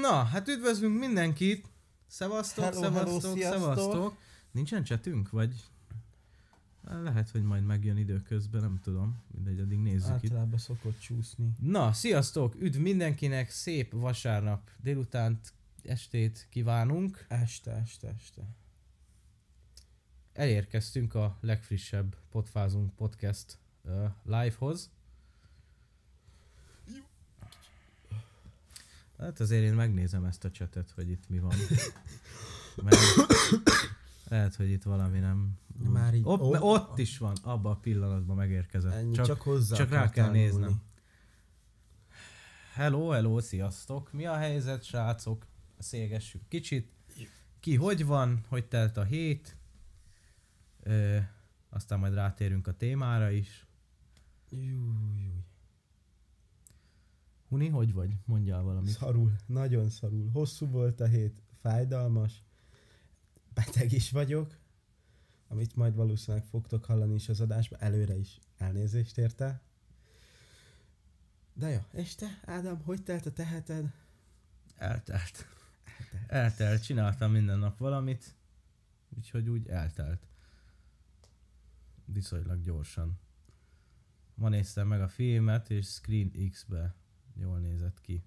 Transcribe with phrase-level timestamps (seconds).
[0.00, 1.68] Na, hát üdvözlünk mindenkit!
[2.06, 3.60] Szevasztok, Hello, hello, szevasztok, sziasztok.
[3.60, 4.16] szevasztok!
[4.50, 5.64] Nincsen csetünk, vagy?
[7.02, 9.22] Lehet, hogy majd megjön időközben, nem tudom.
[9.34, 10.30] Mindegy, addig nézzük itt.
[10.30, 11.50] Általában szokott csúszni.
[11.60, 12.54] Na, sziasztok!
[12.60, 13.50] Üdv mindenkinek!
[13.50, 17.26] Szép vasárnap délutánt, estét kívánunk!
[17.28, 18.42] Este, este, este.
[20.32, 24.90] Elérkeztünk a legfrissebb Podfázunk podcast uh, live-hoz.
[29.18, 31.54] Hát azért én megnézem ezt a csetet, hogy itt mi van.
[32.84, 32.96] Mert
[34.28, 35.58] lehet, hogy itt valami nem...
[35.84, 38.92] Már így- Ott, ó- ott is van, abban a pillanatban megérkezett.
[38.92, 40.60] Ennyi, csak, csak, hozzá csak rá kell néznem.
[40.60, 40.76] nyúlni.
[42.74, 44.12] Hello, hello, sziasztok!
[44.12, 45.46] Mi a helyzet, srácok?
[45.78, 46.92] Szélgessük kicsit.
[47.60, 49.56] Ki hogy van, hogy telt a hét?
[50.82, 51.18] Ö,
[51.68, 53.66] aztán majd rátérünk a témára is.
[54.50, 55.42] Júj, júj.
[57.48, 58.16] Huni, hogy vagy?
[58.24, 58.90] Mondjál valamit.
[58.90, 60.30] Szarul, nagyon szarul.
[60.30, 62.42] Hosszú volt a hét, fájdalmas.
[63.54, 64.58] Beteg is vagyok,
[65.48, 69.62] amit majd valószínűleg fogtok hallani is az adásban, előre is elnézést érte.
[71.52, 73.92] De jó, és te, Ádám, hogy telt a teheted?
[74.76, 75.46] Eltelt.
[76.26, 78.34] Eltelt, csináltam minden nap valamit,
[79.16, 80.26] úgyhogy úgy eltelt.
[82.04, 83.20] Viszonylag gyorsan.
[84.34, 86.94] Ma néztem meg a filmet, és Screen X-be
[87.40, 88.22] jól nézett ki.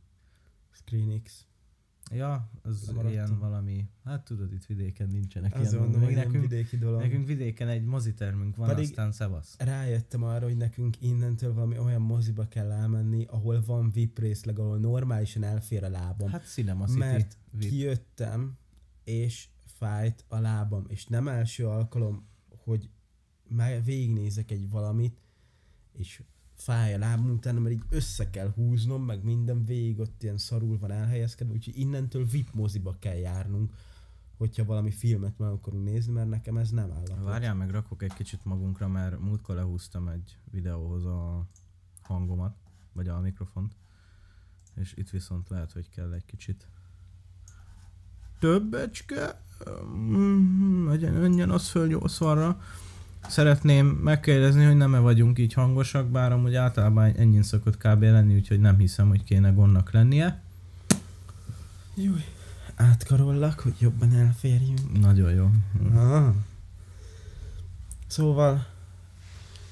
[0.72, 1.45] Screen X.
[2.12, 3.12] Ja, az Lemaradtam.
[3.12, 7.00] ilyen valami, hát tudod, itt vidéken nincsenek Azért ilyen mondom, hogy Nekünk, vidéki dolog.
[7.02, 9.56] nekünk vidéken egy mozitermünk van, Pedig- aztán szevasz.
[9.59, 14.78] rájöttem arra, hogy nekünk innentől valami olyan moziba kell elmenni, ahol van VIP részleg, ahol
[14.78, 16.30] normálisan elfér a lábam.
[16.30, 16.98] Hát Cinema City.
[17.00, 17.70] mert VIP.
[17.70, 18.58] kijöttem,
[19.03, 22.90] és fájt a lábam, és nem első alkalom, hogy
[23.48, 25.22] már végignézek egy valamit,
[25.92, 26.23] és
[26.64, 30.78] fáj a lábam utána, mert így össze kell húznom, meg minden végig ott ilyen szarul
[30.78, 33.73] van elhelyezkedve, úgyhogy innentől VIP moziba kell járnunk,
[34.38, 37.23] hogyha valami filmet meg akarunk nézni, mert nekem ez nem áll.
[37.23, 41.47] Várjál meg, rakok egy kicsit magunkra, mert múltkor lehúztam egy videóhoz a
[42.02, 42.56] hangomat,
[42.94, 43.75] vagy a mikrofont,
[44.75, 46.68] és itt viszont lehet, hogy kell egy kicsit
[48.40, 49.41] többecske,
[49.96, 52.56] Mm, legyen menjen az föl 80-ra.
[53.28, 58.02] Szeretném megkérdezni, hogy nem-e vagyunk így hangosak, bár amúgy általában ennyin szokott kb.
[58.02, 60.42] lenni, úgyhogy nem hiszem, hogy kéne gondnak lennie.
[61.96, 62.24] Júj,
[62.76, 65.00] átkarollak, hogy jobban elférjünk.
[65.00, 65.50] Nagyon jó.
[65.96, 66.34] Ah.
[68.08, 68.66] Szóval,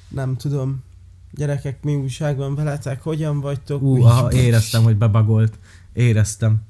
[0.07, 0.83] nem tudom,
[1.31, 3.81] gyerekek, mi újság van veletek, hogyan vagytok?
[3.81, 5.59] Ú, aha, éreztem, hogy bebagolt.
[5.93, 6.61] Éreztem.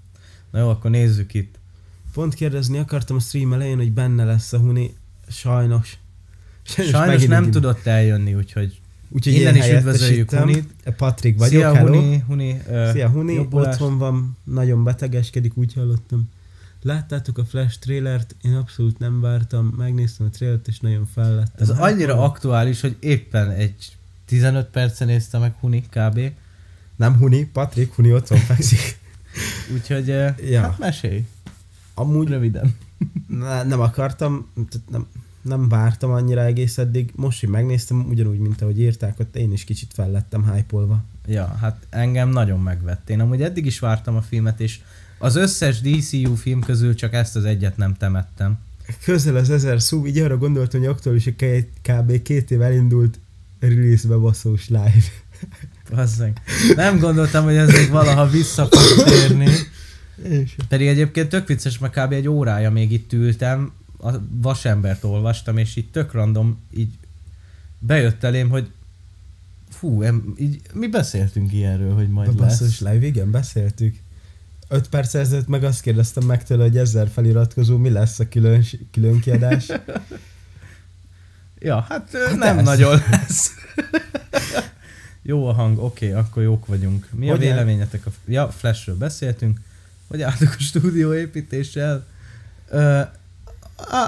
[0.51, 1.59] Na jó, akkor nézzük itt.
[2.13, 4.95] Pont kérdezni akartam a stream elején, hogy benne lesz a Huni,
[5.27, 5.97] sajnos.
[6.75, 8.79] Sajnos nem így- tudott eljönni, úgyhogy
[9.11, 10.31] Úgyhogy innen is üdvözöljük.
[10.31, 10.73] Hunit.
[10.97, 11.93] Patrik vagyok, Szia, hello.
[12.01, 12.61] Huni, Huni.
[12.69, 13.81] ö, Szia, Huni, jobbulást.
[13.81, 16.29] otthon van, nagyon betegeskedik, úgy hallottam.
[16.81, 18.35] Láttátok a Flash trailert?
[18.41, 21.51] Én abszolút nem vártam, megnéztem a trailert, és nagyon fellettem.
[21.55, 23.75] Ez Hát, annyira aktuális, hogy éppen egy
[24.25, 26.19] 15 percen nézte meg Huni kb.
[26.95, 28.97] Nem Huni, Patrik, Huni otthon fekszik.
[29.73, 30.61] Úgyhogy ö, Ja.
[30.61, 31.25] hát mesélj.
[31.93, 32.75] Amúgy Röviden.
[33.27, 34.49] ne, nem akartam,
[34.91, 35.07] nem,
[35.41, 37.11] nem vártam annyira egész eddig.
[37.15, 40.77] Most, hogy megnéztem, ugyanúgy, mint ahogy írták, ott én is kicsit fellettem hype
[41.27, 43.09] Ja, hát engem nagyon megvett.
[43.09, 44.79] Én amúgy eddig is vártam a filmet, és
[45.17, 48.57] az összes DCU film közül csak ezt az egyet nem temettem.
[49.03, 52.21] Közel az ezer szó, így arra gondoltam, hogy aktuális a k- kb.
[52.21, 53.19] két év elindult
[53.59, 54.93] release-be basszós live.
[55.95, 56.41] Bazzeg.
[56.75, 59.47] Nem gondoltam, hogy ez még valaha vissza fog térni.
[60.23, 62.11] És Pedig egyébként tök vicces, mert kb.
[62.11, 66.91] egy órája még itt ültem, a vasembert olvastam, és így tök random, így
[67.79, 68.71] bejött elém, hogy
[69.69, 72.93] fú, em, így, mi beszéltünk ilyenről, hogy a majd basszós lesz.
[72.93, 73.95] live, igen, beszéltük.
[74.67, 78.65] Öt perc ezelőtt meg azt kérdeztem meg tőle, hogy ezzel feliratkozó mi lesz a külön,
[78.91, 79.65] külön kiadás.
[81.61, 82.65] Ja, hát, hát nem ez.
[82.65, 83.51] nagyon lesz.
[85.21, 87.07] Jó a hang, oké, akkor jók vagyunk.
[87.11, 88.05] Mi a Hogy áll- véleményetek?
[88.05, 89.59] A, ja, Flashről beszéltünk.
[90.07, 92.05] Hogy álltok a stúdió építéssel?
[92.69, 93.01] Ö,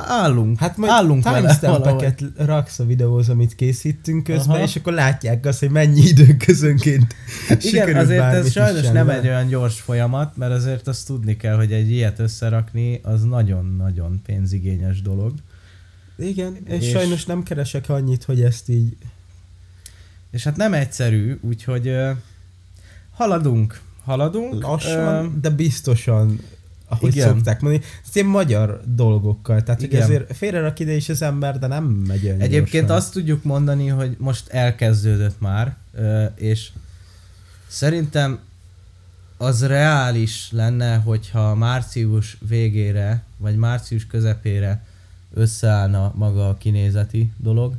[0.07, 0.59] állunk.
[0.59, 4.63] Hát majd állunk timestampeket raksz a videóhoz, amit készítünk közben, Aha.
[4.65, 7.15] és akkor látják azt, hogy mennyi időn közönként
[7.47, 9.19] Hát igen, azért ez sajnos nem vele.
[9.19, 14.21] egy olyan gyors folyamat, mert azért azt tudni kell, hogy egy ilyet összerakni, az nagyon-nagyon
[14.25, 15.33] pénzigényes dolog.
[16.17, 18.97] Igen, és, És- sajnos nem keresek annyit, hogy ezt így...
[20.31, 22.12] És hát nem egyszerű, úgyhogy ö,
[23.13, 23.79] haladunk.
[24.06, 24.63] Haladunk.
[24.63, 26.39] Lassan, Ö, de biztosan,
[26.91, 27.27] ahogy igen.
[27.27, 27.83] szokták mondani.
[28.07, 30.03] Ez ilyen magyar dolgokkal, tehát hogy Igen.
[30.03, 32.97] azért félre ide is az ember, de nem megy olyan Egyébként gyorsan.
[32.97, 35.75] azt tudjuk mondani, hogy most elkezdődött már,
[36.35, 36.69] és
[37.67, 38.39] szerintem
[39.38, 44.85] az reális lenne, hogyha március végére, vagy március közepére
[45.33, 47.73] összeállna maga a kinézeti dolog,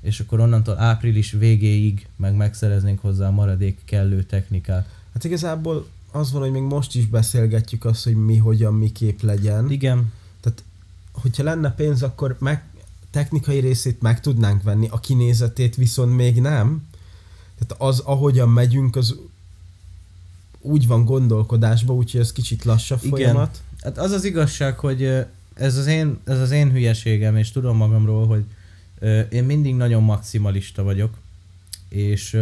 [0.00, 4.88] és akkor onnantól április végéig meg megszereznénk hozzá a maradék kellő technikát.
[5.12, 9.70] Hát igazából az van, hogy még most is beszélgetjük azt, hogy mi, hogyan, miképp legyen.
[9.70, 10.12] Igen,
[11.22, 12.64] Hogyha lenne pénz, akkor meg,
[13.10, 16.88] technikai részét meg tudnánk venni, a kinézetét viszont még nem.
[17.58, 19.16] Tehát az, ahogyan megyünk, az
[20.60, 23.10] úgy van gondolkodásban, úgyhogy ez kicsit lassabb Igen.
[23.10, 23.62] folyamat.
[23.80, 25.02] Hát az az igazság, hogy
[25.54, 28.44] ez az én, ez az én hülyeségem, és tudom magamról, hogy
[29.30, 31.16] én mindig nagyon maximalista vagyok,
[31.88, 32.36] és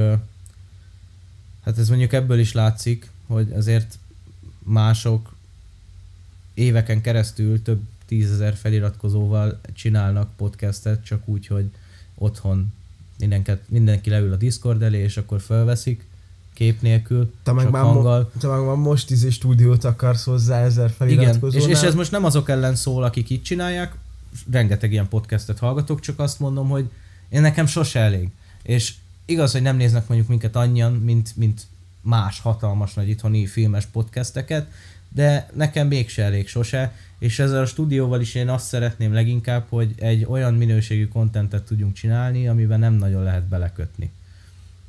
[1.64, 3.98] hát ez mondjuk ebből is látszik, hogy azért
[4.58, 5.34] mások
[6.54, 11.70] éveken keresztül több tízezer feliratkozóval csinálnak podcastet, csak úgy, hogy
[12.14, 12.72] otthon
[13.18, 16.06] mindenket, mindenki leül a Discord elé, és akkor felveszik
[16.52, 18.30] kép nélkül, Te meg csak már mo- hanggal.
[18.38, 21.68] Te meg már most izé stúdiót akarsz hozzá ezer Igen, feliratkozónál.
[21.68, 23.94] és, és ez most nem azok ellen szól, akik így csinálják,
[24.50, 26.90] rengeteg ilyen podcastet hallgatok, csak azt mondom, hogy
[27.28, 28.30] én nekem sose elég.
[28.62, 28.94] És
[29.24, 31.66] igaz, hogy nem néznek mondjuk minket annyian, mint, mint
[32.06, 34.66] más hatalmas nagy itthoni filmes podcasteket,
[35.08, 39.94] de nekem mégse elég sose, és ezzel a stúdióval is én azt szeretném leginkább, hogy
[39.96, 44.10] egy olyan minőségű kontentet tudjunk csinálni, amiben nem nagyon lehet belekötni.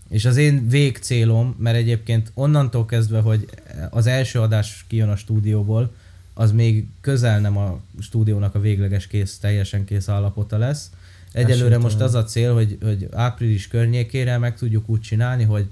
[0.10, 3.50] És az én végcélom, mert egyébként onnantól kezdve, hogy
[3.90, 5.94] az első adás kijön a stúdióból,
[6.34, 10.92] az még közel nem a stúdiónak a végleges kész, teljesen kész állapota lesz.
[11.32, 15.68] Egyelőre most az a cél, hogy, hogy április környékére meg tudjuk úgy csinálni, hogy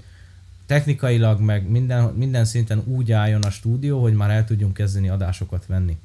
[0.66, 5.66] technikailag meg minden, minden szinten úgy álljon a stúdió, hogy már el tudjunk kezdeni adásokat
[5.66, 5.96] venni.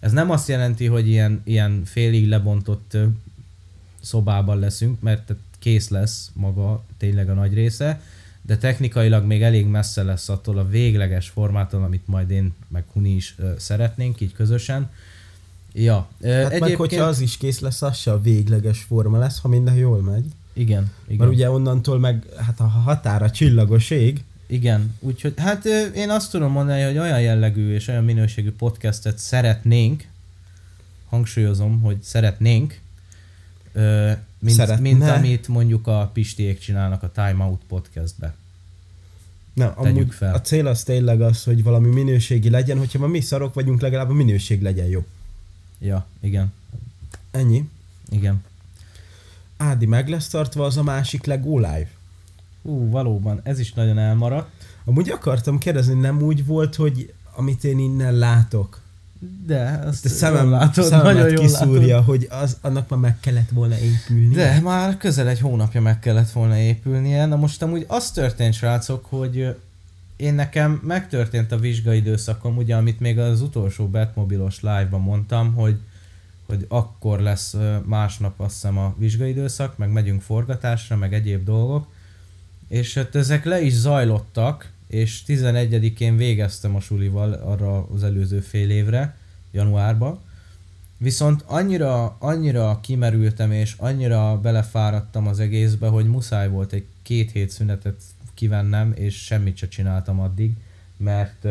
[0.00, 2.96] Ez nem azt jelenti, hogy ilyen, ilyen félig lebontott
[4.00, 8.00] szobában leszünk, mert kész lesz maga tényleg a nagy része,
[8.42, 13.10] de technikailag még elég messze lesz attól a végleges formától, amit majd én meg Huni
[13.10, 14.90] is ö, szeretnénk, így közösen.
[15.72, 19.38] Ja, ö, Hát meg hogyha az is kész lesz, az se a végleges forma lesz,
[19.40, 20.24] ha minden jól megy.
[20.60, 21.18] Igen, igen.
[21.18, 24.24] Mert ugye onnantól meg, hát a határa csillagos ég.
[24.46, 25.64] Igen, úgyhogy hát
[25.94, 30.08] én azt tudom mondani, hogy olyan jellegű és olyan minőségű podcastet szeretnénk,
[31.08, 32.80] hangsúlyozom, hogy szeretnénk,
[34.38, 34.80] mint, Szeretne.
[34.80, 38.34] mint amit mondjuk a Pistiék csinálnak a Time Out podcastbe.
[39.54, 40.34] Tegyük amúgy fel.
[40.34, 44.10] a cél az tényleg az, hogy valami minőségi legyen, hogyha ma mi szarok vagyunk, legalább
[44.10, 45.04] a minőség legyen jó.
[45.78, 46.52] Ja, igen,
[47.30, 47.68] Ennyi.
[48.10, 48.44] igen.
[49.60, 51.88] Ádi, meg lesz tartva az a másik Lego Live.
[52.62, 54.48] Ú, valóban, ez is nagyon elmaradt,
[54.84, 58.80] Amúgy akartam kérdezni, nem úgy volt, hogy amit én innen látok,
[59.46, 62.04] de azt te jól szemem, látod, szememet nagyon jól kiszúrja, látod.
[62.04, 64.34] hogy az, annak már meg kellett volna épülni.
[64.34, 67.26] De már közel egy hónapja meg kellett volna épülnie.
[67.26, 69.56] Na most amúgy az történt, srácok, hogy
[70.16, 75.76] én nekem megtörtént a vizsgaidőszakom, ugye, amit még az utolsó Batmobilos live-ban mondtam, hogy,
[76.50, 81.86] hogy akkor lesz másnap azt hiszem a vizsgaidőszak, meg megyünk forgatásra, meg egyéb dolgok.
[82.68, 88.70] És hát ezek le is zajlottak, és 11-én végeztem a sulival arra az előző fél
[88.70, 89.16] évre,
[89.50, 90.20] januárban.
[90.96, 97.50] Viszont annyira, annyira kimerültem és annyira belefáradtam az egészbe, hogy muszáj volt egy két hét
[97.50, 98.02] szünetet
[98.34, 100.56] kivennem, és semmit se csináltam addig,
[100.96, 101.46] mert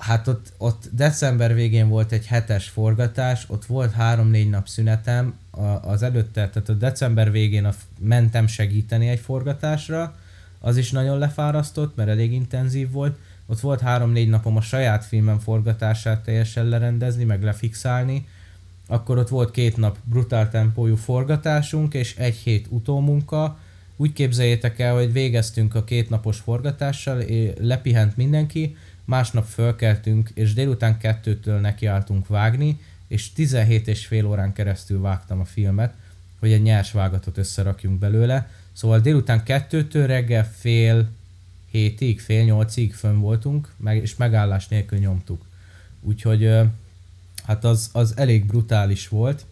[0.00, 5.60] hát ott, ott december végén volt egy hetes forgatás, ott volt három-négy nap szünetem, a,
[5.62, 10.16] az előtte, tehát a december végén a, mentem segíteni egy forgatásra,
[10.58, 15.38] az is nagyon lefárasztott, mert elég intenzív volt, ott volt három-négy napom a saját filmem
[15.38, 18.26] forgatását teljesen lerendezni, meg lefixálni,
[18.86, 23.58] akkor ott volt két nap brutál tempójú forgatásunk, és egy hét utómunka.
[23.96, 27.22] Úgy képzeljétek el, hogy végeztünk a két napos forgatással,
[27.60, 28.76] lepihent mindenki,
[29.10, 35.44] másnap fölkeltünk, és délután kettőtől nekiálltunk vágni, és 17 és fél órán keresztül vágtam a
[35.44, 35.94] filmet,
[36.38, 38.50] hogy egy nyers vágatot összerakjunk belőle.
[38.72, 41.08] Szóval délután kettőtől reggel fél
[41.70, 45.44] hétig, fél nyolcig fönn voltunk, meg, és megállás nélkül nyomtuk.
[46.00, 46.50] Úgyhogy
[47.44, 49.44] hát az, az elég brutális volt,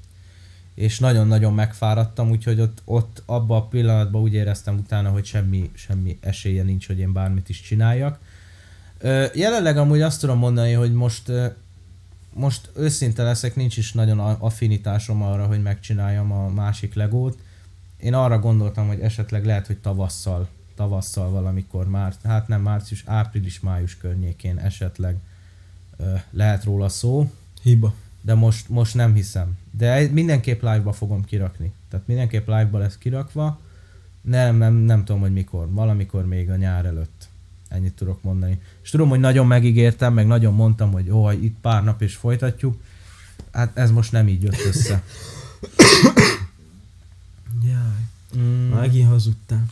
[0.74, 6.18] és nagyon-nagyon megfáradtam, úgyhogy ott, ott abban a pillanatban úgy éreztem utána, hogy semmi, semmi
[6.20, 8.18] esélye nincs, hogy én bármit is csináljak.
[9.34, 11.32] Jelenleg amúgy azt tudom mondani, hogy most,
[12.32, 17.38] most őszinte leszek, nincs is nagyon affinitásom arra, hogy megcsináljam a másik legót.
[17.96, 23.96] Én arra gondoltam, hogy esetleg lehet, hogy tavasszal, tavasszal valamikor már, hát nem március, április-május
[23.96, 25.16] környékén esetleg
[26.30, 27.30] lehet róla szó,
[27.62, 27.94] Hiba.
[28.20, 29.58] de most, most nem hiszem.
[29.70, 31.72] De mindenképp live-ba fogom kirakni.
[31.90, 33.60] Tehát mindenképp live-ba lesz kirakva.
[34.20, 35.70] Nem, nem, nem tudom, hogy mikor.
[35.70, 37.17] Valamikor még a nyár előtt.
[37.68, 38.60] Ennyit tudok mondani.
[38.82, 42.76] És tudom, hogy nagyon megígértem, meg nagyon mondtam, hogy ó, itt pár nap és folytatjuk.
[43.52, 45.02] Hát ez most nem így jött össze.
[47.68, 49.66] Jaj, Mm, megint hazudtál.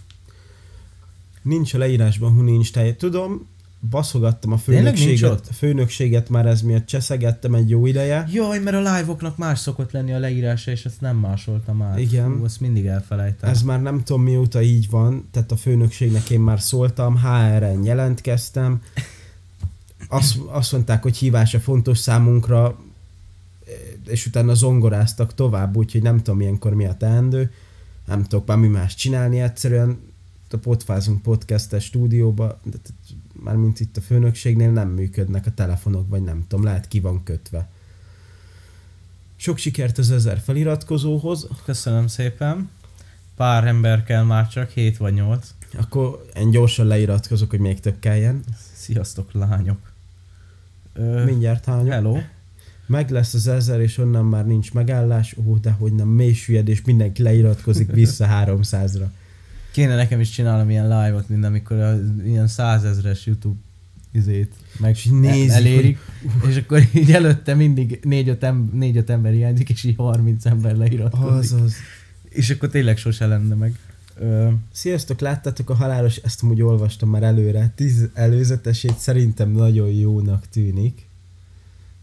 [1.42, 2.96] Nincs a leírásban, hu nincs tej.
[2.96, 3.46] Tudom,
[3.90, 8.28] baszogattam a főnökséget, főnökséget már ez miatt cseszegettem egy jó ideje.
[8.32, 11.98] Jaj, mert a live-oknak más szokott lenni a leírása, és ezt nem másoltam át.
[11.98, 12.32] Igen.
[12.32, 13.50] Hú, azt mindig elfelejtem.
[13.50, 18.82] Ez már nem tudom mióta így van, tehát a főnökségnek én már szóltam, HR-en jelentkeztem,
[20.08, 22.78] azt, azt mondták, hogy hívása fontos számunkra,
[24.06, 27.52] és utána zongoráztak tovább, úgyhogy nem tudom ilyenkor mi a teendő,
[28.06, 29.98] nem tudok már mi más csinálni, egyszerűen
[30.50, 32.76] a Potfázunk podcastes stúdióba, de
[33.46, 37.68] mármint itt a főnökségnél nem működnek a telefonok, vagy nem tudom, lehet ki van kötve.
[39.36, 42.70] Sok sikert az ezer feliratkozóhoz, Köszönöm szépen.
[43.36, 45.54] Pár ember kell már csak, 7 vagy 8.
[45.78, 48.44] Akkor én gyorsan leiratkozok, hogy még több kelljen.
[48.72, 49.78] Sziasztok, lányok.
[50.92, 51.88] Ö, Mindjárt hányok.
[51.88, 52.18] hello.
[52.86, 55.36] Meg lesz az ezer, és onnan már nincs megállás.
[55.46, 59.06] Ó, de hogy nem, mély süllyed, és mindenki leiratkozik vissza 300-ra.
[59.76, 63.58] Kéne nekem is csinálnom ilyen live-ot, mint amikor a, ilyen százezres YouTube
[64.12, 65.98] izét meg És nézik, elérik,
[66.48, 71.52] és akkor így előtte mindig négy-öt, em- négy-öt ember hiányzik, és így 30 ember leiratkozik.
[71.52, 71.74] Azaz.
[72.28, 73.78] És akkor tényleg sose lenne meg.
[74.18, 80.48] Ö, Sziasztok, láttátok a halálos, ezt amúgy olvastam már előre, tíz előzetesét szerintem nagyon jónak
[80.48, 81.05] tűnik.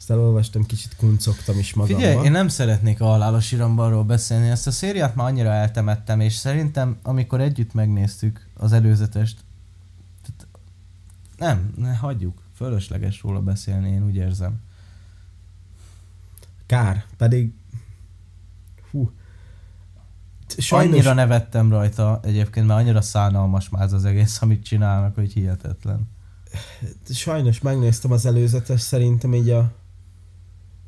[0.04, 2.00] Ezt elolvastam, kicsit kuncogtam is magamba.
[2.00, 6.34] Figyelj, én nem szeretnék a halálos irambalról beszélni, ezt a szériát már annyira eltemettem, és
[6.34, 9.40] szerintem, amikor együtt megnéztük az előzetest,
[10.22, 10.48] tehát
[11.38, 14.62] nem, ne hagyjuk, fölösleges róla beszélni, én úgy érzem.
[16.66, 17.54] Kár, pedig...
[18.92, 19.12] Hú.
[20.58, 20.94] Sajnos...
[20.94, 26.10] Annyira nevettem rajta egyébként, mert annyira szánalmas már az egész, amit csinálnak, hogy hihetetlen.
[27.10, 29.82] sajnos megnéztem az előzetes, szerintem így a...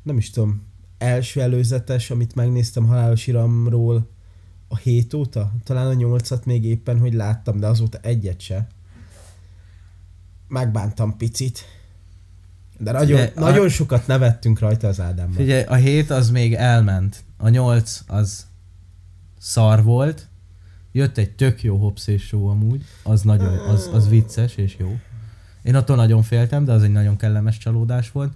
[0.06, 0.62] Nem is tudom,
[0.98, 4.08] első előzetes, amit megnéztem halálos iramról
[4.68, 8.66] a hét óta, talán a nyolcat még éppen, hogy láttam, de azóta egyet se.
[10.48, 11.64] Megbántam picit.
[12.78, 15.36] De nagyon, a- nagyon sokat nevettünk rajta az Ádámmal.
[15.36, 18.46] Figyelj, a hét az még elment, a nyolc az
[19.38, 20.28] szar volt,
[20.92, 24.96] jött egy tök jó hopszés show amúgy, az nagyon, az, az vicces és jó.
[25.62, 28.32] Én attól nagyon féltem, de az egy nagyon kellemes csalódás volt.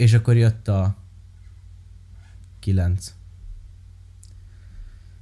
[0.00, 0.96] És akkor jött a
[2.58, 3.14] 9.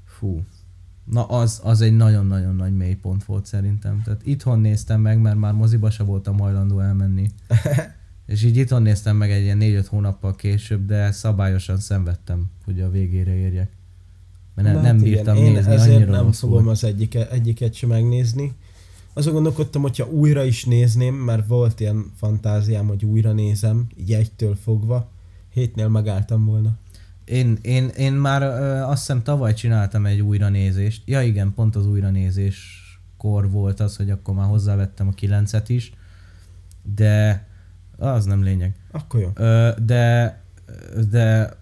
[0.04, 0.44] Fú.
[1.04, 4.02] Na az, az egy nagyon-nagyon nagy mélypont volt szerintem.
[4.02, 7.30] Tehát itthon néztem meg, mert már moziba se voltam hajlandó elmenni.
[8.26, 12.90] És így itthon néztem meg egy ilyen 4-5 hónappal később, de szabályosan szenvedtem, hogy a
[12.90, 13.70] végére érjek.
[14.54, 16.76] Mert ne, Na, nem hát bírtam igen, nézni, Én ezért annyira nem rossz fogom volt.
[16.76, 18.54] az egyike, egyiket sem megnézni.
[19.18, 24.54] Azon gondolkodtam, hogyha újra is nézném, mert volt ilyen fantáziám, hogy újra nézem, így egytől
[24.54, 25.10] fogva.
[25.52, 26.78] Hétnél megálltam volna.
[27.24, 28.46] Én, én, én már ö,
[28.82, 31.02] azt hiszem tavaly csináltam egy újranézést.
[31.04, 35.92] Ja igen, pont az újranézéskor volt az, hogy akkor már hozzávettem a 9-et is.
[36.94, 37.46] De
[37.96, 38.74] az nem lényeg.
[38.90, 39.30] Akkor jó.
[39.34, 40.40] Ö, de,
[41.10, 41.56] de,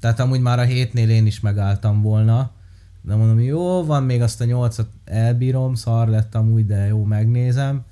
[0.00, 2.50] tehát amúgy már a hétnél én is megálltam volna,
[3.06, 7.84] de mondom, jó, van még azt a nyolcat elbírom, szar lett amúgy, de jó, megnézem.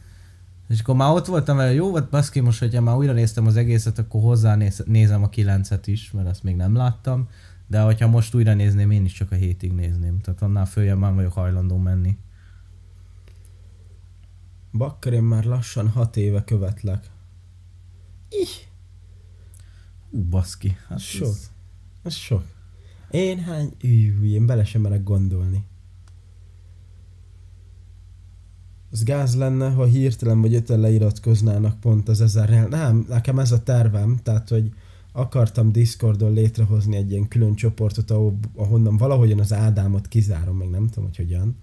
[0.68, 3.56] És akkor már ott voltam vele, jó, hát baszki, most, hogyha már újra néztem az
[3.56, 7.28] egészet, akkor hozzá néz, nézem a kilencet is, mert azt még nem láttam.
[7.66, 10.20] De hogyha most újra nézném, én is csak a hétig nézném.
[10.20, 12.16] Tehát annál följebb már vagyok hajlandó menni.
[14.72, 17.10] Bakker, én már lassan hat éve követlek.
[20.10, 20.76] Ú, baszki.
[20.88, 21.28] Hát Sok.
[21.28, 21.50] ez-
[22.02, 22.44] Ez sok.
[23.12, 23.72] Én hány...
[23.82, 25.64] Ű, én bele sem merek gondolni.
[28.90, 32.68] Az gáz lenne, ha hirtelen vagy öten leiratkoznának pont az ezernél.
[32.68, 34.72] Nem, nekem ez a tervem, tehát, hogy
[35.12, 40.88] akartam Discordon létrehozni egy ilyen külön csoportot, ahol, ahonnan valahogyan az Ádámot kizárom, meg nem
[40.88, 41.56] tudom, hogy hogyan.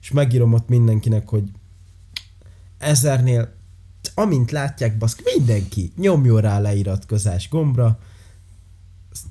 [0.00, 1.50] És megírom ott mindenkinek, hogy
[2.78, 3.52] ezernél,
[4.14, 7.98] amint látják, baszk, mindenki nyomjon rá leiratkozás gombra,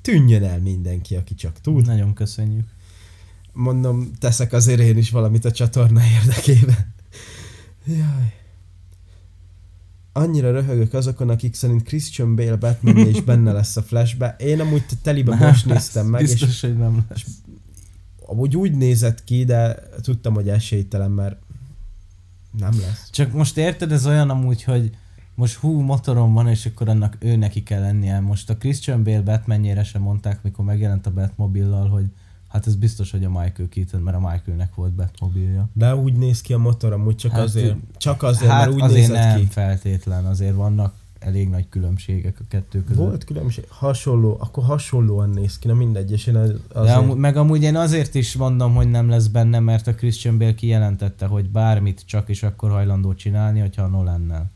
[0.02, 1.86] tűnjön el mindenki, aki csak tud.
[1.86, 2.66] Nagyon köszönjük.
[3.52, 6.94] Mondom, teszek azért én is valamit a csatorna érdekében.
[7.84, 8.34] Jaj.
[10.12, 14.36] Annyira röhögök azokon, akik szerint Christian Bale batman is benne lesz a flashbe.
[14.38, 17.24] Én amúgy telibe most néztem meg, és Biztos, hogy nem lesz.
[18.26, 21.36] amúgy úgy nézett ki, de tudtam, hogy esélytelen, mert
[22.58, 23.10] nem lesz.
[23.10, 24.96] Csak most érted, ez olyan amúgy, hogy
[25.38, 28.20] most hú, motorom van, és akkor annak ő neki kell lennie.
[28.20, 32.04] Most a Christian Bale Batmanjére sem mondták, mikor megjelent a Batmobillal, hogy
[32.48, 35.68] Hát ez biztos, hogy a Michael Keaton, mert a Michaelnek volt Batmobilja.
[35.72, 38.82] De úgy néz ki a motor, amúgy csak Hát, azért, csak azért, hát mert úgy
[38.82, 39.46] azért nézett nem ki.
[39.46, 43.04] feltétlen, azért vannak elég nagy különbségek a kettő között.
[43.04, 46.96] Volt különbség, hasonló, akkor hasonlóan néz ki, na mindegy, és én az, De azért...
[46.96, 50.54] amú, meg amúgy én azért is mondom, hogy nem lesz benne, mert a Christian Bale
[50.54, 54.50] kijelentette, hogy bármit csak is akkor hajlandó csinálni, hogyha a Nolannel.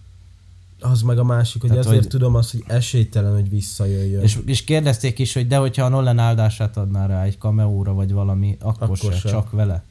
[0.83, 4.23] Az meg a másik, hogy Tehát, azért hogy- tudom azt, hogy esélytelen, hogy visszajöjjön.
[4.23, 8.12] És, és kérdezték is, hogy de hogyha a Nolan áldását adná rá egy cameóra vagy
[8.12, 9.29] valami, akkor, Akkor se, se.
[9.29, 9.83] csak vele.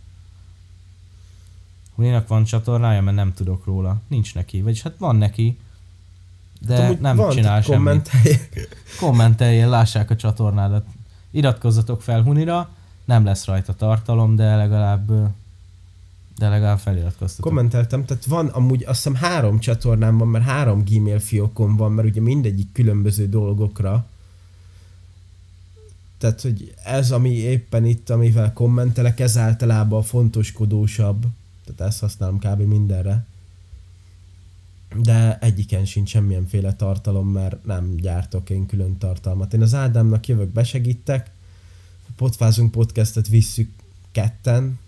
[1.95, 4.01] Huninak van csatornája, mert nem tudok róla.
[4.07, 5.57] Nincs neki, vagyis hát van neki,
[6.60, 7.77] de Hát nem van, csinál semmit.
[7.77, 8.36] kommentelj.
[9.00, 10.86] Kommenteljél, lássák a csatornádat.
[11.31, 12.69] Iratkozzatok fel Hunira,
[13.05, 15.12] nem lesz rajta tartalom, de legalább
[16.41, 17.45] de legalább feliratkoztatok.
[17.45, 22.07] Kommenteltem, tehát van amúgy azt hiszem három csatornám van, mert három Gmail fiókom van, mert
[22.07, 24.05] ugye mindegyik különböző dolgokra.
[26.17, 31.25] Tehát, hogy ez, ami éppen itt, amivel kommentelek, ez általában a fontoskodósabb.
[31.65, 32.62] Tehát ezt használom kb.
[32.62, 33.25] mindenre.
[35.01, 39.53] De egyiken sincs semmilyenféle tartalom, mert nem gyártok én külön tartalmat.
[39.53, 41.31] Én az Ádámnak jövök, besegítek,
[42.07, 43.71] a Potfázunk podcastet visszük
[44.12, 44.79] ketten,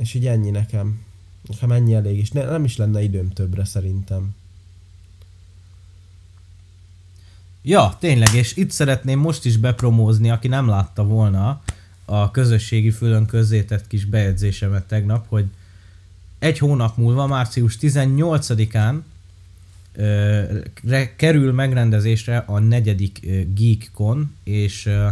[0.00, 1.00] és így ennyi nekem.
[1.48, 4.34] Nekem ennyi elég, és ne, nem is lenne időm többre szerintem.
[7.62, 11.62] Ja, tényleg, és itt szeretném most is bepromózni, aki nem látta volna
[12.04, 15.44] a közösségi fülön közzétett kis bejegyzésemet tegnap, hogy
[16.38, 18.98] egy hónap múlva, március 18-án
[19.92, 20.42] ö,
[21.16, 25.08] kerül megrendezésre a negyedik ö, GeekCon, és ö,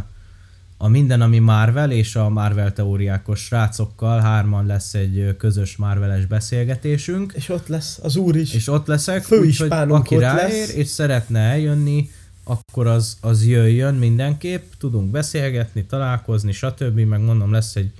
[0.80, 7.32] a Minden, ami Marvel és a Marvel teóriákos srácokkal hárman lesz egy közös Marveles beszélgetésünk.
[7.37, 8.54] És ott lesz az úr is.
[8.54, 10.73] És ott leszek, úgyhogy aki ráér lesz.
[10.73, 12.11] és szeretne eljönni,
[12.44, 16.99] akkor az, az jöjjön mindenképp, tudunk beszélgetni, találkozni, stb.
[16.99, 17.90] Meg mondom, lesz egy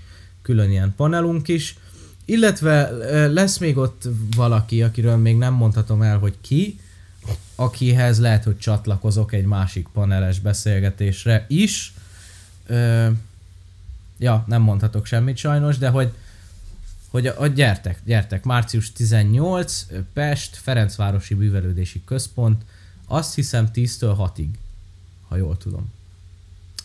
[0.43, 1.77] külön ilyen panelunk is.
[2.25, 2.91] Illetve
[3.29, 6.81] lesz még ott valaki, akiről még nem mondhatom el, hogy ki,
[7.55, 11.93] akihez lehet, hogy csatlakozok egy másik paneles beszélgetésre is.
[12.69, 13.11] Ö,
[14.19, 16.13] ja, nem mondhatok semmit sajnos, de hogy
[17.11, 22.65] hogy a gyertek, gyertek, március 18, ö, Pest, Ferencvárosi Bűvelődési Központ,
[23.07, 24.49] azt hiszem 10-től 6-ig,
[25.29, 25.93] ha jól tudom.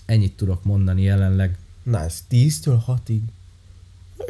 [0.06, 1.58] Ennyit tudok mondani jelenleg.
[1.84, 2.18] Nice.
[2.30, 3.22] 10-től 6-ig.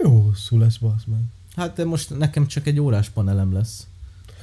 [0.04, 1.22] Jó hosszú lesz, basz meg.
[1.56, 3.88] Hát de most nekem csak egy órás panelem lesz.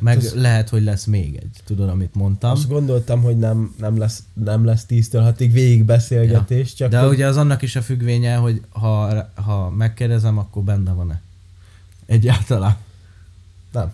[0.00, 2.50] Meg Az- lehet, hogy lesz még egy, tudod, amit mondtam.
[2.50, 7.14] Azt gondoltam, hogy nem, nem, lesz, nem lesz 10-től 6-ig végig beszélgetés, csak De hogy
[7.14, 11.20] ugye az annak is a függvénye, hogy ha, ha megkérdezem, akkor benne van-e.
[12.06, 12.76] Egyáltalán.
[13.72, 13.92] nem.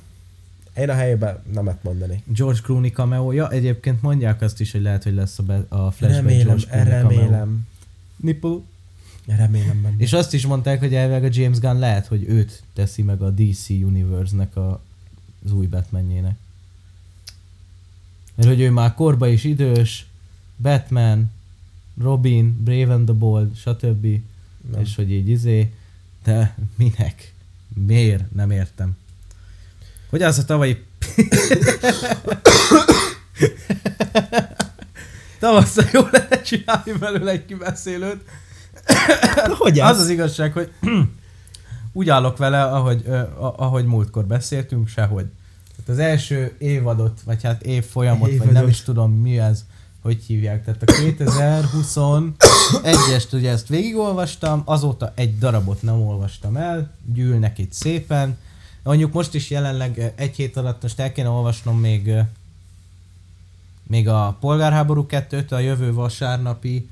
[0.79, 2.23] Én a helyében nemet mondani.
[2.27, 3.33] George Clooney cameo.
[3.33, 6.67] Ja, egyébként mondják azt is, hogy lehet, hogy lesz a, be, a flashback remélem, George
[6.67, 7.19] Clooney cameo.
[7.19, 7.67] remélem.
[8.17, 8.57] Nipple.
[9.27, 9.95] Remélem benne.
[9.99, 13.31] És azt is mondták, hogy elvileg a James Gunn lehet, hogy őt teszi meg a
[13.31, 14.81] DC Universe-nek a,
[15.45, 16.37] az új Batmanjének.
[18.35, 20.07] Mert hogy ő már korba is idős,
[20.57, 21.31] Batman,
[22.01, 24.07] Robin, Brave and the Bold, stb.
[24.71, 24.81] Nem.
[24.81, 25.73] És hogy így izé,
[26.25, 27.33] de minek?
[27.87, 28.35] Miért?
[28.35, 28.97] Nem értem.
[30.11, 30.85] Hogy az a tavalyi...
[35.39, 38.25] Tavasszal jól lehet csinálni belőle egy kibeszélőt.
[39.59, 40.03] hogy Az ez?
[40.03, 40.73] az igazság, hogy
[41.97, 43.05] úgy állok vele, ahogy,
[43.39, 45.27] ahogy múltkor beszéltünk, sehogy.
[45.77, 48.69] Tehát az első évadot, vagy hát évfolyamot, vagy nem Évadot.
[48.69, 49.65] is tudom mi ez,
[50.03, 50.65] hogy hívják.
[50.65, 58.39] Tehát a 2021-est ugye ezt végigolvastam, azóta egy darabot nem olvastam el, gyűlnek itt szépen.
[58.83, 62.13] Mondjuk most is jelenleg egy hét alatt most el kéne olvasnom még
[63.83, 66.89] még a Polgárháború 2-t a jövő vasárnapi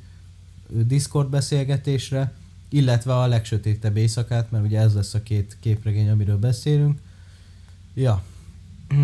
[0.69, 2.33] Discord beszélgetésre,
[2.75, 7.01] illetve a legsötétebb éjszakát, mert ugye ez lesz a két képregény, amiről beszélünk.
[7.95, 8.23] Ja.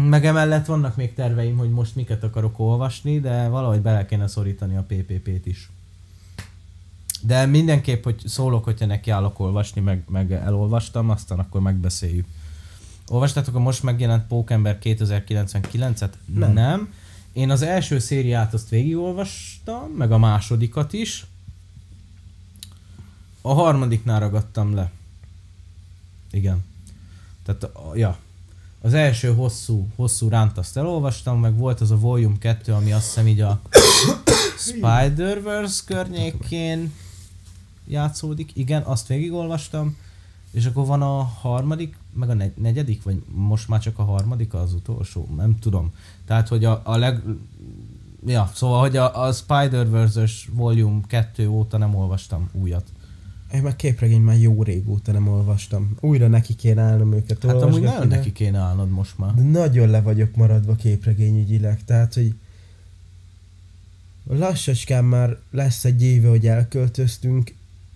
[0.08, 4.76] Meg emellett vannak még terveim, hogy most miket akarok olvasni, de valahogy bele kéne szorítani
[4.76, 5.70] a PPP-t is.
[7.22, 12.26] De mindenképp, hogy szólok, hogyha nekiállok olvasni, meg, meg elolvastam, aztán akkor megbeszéljük.
[13.08, 16.12] Olvastátok a most megjelent Pókember 2099-et?
[16.34, 16.52] Nem.
[16.52, 16.92] Nem.
[17.32, 21.26] Én az első szériát azt végigolvastam, meg a másodikat is.
[23.42, 24.90] A harmadiknál ragadtam le.
[26.30, 26.64] Igen.
[27.44, 28.18] Tehát, a, ja.
[28.80, 33.04] Az első hosszú, hosszú ránt azt elolvastam, meg volt az a Volume 2, ami azt
[33.04, 33.60] hiszem így a
[34.66, 36.92] Spider-Verse környékén
[37.86, 38.50] játszódik.
[38.54, 39.96] Igen, azt végigolvastam.
[40.50, 44.54] És akkor van a harmadik, meg a negy- negyedik, vagy most már csak a harmadik
[44.54, 45.92] az utolsó, nem tudom.
[46.26, 47.22] Tehát, hogy a, a leg,
[48.26, 52.92] Ja, szóval, hogy a, a Spider-Verse-ös Volume 2 óta nem olvastam újat.
[53.54, 55.96] Én meg képregény már jó régóta nem olvastam.
[56.00, 59.34] Újra neki kéne állnom őket Hát amúgy nagyon de- neki kéne állnod most már.
[59.34, 62.34] De nagyon le vagyok maradva képregényügyileg, tehát, hogy
[64.28, 67.54] lassacskán már lesz egy éve, hogy elköltöztünk,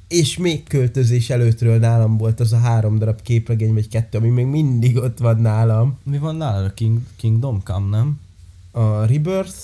[0.09, 4.47] és még költözés előttről nálam volt az a három darab képregény, vagy kettő, ami még
[4.47, 5.99] mindig ott van nálam.
[6.03, 6.64] Mi van nálad?
[6.64, 8.21] A King, Kingdom Come, nem?
[8.71, 9.57] A Rebirth,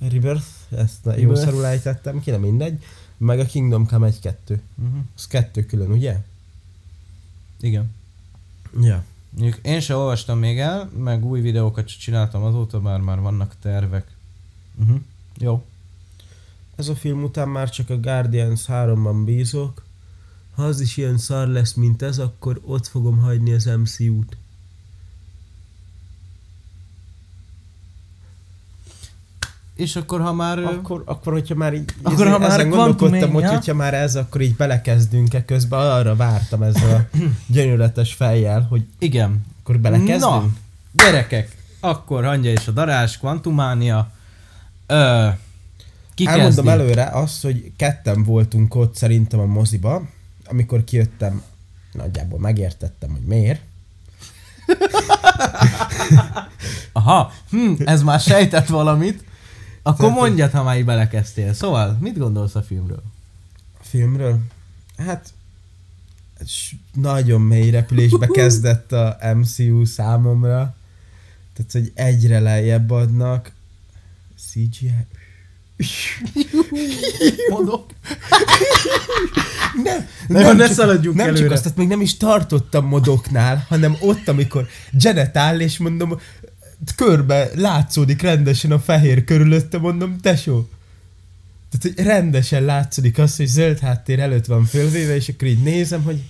[0.00, 1.40] Rebirth, ezt na, jó Rebirth.
[1.40, 2.82] szarul ejtettem ki, nem mindegy,
[3.16, 4.32] meg a Kingdom Come 1-2.
[4.48, 4.98] Uh-huh.
[5.16, 6.22] Az kettő külön, ugye?
[7.60, 7.94] Igen.
[8.80, 9.04] Ja.
[9.30, 14.16] Mondjuk én se olvastam még el, meg új videókat csináltam azóta, bár már vannak tervek.
[14.80, 15.00] Uh-huh.
[15.38, 15.64] Jó.
[16.76, 19.84] Ez a film után már csak a Guardians 3-ban bízok.
[20.54, 24.36] Ha az is ilyen szar lesz, mint ez, akkor ott fogom hagyni az MCU-t.
[29.76, 30.58] És akkor ha már...
[30.58, 31.02] Akkor...
[31.04, 34.56] Akkor, hogyha már így Akkor, ha már ezen gondolkodtam, hogy hogyha már ez, akkor így
[34.56, 37.16] belekezdünk-e közben, arra vártam ezzel a
[37.52, 39.44] gyönyörletes fejjel, hogy Igen.
[39.62, 40.20] akkor belekezdünk.
[40.20, 40.48] Na,
[40.92, 44.10] gyerekek, akkor hangja és a darás, Quantumania.
[44.86, 45.28] Ö,
[46.14, 46.80] ki Elmondom kezdi?
[46.80, 50.02] előre azt, hogy ketten voltunk ott szerintem a moziba,
[50.48, 51.42] amikor kijöttem,
[51.92, 53.60] nagyjából megértettem, hogy miért.
[56.92, 59.24] Aha, hm, ez már sejtett valamit.
[59.86, 61.52] Akkor mondjad, ha már így belekezdtél.
[61.52, 63.02] Szóval, mit gondolsz a filmről?
[63.80, 64.38] A filmről?
[64.96, 65.32] Hát
[66.94, 70.74] nagyon mély repülésbe kezdett a MCU számomra.
[71.54, 73.52] Tehát, hogy egyre lejjebb adnak.
[74.50, 74.90] CGI.
[77.50, 77.90] Mondok.
[79.82, 81.52] Nem, Na jó, ne csak- szaladjunk nem csak előre.
[81.54, 86.20] azt, tehát még nem is tartottam modoknál, hanem ott, amikor Janet áll, és mondom,
[86.96, 90.68] körbe látszódik rendesen a fehér körülötte, mondom, tesó.
[91.70, 96.02] Tehát, hogy rendesen látszódik az, hogy zöld háttér előtt van fölvéve, és akkor így nézem,
[96.02, 96.22] hogy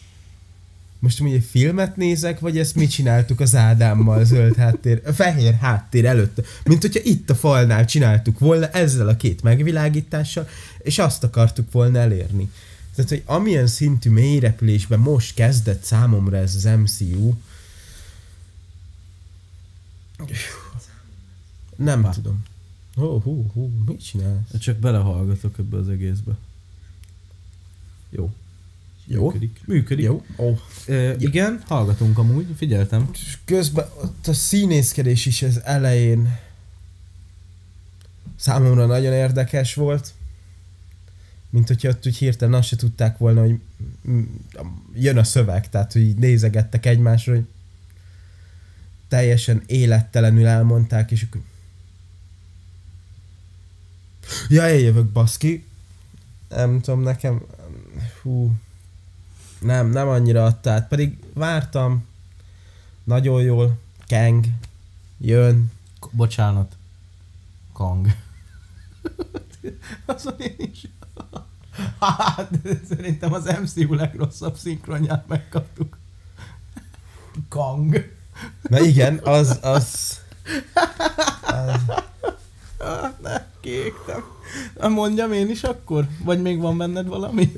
[0.99, 6.05] most ugye filmet nézek, vagy ezt mit csináltuk az Ádámmal zöld háttér, a fehér háttér
[6.05, 6.47] előtt.
[6.65, 11.99] Mint hogyha itt a falnál csináltuk volna ezzel a két megvilágítással, és azt akartuk volna
[11.99, 12.51] elérni.
[12.95, 17.35] Tehát, hogy amilyen szintű mélyrepülésben most kezdett számomra ez az MCU,
[21.77, 22.11] nem Bá.
[22.11, 22.45] tudom.
[22.95, 24.59] Hú, hú, hú, mit csinálsz?
[24.59, 26.37] Csak belehallgatok ebbe az egészbe.
[28.11, 28.31] Jó.
[29.07, 29.25] Jó?
[29.25, 29.61] Működik.
[29.67, 30.05] Működik.
[30.05, 30.25] Jó?
[30.37, 30.59] Ó.
[30.87, 33.11] Ö, igen, hallgatunk amúgy, figyeltem.
[33.13, 36.39] És közben ott a színészkedés is az elején
[38.37, 40.15] számomra nagyon érdekes volt.
[41.51, 43.61] Mint hogyha ott úgy hirtelen azt se tudták volna, hogy
[44.95, 47.47] jön a szöveg, tehát hogy így nézegettek egymásra, hogy
[49.09, 51.41] teljesen élettelenül elmondták, és akkor
[54.49, 55.67] Ja, én jövök, baszki.
[56.49, 57.43] Nem tudom, nekem...
[58.23, 58.53] Hú.
[59.61, 60.89] Nem, nem annyira adta át.
[60.89, 62.05] Pedig vártam.
[63.05, 63.79] Nagyon jól.
[64.09, 64.45] Kang.
[65.19, 65.73] Jön.
[66.01, 66.77] K- bocsánat.
[67.73, 68.07] Kang.
[70.05, 70.87] Azon én is.
[72.01, 72.51] Hát,
[72.89, 75.99] szerintem az MCU legrosszabb szinkronját megkaptuk.
[77.49, 78.16] Kang.
[78.63, 80.19] Na igen, az, az...
[81.43, 81.81] az
[82.79, 84.25] Ah, ne, kiégtem.
[84.81, 86.09] Na, Mondjam én is akkor?
[86.25, 87.53] Vagy még van benned valami?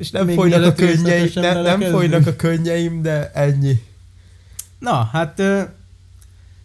[0.00, 3.82] és nem Még folynak a könnyeim, ne, nem folynak a könnyeim, de ennyi.
[4.78, 5.62] Na, hát ö,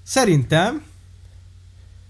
[0.03, 0.83] szerintem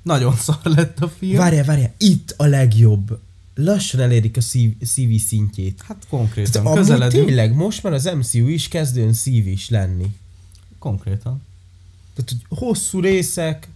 [0.02, 1.38] nagyon szar lett a film.
[1.38, 3.20] Várjál, várjál, itt a legjobb.
[3.56, 5.82] Lassan elérik a szív, szívi szintjét.
[5.88, 7.26] Hát konkrétan, Tehát közeledünk.
[7.26, 10.16] tényleg, most már az MCU is kezdően szív is lenni.
[10.80, 11.42] Konkrétan.
[12.16, 13.70] Tehát, hogy hosszú részek,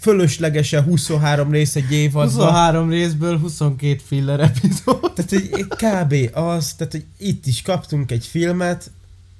[0.00, 2.24] fölöslegesen 23 rész egy évadban.
[2.24, 5.12] 23 részből 22 filler epizód.
[5.14, 6.36] Tehát, hogy kb.
[6.36, 8.90] az, tehát, hogy itt is kaptunk egy filmet,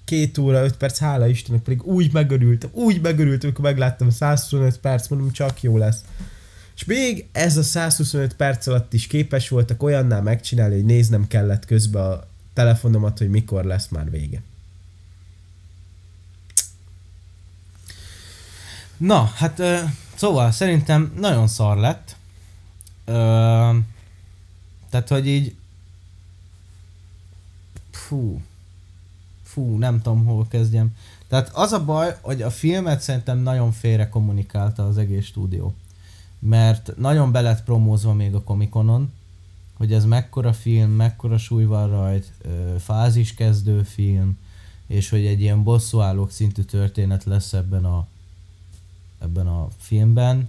[0.05, 4.79] két óra, 5 perc, hála Istennek, pedig úgy megörültem, úgy megörültem, amikor megláttam a 125
[4.79, 6.01] perc, mondom, csak jó lesz.
[6.75, 11.65] És még ez a 125 perc alatt is képes voltak olyannál megcsinálni, hogy néznem kellett
[11.65, 14.43] közben a telefonomat, hogy mikor lesz már vége.
[18.97, 19.79] Na, hát ö,
[20.15, 22.17] szóval szerintem nagyon szar lett.
[23.05, 23.13] Ö,
[24.91, 25.55] tehát, hogy így...
[27.91, 28.41] Fú.
[29.43, 30.97] Fú, nem tudom, hol kezdjem.
[31.29, 35.75] Tehát az a baj, hogy a filmet szerintem nagyon félre kommunikálta az egész stúdió.
[36.45, 39.13] Mert nagyon be lett promózva még a Comic-Conon,
[39.73, 42.33] hogy ez mekkora film, mekkora súly van rajt,
[42.79, 44.39] fáziskezdő film,
[44.87, 48.07] és hogy egy ilyen bosszúállók szintű történet lesz ebben a
[49.19, 50.49] ebben a filmben,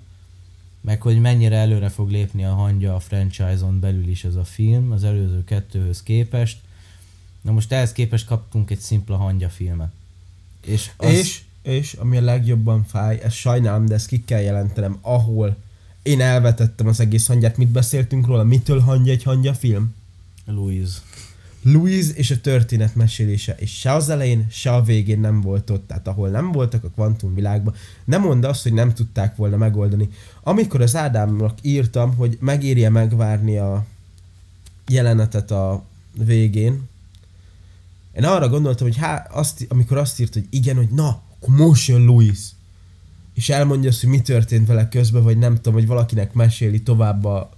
[0.81, 4.91] meg hogy mennyire előre fog lépni a hangja a franchise-on belül is ez a film,
[4.91, 6.61] az előző kettőhöz képest.
[7.41, 9.91] Na most ehhez képest kaptunk egy szimpla hangya filmet.
[10.65, 11.13] És, az...
[11.13, 15.57] és, és ami a legjobban fáj, ezt sajnálom, de ezt ki kell jelentenem, ahol
[16.03, 19.93] én elvetettem az egész hangját, mit beszéltünk róla, mitől hangja egy hangya film?
[20.45, 20.97] Louise.
[21.61, 25.87] Louise és a történet mesélése, és se az elején, se a végén nem volt ott,
[25.87, 30.09] tehát ahol nem voltak a kvantum világban, nem mondd azt, hogy nem tudták volna megoldani.
[30.43, 33.85] Amikor az Ádámnak írtam, hogy megérje megvárni a
[34.87, 35.83] jelenetet a
[36.25, 36.89] végén,
[38.13, 41.87] én arra gondoltam, hogy há, azt, amikor azt írt, hogy igen, hogy na, akkor most
[41.87, 42.39] jön Louis.
[43.33, 47.25] És elmondja azt, hogy mi történt vele közben, vagy nem tudom, hogy valakinek meséli tovább
[47.25, 47.51] a,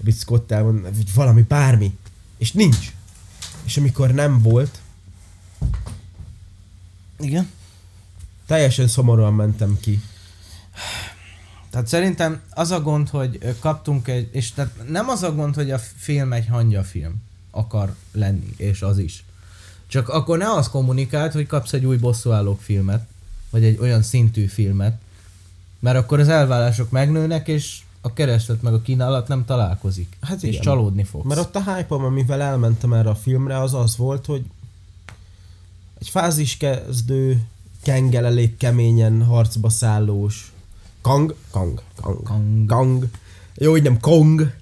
[0.00, 1.96] amit Scott elmond, vagy valami, bármi.
[2.38, 2.92] És nincs.
[3.64, 4.80] És amikor nem volt,
[7.18, 7.50] Igen.
[8.46, 10.02] teljesen szomorúan mentem ki.
[11.70, 15.70] Tehát szerintem az a gond, hogy kaptunk egy, és tehát nem az a gond, hogy
[15.70, 19.24] a film egy hangya film akar lenni, és az is.
[19.86, 23.08] Csak akkor ne az kommunikált, hogy kapsz egy új bosszúállók filmet,
[23.50, 25.00] vagy egy olyan szintű filmet,
[25.80, 30.16] mert akkor az elvállások megnőnek, és a kereslet meg a kínálat nem találkozik.
[30.20, 30.62] Hát és igen.
[30.62, 31.26] csalódni fogsz.
[31.26, 34.44] Mert ott a hype amivel elmentem erre a filmre, az az volt, hogy
[35.98, 37.42] egy fáziskezdő,
[37.82, 40.52] kengel elég keményen harcba szállós,
[41.00, 42.66] kang, kang, kang, Kang.
[42.66, 43.08] kang,
[43.54, 44.58] jó, hogy nem kong,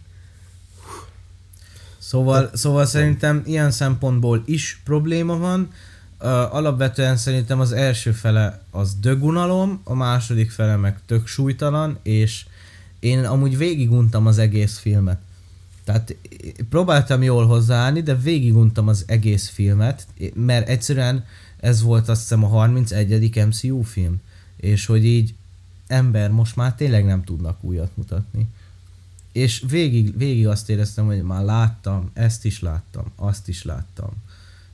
[2.09, 5.73] Szóval, szóval szerintem ilyen szempontból is probléma van.
[6.51, 12.47] Alapvetően szerintem az első fele az dögunalom, a második fele meg tök súlytalan, és
[12.99, 15.19] én amúgy végiguntam az egész filmet.
[15.85, 16.17] Tehát
[16.69, 21.25] próbáltam jól hozzáállni, de végiguntam az egész filmet, mert egyszerűen
[21.61, 23.47] ez volt azt hiszem a 31.
[23.47, 24.21] MCU film.
[24.57, 25.35] És hogy így
[25.87, 28.49] ember, most már tényleg nem tudnak újat mutatni.
[29.33, 34.11] És végig, végig azt éreztem, hogy már láttam, ezt is láttam, azt is láttam.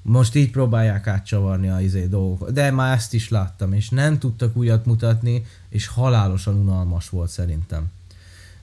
[0.06, 4.56] Most így próbálják átcsavarni a izé dolgokat, de már ezt is láttam, és nem tudtak
[4.56, 7.90] újat mutatni, és halálosan unalmas volt szerintem.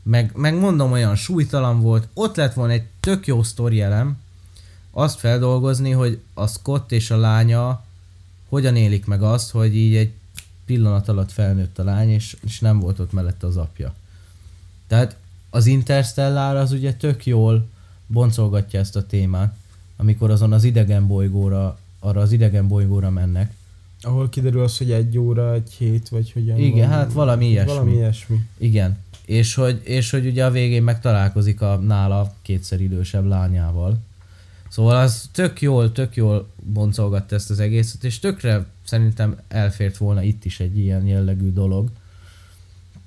[0.04, 4.18] Meg, meg mondom, olyan súlytalan volt, ott lett volna egy tök jó sztori elem,
[4.92, 7.84] azt feldolgozni, hogy a Scott és a lánya
[8.50, 10.14] hogyan élik meg azt, hogy így egy
[10.66, 13.94] pillanat alatt felnőtt a lány, és, és nem volt ott mellette az apja.
[14.88, 15.16] Tehát
[15.50, 17.68] az Interstellar az ugye tök jól
[18.08, 19.56] boncolgatja ezt a témát,
[20.02, 23.54] amikor azon az idegen bolygóra, arra az idegen bolygóra mennek.
[24.02, 27.72] ahol kiderül az, hogy egy óra, egy hét, vagy hogyan Igen, hát valami ilyesmi.
[27.72, 28.42] Valami ilyesmi.
[28.58, 28.98] Igen.
[29.26, 34.00] És hogy, és hogy ugye a végén megtalálkozik a nála kétszer idősebb lányával.
[34.70, 40.22] Szóval az tök jól, tök jól boncolgatta ezt az egészet, és tökre szerintem elfért volna
[40.22, 41.90] itt is egy ilyen jellegű dolog.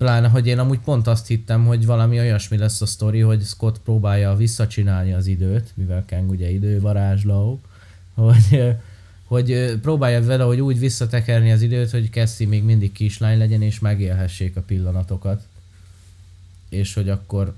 [0.05, 3.81] Pláne, hogy én amúgy pont azt hittem, hogy valami olyasmi lesz a sztori, hogy Scott
[3.81, 7.61] próbálja visszacsinálni az időt, mivel Kang ugye idővarázsló,
[8.15, 8.77] hogy,
[9.25, 13.79] hogy próbálja vele, hogy úgy visszatekerni az időt, hogy Cassie még mindig kislány legyen, és
[13.79, 15.47] megélhessék a pillanatokat.
[16.69, 17.55] És hogy akkor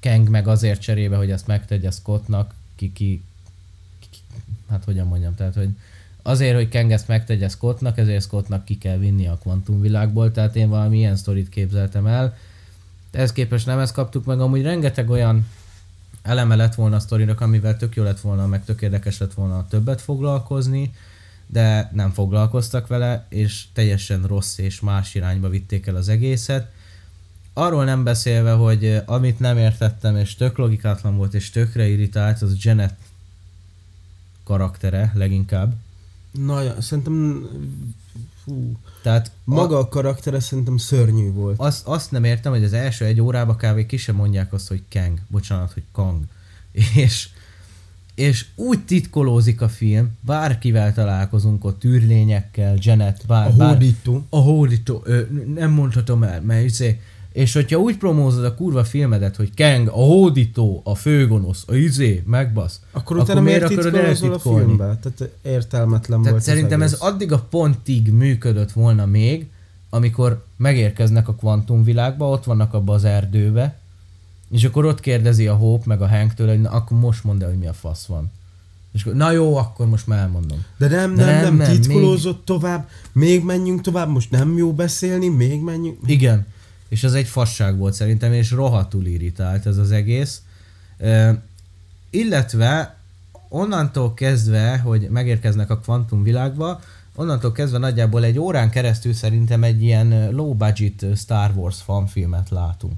[0.00, 3.22] Kang meg azért cserébe, hogy ezt megtegye Scottnak, ki, ki,
[3.98, 4.18] ki,
[4.68, 5.68] hát hogyan mondjam, tehát hogy
[6.26, 10.68] azért, hogy Kang ezt megtegye Scottnak, ezért Scottnak ki kell vinni a kvantumvilágból, tehát én
[10.68, 12.36] valami ilyen sztorit képzeltem el.
[13.12, 15.46] Ehhez képest nem ezt kaptuk meg, amúgy rengeteg olyan
[16.22, 19.66] eleme lett volna a sztorinak, amivel tök jó lett volna, meg tök érdekes lett volna
[19.68, 20.94] többet foglalkozni,
[21.46, 26.70] de nem foglalkoztak vele, és teljesen rossz és más irányba vitték el az egészet.
[27.52, 32.42] Arról nem beszélve, hogy eh, amit nem értettem, és tök logikátlan volt, és tökre irritált,
[32.42, 32.94] az Janet
[34.44, 35.74] karaktere leginkább.
[36.44, 37.46] Na, szerintem
[38.44, 41.58] fú, Tehát maga a karaktere szerintem szörnyű volt.
[41.58, 44.82] azt, azt nem értem, hogy az első egy órába kávé ki sem mondják azt, hogy
[44.90, 46.22] Kang, bocsánat, hogy Kang.
[46.94, 47.28] És,
[48.14, 54.26] és úgy titkolózik a film, bárkivel találkozunk ott, űrlényekkel, Janet, bár, A bár, hódító.
[54.30, 55.20] a hódító, ö,
[55.54, 57.00] nem mondhatom el, mert izé,
[57.36, 62.22] és hogyha úgy promózod a kurva filmedet, hogy Kang, a hódító, a főgonosz, a izé,
[62.26, 64.98] megbasz, Akkor utána miért titkolozol a filmbe?
[65.02, 69.46] Tehát értelmetlen Tehát volt szerintem ez addig a pontig működött volna még,
[69.90, 73.78] amikor megérkeznek a kvantumvilágba, ott vannak abba az erdőbe,
[74.50, 77.48] és akkor ott kérdezi a Hope meg a Hank hogy na, akkor most mondd el,
[77.48, 78.30] hogy mi a fasz van.
[78.92, 80.64] És akkor, na jó, akkor most már elmondom.
[80.76, 85.28] De nem, De nem, nem, nem, titkolózott tovább, még menjünk tovább, most nem jó beszélni,
[85.28, 85.98] még menjünk.
[86.06, 86.46] Igen.
[86.88, 90.42] És az egy fasság volt szerintem, és rohadtul irritált ez az egész.
[92.10, 92.96] Illetve
[93.48, 96.80] onnantól kezdve, hogy megérkeznek a kvantumvilágba,
[97.14, 102.94] onnantól kezdve nagyjából egy órán keresztül szerintem egy ilyen low budget Star Wars fanfilmet látunk.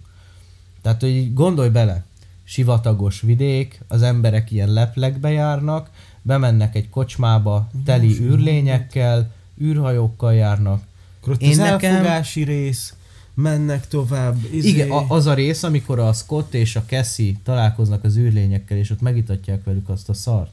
[0.83, 2.05] Tehát, hogy gondolj bele,
[2.45, 5.91] sivatagos vidék, az emberek ilyen leplegbe járnak,
[6.23, 10.83] bemennek egy kocsmába teli űrlényekkel, űrhajókkal járnak.
[11.21, 12.95] Akkor ott Én az nekem- elfogási rész,
[13.43, 14.37] mennek tovább.
[14.53, 18.77] Izé, Igen, a, az a rész, amikor a Scott és a Cassie találkoznak az űrlényekkel,
[18.77, 20.51] és ott megitatják velük azt a szart.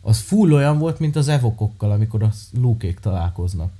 [0.00, 3.72] Az full olyan volt, mint az evokokkal, amikor a luke találkoznak.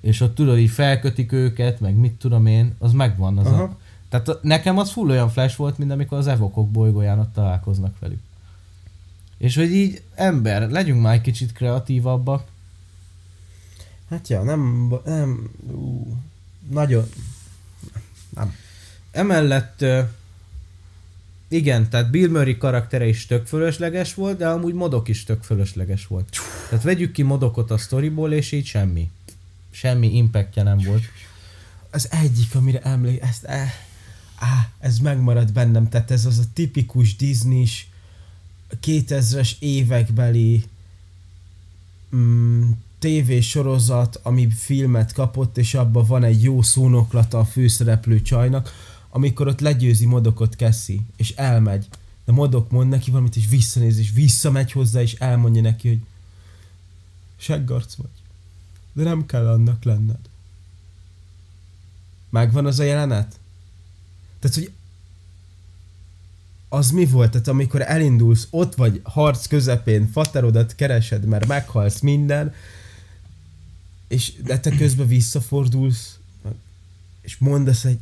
[0.00, 3.38] És ott tudod, így felkötik őket, meg mit tudom én, az megvan.
[3.38, 3.76] Az a, Aha.
[4.08, 7.98] tehát a- nekem az full olyan flash volt, mint amikor az evokok bolygóján ott találkoznak
[7.98, 8.20] velük.
[9.38, 12.46] És hogy így, ember, legyünk már egy kicsit kreatívabbak.
[14.10, 16.16] Hát ja, nem, nem, ú,
[16.70, 17.08] nagyon,
[18.34, 18.54] nem.
[19.10, 19.84] Emellett
[21.48, 26.06] igen, tehát Bill Murray karaktere is tök fölösleges volt, de amúgy modok is tök fölösleges
[26.06, 26.36] volt.
[26.68, 29.10] Tehát vegyük ki modokot a storyból, és így semmi.
[29.70, 31.02] Semmi impactja nem volt.
[31.90, 33.72] Az egyik, amire emlék, ezt, eh,
[34.38, 37.86] á, ez megmarad bennem, tehát ez az a tipikus Disney-s
[38.82, 40.64] 2000-es évekbeli
[42.16, 48.72] mm, tévésorozat, ami filmet kapott, és abban van egy jó szónoklata a főszereplő csajnak,
[49.10, 51.88] amikor ott legyőzi Modokot Cassie, és elmegy.
[52.24, 56.00] De Modok mond neki valamit, és visszanéz, és visszamegy hozzá, és elmondja neki, hogy
[57.36, 58.10] seggarc vagy.
[58.92, 60.28] De nem kell annak lenned.
[62.30, 63.38] Megvan az a jelenet?
[64.38, 64.72] Tehát, hogy
[66.68, 67.30] az mi volt?
[67.30, 72.54] Tehát amikor elindulsz, ott vagy harc közepén, faterodat keresed, mert meghalsz minden,
[74.08, 76.18] és de te közben visszafordulsz,
[77.20, 78.00] és mondasz egy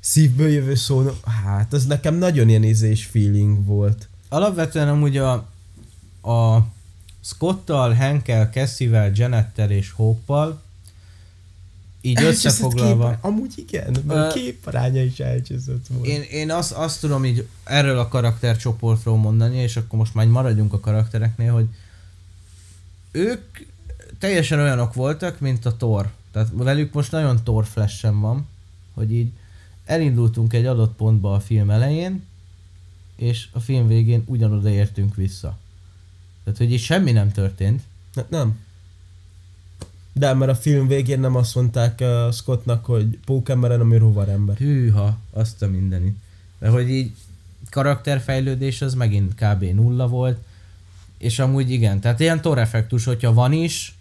[0.00, 1.10] szívből jövő szó,
[1.44, 4.08] hát az nekem nagyon ilyen ízés feeling volt.
[4.28, 5.32] Alapvetően amúgy a,
[6.22, 6.66] a
[7.20, 10.62] Scottal, Henkel, Cassie-vel, Janettel és Hope-pal
[12.04, 13.10] így összefoglalva.
[13.10, 16.06] Kép, amúgy igen, mert a képaránya is elcseszett volt.
[16.06, 20.72] Én, én azt, azt tudom így erről a karaktercsoportról mondani, és akkor most már maradjunk
[20.72, 21.66] a karaktereknél, hogy
[23.10, 23.58] ők
[24.18, 26.12] teljesen olyanok voltak, mint a Thor.
[26.32, 28.46] Tehát velük most nagyon Thor flash van,
[28.94, 29.30] hogy így
[29.84, 32.24] elindultunk egy adott pontba a film elején,
[33.16, 35.58] és a film végén ugyanoda értünk vissza.
[36.44, 37.82] Tehát, hogy így semmi nem történt.
[38.14, 38.58] Ne, nem.
[40.12, 44.56] De mert a film végén nem azt mondták uh, Scottnak, hogy pókember, hanem ő rovarember.
[44.56, 46.16] Hűha, azt a mindenit.
[46.58, 47.14] Mert hogy így
[47.70, 49.62] karakterfejlődés az megint kb.
[49.64, 50.38] nulla volt,
[51.18, 53.94] és amúgy igen, tehát ilyen Thor effektus, hogyha van is,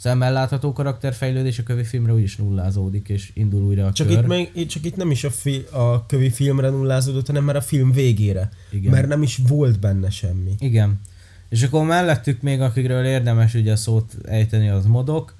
[0.00, 4.38] szemmel látható karakterfejlődés, a kövi filmre úgyis nullázódik, és indul újra a Csak kör.
[4.38, 7.60] itt, itt, csak itt nem is a, fi, a kövi filmre nullázódott, hanem már a
[7.60, 8.50] film végére.
[8.70, 8.90] Igen.
[8.90, 10.54] Mert nem is volt benne semmi.
[10.58, 11.00] Igen.
[11.48, 15.34] És akkor mellettük még, akikről érdemes ugye szót ejteni, az modok.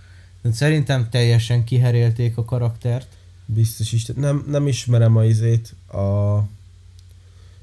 [0.52, 3.06] Szerintem teljesen kiherélték a karaktert.
[3.46, 4.06] Biztos is.
[4.06, 6.38] Nem, nem ismerem a izét, a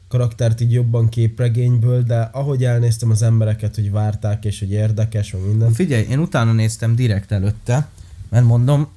[0.08, 5.42] karaktert így jobban képregényből, de ahogy elnéztem az embereket, hogy várták, és hogy érdekes, meg
[5.42, 5.72] minden.
[5.72, 7.90] Figyelj, én utána néztem direkt előtte,
[8.30, 8.88] mert mondom,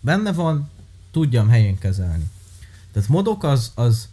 [0.00, 0.70] benne van,
[1.10, 2.30] tudjam helyén kezelni.
[2.92, 4.08] Tehát modok az, az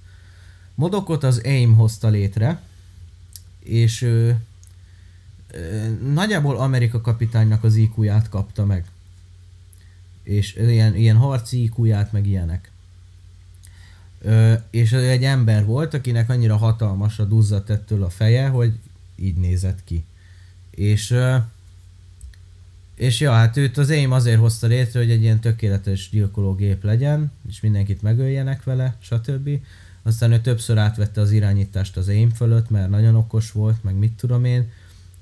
[0.76, 2.62] modokot az AIM hozta létre,
[3.60, 4.32] és ö,
[5.52, 8.86] ö, nagyjából Amerika kapitánynak az IQ-ját kapta meg.
[10.24, 12.71] És ilyen, ilyen harci IQ-ját, meg ilyenek.
[14.70, 18.74] És egy ember volt, akinek annyira hatalmas a duzzadt ettől a feje, hogy
[19.16, 20.04] így nézett ki.
[20.70, 21.16] És
[23.02, 27.32] és ja, hát őt az AIM azért hozta létre, hogy egy ilyen tökéletes gyilkológép legyen,
[27.50, 29.50] és mindenkit megöljenek vele, stb.
[30.02, 34.12] Aztán ő többször átvette az irányítást az AIM fölött, mert nagyon okos volt, meg mit
[34.12, 34.72] tudom én.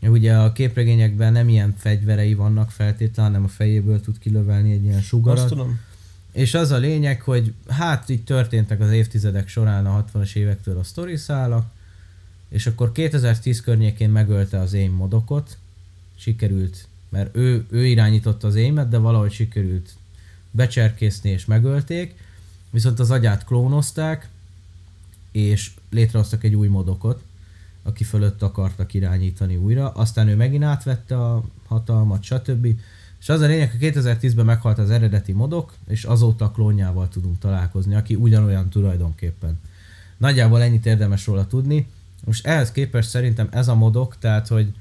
[0.02, 5.02] Ugye a képregényekben nem ilyen fegyverei vannak feltétlenül, hanem a fejéből tud kilövelni egy ilyen
[5.02, 5.40] sugarat.
[5.40, 5.80] Azt tudom.
[6.32, 10.84] És az a lényeg, hogy hát így történtek az évtizedek során a 60-as évektől a
[10.84, 11.72] sztori szálak,
[12.50, 15.58] és akkor 2010 környékén megölte az én modokot,
[16.16, 19.90] sikerült, mert ő, ő irányította az émet, de valahogy sikerült
[20.52, 22.16] becserkészni és megölték,
[22.70, 24.30] viszont az agyát klónozták,
[25.32, 27.24] és létrehoztak egy új modokot,
[27.84, 32.68] aki fölött akartak irányítani újra, aztán ő megint átvette a hatalmat, stb.
[33.20, 37.96] És az a lényeg, hogy 2010-ben meghalt az eredeti modok, és azóta klónjával tudunk találkozni,
[37.96, 39.60] aki ugyanolyan tulajdonképpen.
[40.18, 41.88] Nagyjából ennyit érdemes róla tudni.
[42.26, 44.74] Most ehhez képest szerintem ez a modok, tehát hogy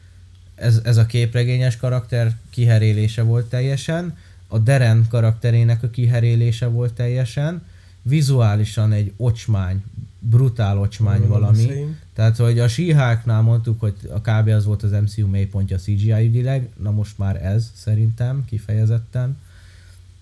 [0.55, 4.17] ez, ez a képregényes karakter kiherélése volt teljesen,
[4.49, 7.63] a Deren karakterének a kiherélése volt teljesen,
[8.03, 9.85] vizuálisan egy ocsmány,
[10.19, 11.97] brutál ocsmány Arról valami.
[12.15, 14.49] Tehát, hogy a síháknál mondtuk, hogy a kb.
[14.49, 19.37] az volt az MCU mélypontja CGI ügyileg, na most már ez szerintem kifejezetten.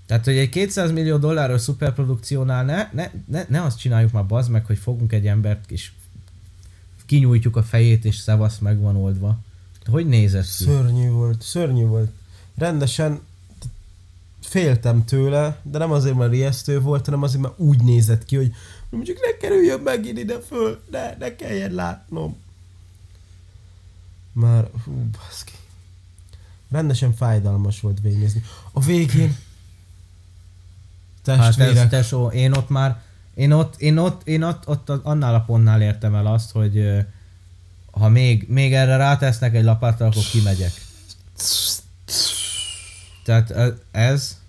[0.07, 4.51] Tehát, hogy egy 200 millió dolláros szuperprodukciónál ne, ne, ne, ne azt csináljuk már bazd
[4.51, 5.91] meg, hogy fogunk egy embert és
[7.07, 9.39] kinyújtjuk a fejét és szevasz meg van oldva.
[9.87, 10.65] Hogy nézett ki?
[10.65, 12.11] Szörnyű volt, szörnyű volt.
[12.57, 13.21] Rendesen
[14.47, 18.53] féltem tőle, de nem azért, mert ijesztő volt, hanem azért, mert úgy nézett ki, hogy
[18.91, 22.37] mondjuk ne kerüljön megint ide föl, ne, ne kelljen látnom.
[24.33, 25.53] Már, hú, baszki.
[26.71, 28.43] Rendesen fájdalmas volt végignézni.
[28.73, 29.37] A végén
[31.27, 33.03] Hát testvérek, tesó, én ott már,
[33.35, 37.05] én ott, én ott, én ott, ott annál a pontnál értem el azt, hogy
[37.91, 40.73] ha még, még erre rátesznek egy lapáttal, akkor kimegyek.
[43.27, 43.55] Tehát
[43.91, 44.41] ez,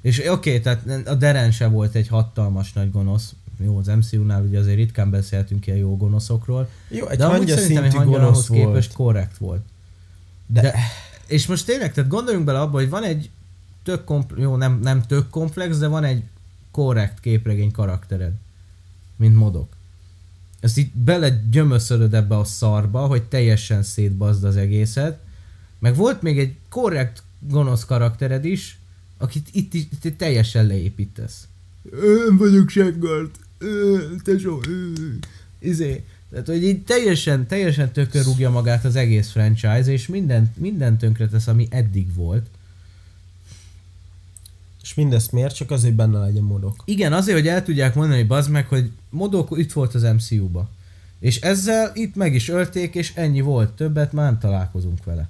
[0.00, 3.34] és oké, okay, tehát a Deren se volt egy hatalmas nagy gonosz.
[3.58, 6.68] Jó, az MCU-nál ugye azért ritkán beszéltünk ilyen jó gonoszokról.
[6.88, 8.60] jó, egy de amúgy szerintem egy gonosz volt.
[8.60, 9.62] képest korrekt volt.
[10.46, 10.74] De, De,
[11.26, 13.30] és most tényleg, tehát gondoljunk bele abba, hogy van egy
[13.82, 16.22] tök kompl- jó, nem, nem tök komplex, de van egy
[16.70, 18.32] korrekt képregény karaktered,
[19.16, 19.76] mint modok.
[20.60, 25.18] Ezt így bele gyömöszölöd ebbe a szarba, hogy teljesen szétbazd az egészet.
[25.78, 28.78] Meg volt még egy korrekt gonosz karaktered is,
[29.18, 31.46] akit itt, itt, itt teljesen leépítesz.
[32.28, 33.30] Én vagyok Shangard.
[34.24, 34.62] Tesó.
[35.58, 36.04] Izé.
[36.30, 41.28] Tehát, hogy így teljesen, teljesen tökör rúgja magát az egész franchise, és minden, minden tönkre
[41.28, 42.46] tesz, ami eddig volt.
[44.82, 45.54] és mindezt miért?
[45.54, 46.82] Csak azért benne legyen modok.
[46.84, 50.68] Igen, azért, hogy el tudják mondani, bazd meg, hogy Modok itt volt az MCU-ba.
[51.18, 53.72] És ezzel itt meg is ölték, és ennyi volt.
[53.72, 55.28] Többet már nem találkozunk vele.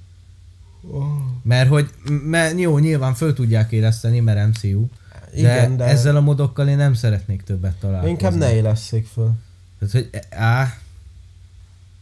[1.43, 1.91] Mert hogy,
[2.25, 4.87] mert jó, nyilván föl tudják éleszteni, mert MCU.
[5.31, 8.11] De, Igen, de ezzel a modokkal én nem szeretnék többet találkozni.
[8.11, 9.31] inkább ne élesszék föl.
[9.79, 10.79] Tehát, hogy á,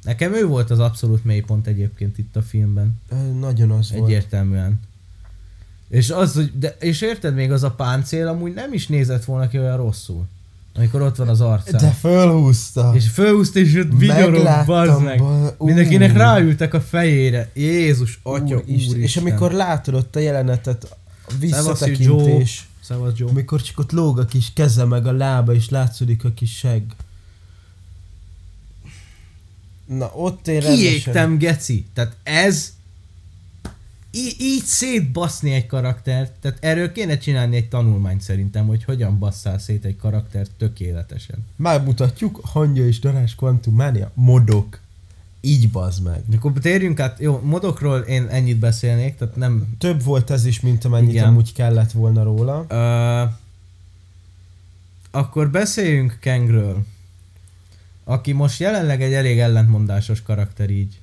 [0.03, 3.01] nekem ő volt az abszolút mélypont egyébként itt a filmben.
[3.39, 4.05] Nagyon az volt.
[4.05, 4.81] Egyértelműen.
[5.89, 9.49] És az, hogy, de, és érted még az a páncél amúgy nem is nézett volna
[9.49, 10.27] ki olyan rosszul.
[10.81, 11.81] Amikor ott van az arcán.
[11.81, 12.93] De fölhúzta.
[12.95, 15.19] És fölhúzta és ott vigyorog, bazd meg.
[15.19, 15.67] ba- ú.
[15.67, 17.51] Mindenkinek ráültek a fejére.
[17.55, 23.31] Jézus, atya, Úr, és, és amikor látod ott a jelenetet, a visszatekintés, Szevasz Joe.
[23.31, 26.91] amikor csak ott lóg a kis keze meg a lába, és látszódik a kis segg.
[29.87, 30.77] Na, ott én rendesen...
[30.89, 31.87] Kiégtem, geci.
[31.95, 32.73] Tehát ez
[34.11, 39.59] í- így szétbaszni egy karaktert, tehát erről kéne csinálni egy tanulmányt szerintem, hogy hogyan basszál
[39.59, 41.47] szét egy karaktert tökéletesen.
[41.57, 43.37] Megmutatjuk, Hangya és Darás
[43.71, 44.81] Mania, modok.
[45.41, 46.23] Így bazd meg.
[46.27, 49.75] De akkor térjünk át, jó, modokról én ennyit beszélnék, tehát nem...
[49.79, 51.29] Több volt ez is, mint amennyit Igen.
[51.29, 52.67] amúgy kellett volna róla.
[52.71, 53.33] Uh,
[55.11, 56.85] akkor beszéljünk Kangről,
[58.05, 61.01] aki most jelenleg egy elég ellentmondásos karakter így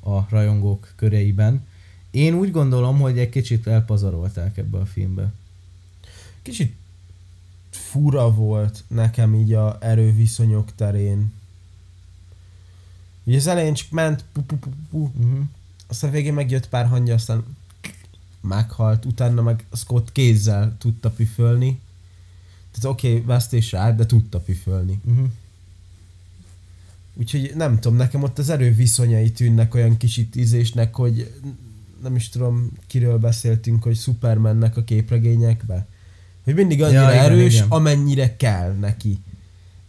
[0.00, 1.66] a rajongók köreiben.
[2.14, 5.32] Én úgy gondolom, hogy egy kicsit elpazarolták ebbe a filmbe.
[6.42, 6.74] Kicsit
[7.70, 11.32] fura volt nekem így a erőviszonyok terén.
[13.24, 15.44] Ugye az elején csak ment, pu, pu, pu, pu, Uh-huh.
[15.86, 17.44] aztán végén megjött pár hangja, aztán
[18.40, 21.80] meghalt, utána meg Scott kézzel tudta püfölni.
[22.70, 25.00] Tehát oké, okay, vesztésre állt, de tudta püfölni.
[25.04, 25.30] Uh-huh.
[27.14, 31.40] Úgyhogy nem tudom, nekem ott az erő viszonyai tűnnek olyan kicsit ízésnek, hogy
[32.02, 35.86] nem is tudom, kiről beszéltünk, hogy Supermannek a képregényekbe.
[36.44, 37.66] Hogy mindig annyira Ja, igen, erős, igen.
[37.68, 39.18] amennyire kell neki.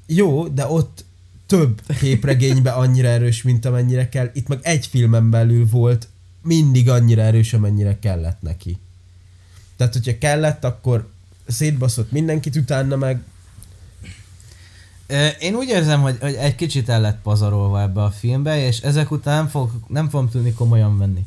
[0.06, 1.06] Jó, de ott
[1.45, 4.30] több képregénybe annyira erős, mint amennyire kell.
[4.34, 6.08] Itt meg egy filmen belül volt
[6.41, 8.78] mindig annyira erős, amennyire kellett neki.
[9.78, 11.10] Tehát, hogyha kellett, akkor
[11.47, 13.24] szétbaszott mindenkit, utána meg
[15.39, 19.12] Én úgy érzem, hogy, hogy egy kicsit el lett pazarolva ebbe a filmbe, és ezek
[19.12, 21.26] után nem, fog, nem fogom tudni komolyan venni.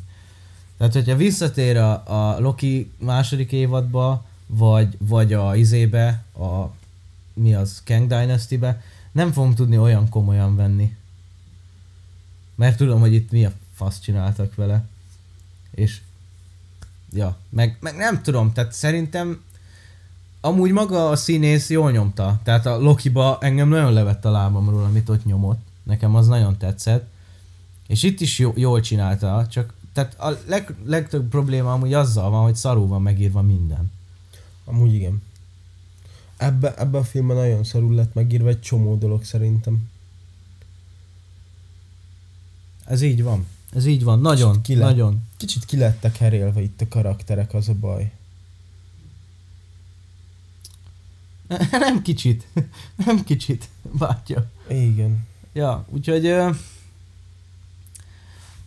[0.79, 6.71] Tehát, hogyha visszatér a, a Loki második évadba, vagy, vagy a izébe, a
[7.35, 10.97] mi az, Kang Dynasty-be, nem fogom tudni olyan komolyan venni.
[12.55, 14.85] Mert tudom, hogy itt mi a fasz csináltak vele.
[15.71, 16.01] És
[17.13, 19.43] ja, meg, meg nem tudom, tehát szerintem
[20.41, 22.41] amúgy maga a színész jól nyomta.
[22.43, 25.61] Tehát a Lokiba engem nagyon levett a lábamról, amit ott nyomott.
[25.83, 27.09] Nekem az nagyon tetszett.
[27.87, 32.43] És itt is jó, jól csinálta, csak tehát a leg, legtöbb probléma amúgy azzal van,
[32.43, 33.91] hogy szarul van megírva minden.
[34.65, 35.23] Amúgy igen.
[36.37, 39.91] Ebbe, ebbe a filmben nagyon szarul lett megírva egy csomó dolog szerintem.
[42.85, 43.47] Ez így van.
[43.73, 44.21] Ez így van.
[44.21, 44.89] Nagyon, Ki lett?
[44.89, 45.23] nagyon.
[45.37, 48.13] Kicsit ki lettek herélve itt a karakterek, az a baj.
[51.71, 52.47] Nem kicsit.
[53.07, 54.47] Nem kicsit, bátya.
[54.69, 55.27] Igen.
[55.53, 56.35] Ja, úgyhogy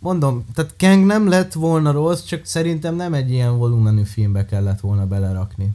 [0.02, 4.80] mondom, tehát Kang nem lett volna rossz, csak szerintem nem egy ilyen volumenű filmbe kellett
[4.80, 5.72] volna belerakni.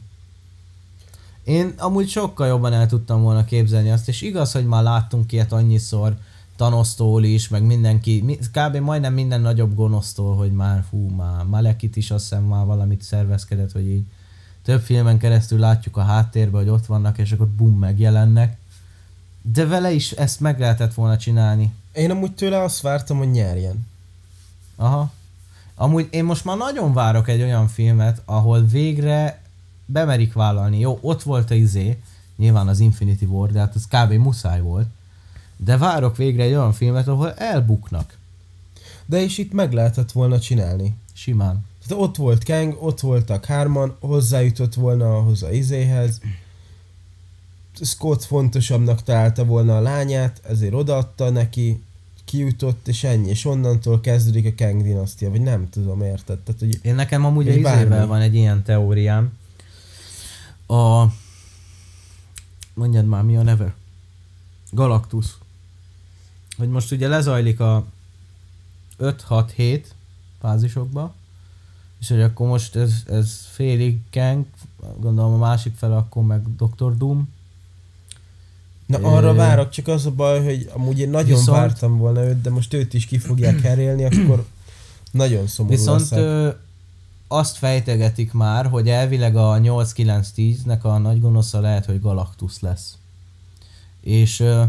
[1.44, 5.52] Én amúgy sokkal jobban el tudtam volna képzelni azt, és igaz, hogy már láttunk ilyet
[5.52, 6.16] annyiszor,
[6.56, 8.76] Tanosztól is, meg mindenki, mi- kb.
[8.76, 13.72] majdnem minden nagyobb gonosztól, hogy már fú, már Malekit is azt hiszem már valamit szervezkedett,
[13.72, 14.04] hogy így
[14.62, 18.56] több filmen keresztül látjuk a háttérbe, hogy ott vannak, és akkor bum, megjelennek.
[19.42, 21.74] De vele is ezt meg lehetett volna csinálni.
[21.92, 23.86] Én amúgy tőle azt vártam, hogy nyerjen.
[24.80, 25.12] Aha.
[25.74, 29.42] Amúgy én most már nagyon várok egy olyan filmet, ahol végre
[29.86, 30.78] bemerik vállalni.
[30.78, 31.98] Jó, ott volt a izé,
[32.36, 34.12] nyilván az Infinity War, de hát az kb.
[34.12, 34.86] muszáj volt.
[35.56, 38.16] De várok végre egy olyan filmet, ahol elbuknak.
[39.06, 40.96] De és itt meg lehetett volna csinálni.
[41.12, 41.66] Simán.
[41.86, 46.20] Tehát ott volt Kang, ott voltak hárman, hozzájutott volna ahhoz a izéhez.
[47.80, 51.82] Scott fontosabbnak találta volna a lányát, ezért odaadta neki,
[52.28, 53.28] kijutott, és ennyi.
[53.28, 56.38] És onnantól kezdődik a Kang dinasztia, vagy nem tudom, érted?
[56.38, 59.32] Tehát, hogy Én nekem amúgy Egy izével van egy ilyen teóriám.
[60.66, 61.04] A...
[62.74, 63.74] Mondjad már, mi a neve?
[64.70, 65.26] Galactus.
[66.56, 67.84] Hogy most ugye lezajlik a
[68.98, 69.82] 5-6-7
[70.40, 71.14] fázisokba,
[72.00, 74.46] és hogy akkor most ez, ez félig Kang,
[74.96, 76.96] gondolom a másik fele akkor meg Dr.
[76.96, 77.28] Doom.
[78.88, 82.40] Na arra várok, csak az a baj, hogy amúgy én nagyon Viszont- vártam volna őt,
[82.40, 84.46] de most őt is ki fogják herélni, akkor
[85.10, 86.18] nagyon szomorú Viszont leszek.
[86.18, 86.48] ö,
[87.28, 92.96] azt fejtegetik már, hogy elvileg a 8-9-10-nek a nagy gonosza lehet, hogy Galactus lesz.
[94.00, 94.62] És ö,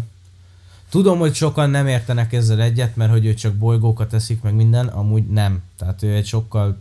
[0.89, 4.87] tudom, hogy sokan nem értenek ezzel egyet, mert hogy ő csak bolygókat teszik, meg minden,
[4.87, 5.61] amúgy nem.
[5.77, 6.77] Tehát ő egy sokkal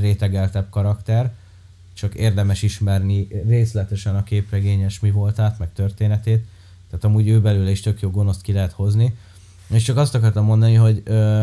[0.00, 1.32] rétegeltebb karakter,
[1.94, 6.44] csak érdemes ismerni részletesen a képregényes mi voltát, meg történetét.
[6.90, 9.16] Tehát amúgy ő belőle is tök jó gonoszt ki lehet hozni.
[9.66, 11.42] És csak azt akartam mondani, hogy ö,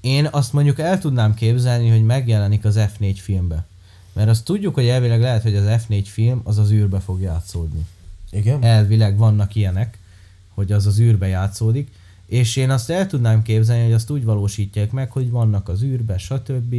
[0.00, 3.66] én azt mondjuk el tudnám képzelni, hogy megjelenik az F4 filmbe.
[4.12, 7.86] Mert azt tudjuk, hogy elvileg lehet, hogy az F4 film az az űrbe fog játszódni.
[8.30, 8.62] Igen?
[8.62, 9.98] Elvileg vannak ilyenek,
[10.54, 11.90] hogy az az űrbe játszódik,
[12.26, 16.18] és én azt el tudnám képzelni, hogy azt úgy valósítják meg, hogy vannak az űrbe,
[16.18, 16.74] stb.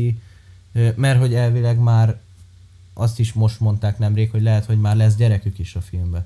[0.96, 2.20] Mert hogy elvileg már
[2.94, 6.26] azt is most mondták nemrég, hogy lehet, hogy már lesz gyerekük is a filmbe.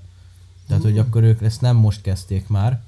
[0.67, 2.81] Tehát, hogy akkor ők ezt nem most kezdték már.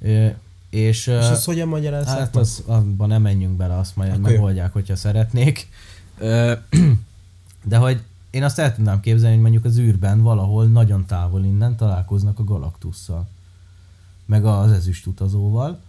[0.00, 0.26] Ö,
[0.70, 2.18] És, És ezt hogyan magyarázzák?
[2.18, 4.20] Hát az, abban nem menjünk bele, azt majd jó.
[4.20, 5.68] megoldják, hogyha szeretnék.
[6.18, 6.52] Ö,
[7.64, 11.76] De hogy én azt el tudnám képzelni, hogy mondjuk az űrben valahol nagyon távol innen
[11.76, 13.28] találkoznak a Galactusszal.
[14.24, 15.80] Meg az ezüst utazóval.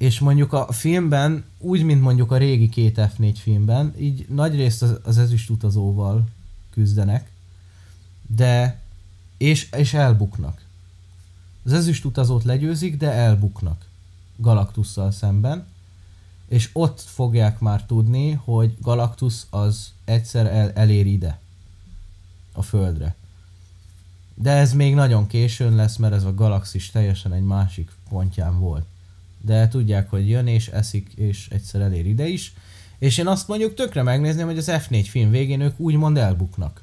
[0.00, 4.98] És mondjuk a filmben, úgy, mint mondjuk a régi két F4 filmben, így nagyrészt az,
[5.02, 6.28] az ezüst utazóval
[6.70, 7.30] küzdenek,
[8.26, 8.80] de
[9.36, 10.64] és, és elbuknak.
[11.64, 13.86] Az ezüst utazót legyőzik, de elbuknak
[14.36, 15.66] Galactusszal szemben,
[16.48, 21.38] és ott fogják már tudni, hogy Galactus az egyszer el, elér ide,
[22.52, 23.14] a Földre.
[24.34, 28.84] De ez még nagyon későn lesz, mert ez a galaxis teljesen egy másik pontján volt.
[29.40, 32.54] De tudják, hogy jön és eszik, és egyszer elér ide is.
[32.98, 36.82] És én azt mondjuk tökre megnézném, hogy az F4 film végén ők úgymond elbuknak.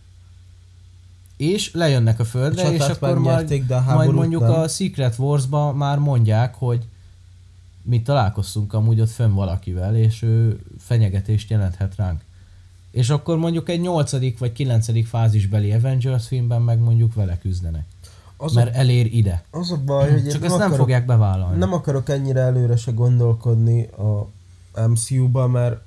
[1.38, 4.51] És lejönnek a Földre, A és akkor majd, de a majd mondjuk nem.
[4.51, 6.86] a Secret Wars-ba már mondják, hogy
[7.82, 12.22] mi találkoztunk amúgy ott fönn valakivel, és ő fenyegetést jelenthet ránk.
[12.91, 17.86] És akkor mondjuk egy nyolcadik vagy kilencedik fázisbeli Avengers filmben meg mondjuk vele küzdenek.
[18.38, 19.44] Az, mert a, elér ide.
[19.52, 21.58] az a baj, hogy Csak nem ezt nem akarok, fogják bevállalni.
[21.58, 24.28] nem akarok ennyire előre se gondolkodni a
[24.88, 25.82] MCU-ba, mert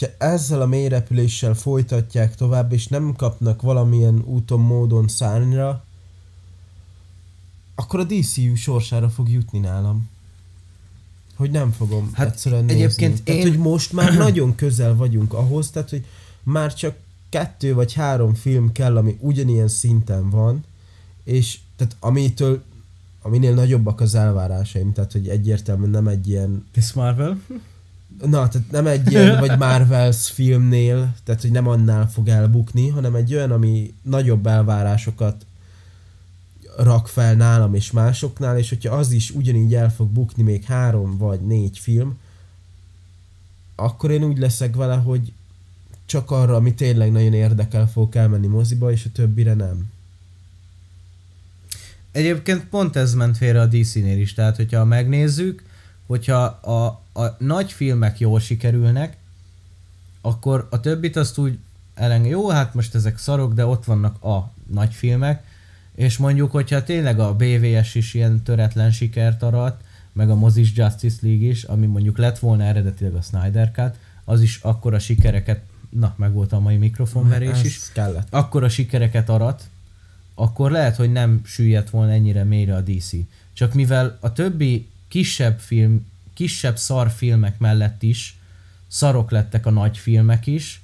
[0.00, 5.84] ha ezzel a mélyrepüléssel folytatják tovább, és nem kapnak valamilyen úton, módon szárnyra,
[7.74, 10.08] akkor a DCU sorsára fog jutni nálam.
[11.36, 13.24] Hogy nem fogom Hát egyszerűen egyébként nézni.
[13.24, 16.04] Tehát, én- hogy most már nagyon közel vagyunk ahhoz, tehát, hogy
[16.42, 16.96] már csak
[17.28, 20.64] kettő vagy három film kell, ami ugyanilyen szinten van,
[21.24, 22.62] és tehát amitől,
[23.22, 27.40] aminél nagyobbak az elvárásaim, tehát, hogy egyértelműen nem egy ilyen Miss Marvel?
[28.20, 33.14] Na, tehát nem egy ilyen, vagy Marvels filmnél, tehát hogy nem annál fog elbukni, hanem
[33.14, 35.46] egy olyan, ami nagyobb elvárásokat
[36.76, 41.18] rak fel nálam és másoknál, és hogyha az is ugyanígy el fog bukni még három
[41.18, 42.18] vagy négy film,
[43.74, 45.32] akkor én úgy leszek vele, hogy
[46.06, 49.90] csak arra, ami tényleg nagyon érdekel, fogok elmenni moziba, és a többire nem.
[52.12, 55.62] Egyébként pont ez ment félre a DC-nél is, tehát hogyha megnézzük,
[56.06, 56.84] hogyha a,
[57.20, 59.16] a nagy filmek jól sikerülnek,
[60.20, 61.58] akkor a többit azt úgy
[61.94, 65.42] eleng, jó, hát most ezek szarok, de ott vannak a nagy filmek,
[65.94, 69.82] És mondjuk, hogyha tényleg a BVS is ilyen töretlen sikert arat,
[70.12, 73.94] meg a mozis Justice League is, ami mondjuk lett volna eredetileg a Snyder Cut,
[74.24, 78.26] az is akkora sikereket, na, meg volt a mai mikrofonverés is, kellett.
[78.30, 79.69] akkora sikereket arat,
[80.40, 83.10] akkor lehet, hogy nem süllyedt volna ennyire mélyre a DC.
[83.52, 88.38] Csak mivel a többi kisebb film, kisebb szar filmek mellett is
[88.88, 90.82] szarok lettek a nagy filmek is,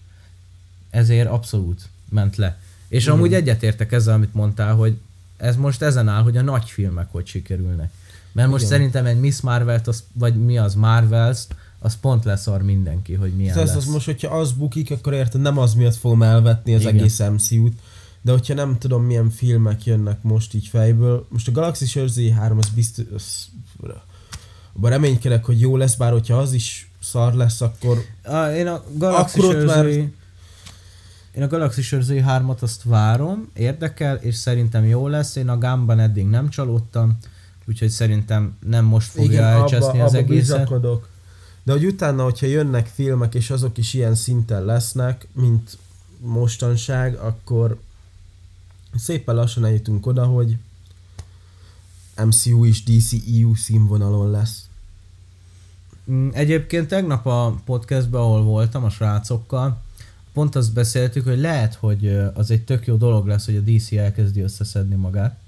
[0.90, 2.58] ezért abszolút ment le.
[2.88, 3.14] És Igen.
[3.14, 4.98] amúgy egyetértek ezzel, amit mondtál, hogy
[5.36, 7.92] ez most ezen áll, hogy a nagy filmek hogy sikerülnek.
[8.32, 8.76] Mert most Igen.
[8.76, 11.46] szerintem egy Miss Marvel-t, az, vagy mi az Marvels,
[11.78, 13.76] az pont leszar mindenki, hogy milyen Tehát lesz.
[13.76, 16.94] az most, hogyha az bukik, akkor érted, nem az miatt fogom elvetni az Igen.
[16.94, 17.78] egész MCU-t,
[18.26, 22.58] de hogyha nem tudom milyen filmek jönnek most így fejből, most a Galaxy őrzői 3
[22.58, 23.48] az biztos, az,
[24.76, 28.82] abban reménykedek, hogy jó lesz, bár hogyha az is szar lesz, akkor A, én a
[28.92, 29.86] Galaxy Akkor már-.
[29.86, 35.36] Én a Galaxy Sörzői 3-at azt várom, érdekel, és szerintem jó lesz.
[35.36, 37.18] Én a Gámban eddig nem csalódtam,
[37.68, 40.58] úgyhogy szerintem nem most fogja igen, elcseszni abba, az abba egészet.
[40.58, 41.08] bizakodok.
[41.62, 45.78] De hogy utána, hogyha jönnek filmek, és azok is ilyen szinten lesznek, mint
[46.20, 47.78] mostanság, akkor
[48.96, 50.56] szépen lassan eljutunk oda, hogy
[52.24, 54.64] MCU is DCEU színvonalon lesz.
[56.10, 59.82] Mm, Egyébként tegnap a podcastben, ahol voltam a srácokkal,
[60.32, 63.92] pont azt beszéltük, hogy lehet, hogy az egy tök jó dolog lesz, hogy a DC
[63.92, 65.38] elkezdi összeszedni magát.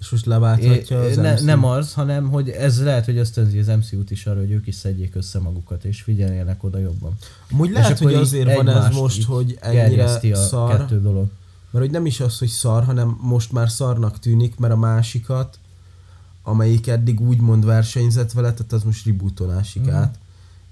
[0.00, 1.44] És most leválthatja az ne, MCU.
[1.44, 4.74] nem az, hanem hogy ez lehet, hogy ösztönzi az MCU-t is arra, hogy ők is
[4.74, 7.16] szedjék össze magukat, és figyeljenek oda jobban.
[7.52, 11.28] Amúgy És lehet, hogy azért van ez most, így hogy ennyire a szar, kettő dolog.
[11.76, 15.58] Mert hogy nem is az, hogy szar, hanem most már szarnak tűnik, mert a másikat,
[16.42, 19.90] amelyik eddig úgymond versenyzett vele, tehát az most rebootolásig mm.
[19.90, 20.18] át,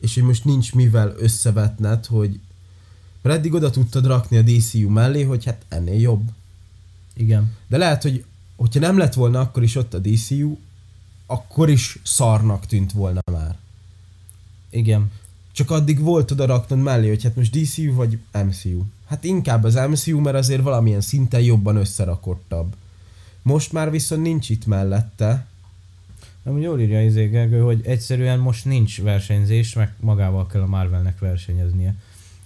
[0.01, 2.41] és hogy most nincs mivel összevetned, hogy
[3.23, 6.31] mert eddig oda tudtad rakni a DCU mellé, hogy hát ennél jobb.
[7.15, 7.53] Igen.
[7.69, 8.25] De lehet, hogy
[8.57, 10.57] hogyha nem lett volna akkor is ott a DCU,
[11.27, 13.57] akkor is szarnak tűnt volna már.
[14.71, 15.11] Igen.
[15.53, 18.83] Csak addig volt oda raknod mellé, hogy hát most DCU vagy MCU.
[19.15, 22.75] Hát inkább az MCU, mert azért valamilyen szinten jobban összerakottabb.
[23.43, 25.47] Most már viszont nincs itt mellette.
[26.45, 31.19] Amúgy jól írja izé Gergő, hogy egyszerűen most nincs versenyzés, meg magával kell a Marvelnek
[31.19, 31.95] versenyeznie.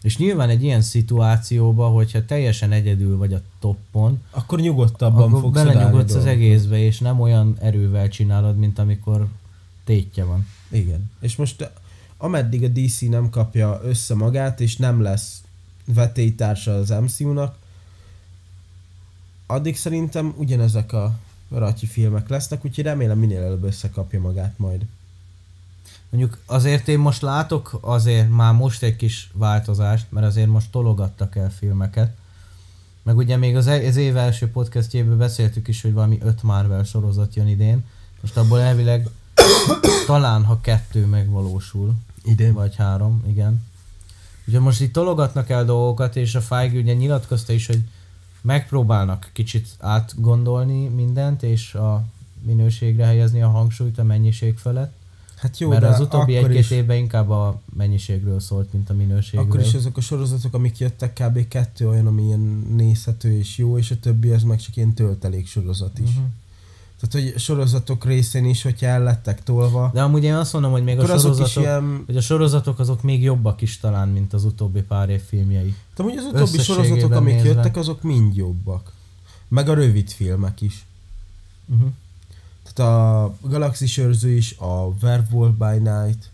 [0.02, 5.62] És nyilván egy ilyen szituációban, hogyha teljesen egyedül vagy a toppon, Akkor nyugodtabban akkor fogsz
[5.62, 9.26] belenyugodsz az egészbe, és nem olyan erővel csinálod, mint amikor
[9.84, 10.46] tétje van.
[10.70, 11.10] Igen.
[11.20, 11.70] És most
[12.16, 15.42] ameddig a DC nem kapja össze magát, és nem lesz
[15.94, 17.56] vetélytársa az MCU-nak,
[19.46, 21.18] addig szerintem ugyanezek a
[21.50, 24.86] ratyi filmek lesznek, úgyhogy remélem minél előbb összekapja magát majd.
[26.10, 31.36] Mondjuk azért én most látok azért már most egy kis változást, mert azért most tologattak
[31.36, 32.16] el filmeket.
[33.02, 36.84] Meg ugye még az, e- az év első podcastjében beszéltük is, hogy valami öt Marvel
[36.84, 37.84] sorozat jön idén.
[38.20, 39.08] Most abból elvileg
[40.06, 41.94] talán ha kettő megvalósul.
[42.24, 42.52] Idén?
[42.52, 43.66] Vagy három, igen.
[44.48, 47.80] Ugye most itt tologatnak el dolgokat, és a Feige ugye nyilatkozta is, hogy
[48.40, 52.04] megpróbálnak kicsit átgondolni mindent, és a
[52.42, 54.96] minőségre helyezni a hangsúlyt a mennyiség felett.
[55.36, 58.94] Hát Jó, mert de az utóbbi egy-két is, évben inkább a mennyiségről szólt, mint a
[58.94, 59.44] minőségről.
[59.44, 61.48] akkor is azok a sorozatok, amik jöttek, kb.
[61.48, 65.46] kettő olyan, ami ilyen nézhető és jó, és a többi az meg csak ilyen töltelék
[65.46, 66.08] sorozat is.
[66.08, 66.24] Uh-huh.
[67.00, 70.84] Tehát, hogy sorozatok részén is, hogyha el lettek tolva, De amúgy én azt mondom, hogy
[70.84, 72.02] még a azok sorozatok, is ilyen...
[72.06, 75.74] hogy a sorozatok azok még jobbak is talán, mint az utóbbi pár év filmjei.
[75.96, 77.48] De hogy az utóbbi sorozatok, amik nézve.
[77.48, 78.92] jöttek, azok mind jobbak.
[79.48, 80.84] Meg a rövid filmek is.
[81.66, 81.92] Uh-huh.
[82.62, 86.30] Tehát a Galaxy őrző is, a Werewolf by Night,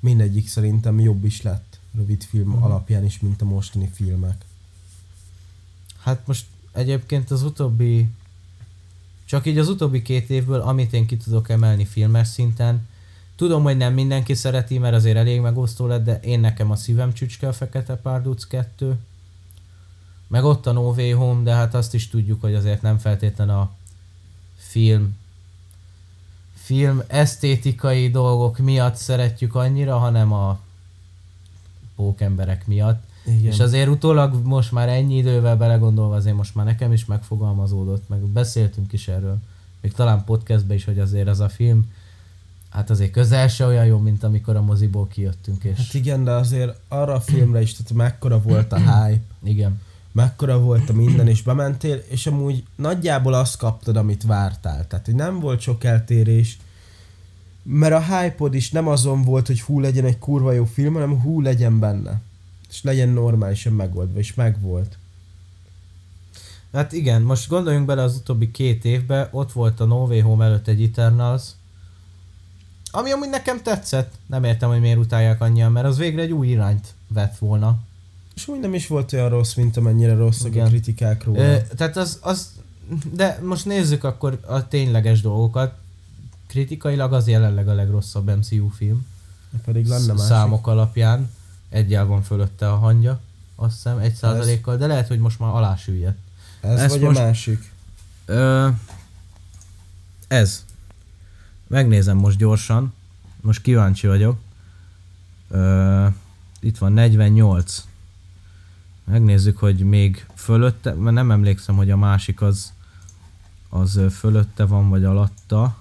[0.00, 2.64] mindegyik szerintem jobb is lett rövid film uh-huh.
[2.64, 4.44] alapján is, mint a mostani filmek.
[5.98, 8.08] Hát most egyébként az utóbbi,
[9.32, 12.88] csak így az utóbbi két évből, amit én ki tudok emelni filmes szinten,
[13.36, 17.12] tudom, hogy nem mindenki szereti, mert azért elég megosztó lett, de én nekem a szívem
[17.12, 18.98] csücske a Fekete Párduc 2.
[20.26, 23.50] Meg ott a No Way Home, de hát azt is tudjuk, hogy azért nem feltétlen
[23.50, 23.70] a
[24.56, 25.16] film
[26.54, 30.60] film esztétikai dolgok miatt szeretjük annyira, hanem a
[31.96, 33.04] pókemberek miatt.
[33.24, 33.52] Igen.
[33.52, 38.18] És azért utólag most már ennyi idővel belegondolva azért most már nekem is megfogalmazódott, meg
[38.18, 39.38] beszéltünk is erről.
[39.80, 41.90] Még talán podcastben is, hogy azért az a film,
[42.68, 46.30] hát azért közel se olyan jó, mint amikor a moziból kijöttünk, és Hát igen, de
[46.30, 49.80] azért arra a filmre is, tehát mekkora volt a hype, igen.
[50.12, 54.86] mekkora volt a minden, és bementél, és amúgy nagyjából azt kaptad, amit vártál.
[54.86, 56.58] Tehát, hogy nem volt sok eltérés,
[57.62, 61.20] mert a hype is nem azon volt, hogy hú legyen egy kurva jó film, hanem
[61.20, 62.20] hú legyen benne.
[62.72, 64.98] És legyen normálisan megoldva, és megvolt.
[66.72, 70.44] Hát igen, most gondoljunk bele az utóbbi két évbe, ott volt a No Way Home
[70.44, 71.42] előtt egy Eternals,
[72.94, 76.48] ami amúgy nekem tetszett, nem értem, hogy miért utálják annyian, mert az végre egy új
[76.48, 77.78] irányt vett volna.
[78.34, 80.66] És úgy nem is volt olyan rossz, mint amennyire rosszak Igen.
[80.66, 81.42] a kritikák róla.
[81.42, 82.52] Ö, tehát az, az,
[83.12, 85.74] de most nézzük akkor a tényleges dolgokat.
[86.46, 89.06] Kritikailag az jelenleg a legrosszabb MCU film.
[89.64, 90.26] Pedig lenne másik.
[90.26, 91.30] Számok alapján.
[91.72, 93.20] Egyel van fölötte a hangja,
[93.56, 96.18] azt hiszem, egy százalékkal, de lehet, hogy most már alá süllyedt.
[96.60, 97.72] Ez ezt vagy most- a másik.
[98.24, 98.68] Ö,
[100.28, 100.64] ez.
[101.66, 102.92] Megnézem most gyorsan.
[103.40, 104.38] Most kíváncsi vagyok.
[105.48, 106.06] Ö,
[106.60, 107.84] itt van 48.
[109.04, 112.72] Megnézzük, hogy még fölötte, mert nem emlékszem, hogy a másik az
[113.68, 115.76] az fölötte van, vagy alatta.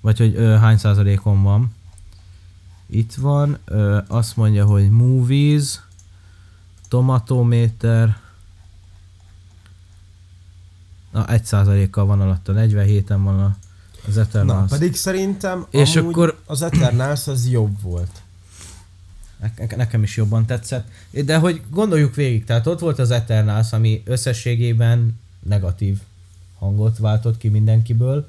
[0.00, 1.74] Vagy hogy ö, hány százalékon van.
[2.94, 5.80] Itt van, ö, azt mondja, hogy movies,
[6.88, 8.20] tomatometer,
[11.12, 13.56] Na, egy százalékkal van alatta, 47-en van a,
[14.08, 14.70] az Na, Eternals.
[14.70, 18.22] pedig szerintem És akkor- az Eternals az jobb volt.
[19.56, 20.88] Ne- nekem is jobban tetszett.
[21.10, 25.98] De hogy gondoljuk végig, tehát ott volt az Eternals, ami összességében negatív
[26.58, 28.28] hangot váltott ki mindenkiből,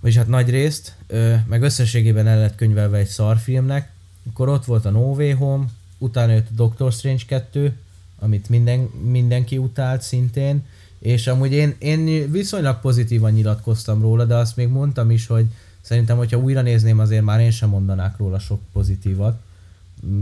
[0.00, 3.92] vagyis hát nagy részt, ö, meg összességében el lett könyvelve egy szarfilmnek,
[4.28, 5.64] akkor ott volt a No Way Home,
[5.98, 7.76] utána jött a Doctor Strange 2,
[8.18, 10.64] amit minden, mindenki utált szintén,
[10.98, 15.46] és amúgy én, én viszonylag pozitívan nyilatkoztam róla, de azt még mondtam is, hogy
[15.80, 19.40] szerintem, hogyha újra nézném, azért már én sem mondanák róla sok pozitívat.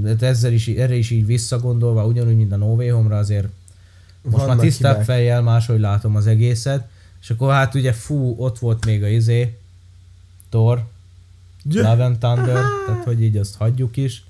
[0.01, 3.49] De ezzel is, erre is így visszagondolva, ugyanúgy, mint a No Way Home-ra azért
[4.23, 5.07] most Vannak már tisztább hibák.
[5.07, 6.89] fejjel máshogy látom az egészet,
[7.21, 9.59] és akkor hát ugye fú, ott volt még a izé,
[10.55, 10.87] Thor,
[11.71, 11.91] Ja.
[11.91, 14.25] Love and Thunder, tehát hogy így azt hagyjuk is.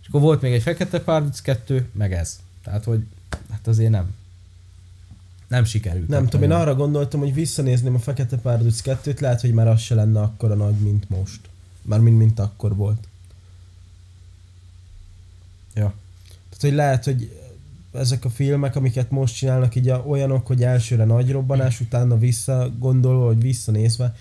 [0.00, 2.40] És akkor volt még egy Fekete Párduc 2, meg ez.
[2.62, 3.06] Tehát, hogy
[3.50, 4.14] hát azért nem.
[5.48, 6.08] Nem sikerült.
[6.08, 9.80] Nem tudom, én arra gondoltam, hogy visszanézném a Fekete Párduc 2-t, lehet, hogy már az
[9.80, 11.40] se lenne akkora nagy, mint most.
[11.82, 13.08] Már mint, mint akkor volt.
[15.74, 15.94] Ja.
[16.48, 17.40] Tehát, hogy lehet, hogy
[17.92, 23.40] ezek a filmek, amiket most csinálnak, így olyanok, hogy elsőre nagy robbanás, utána visszagondolva, vagy
[23.40, 24.14] visszanézve,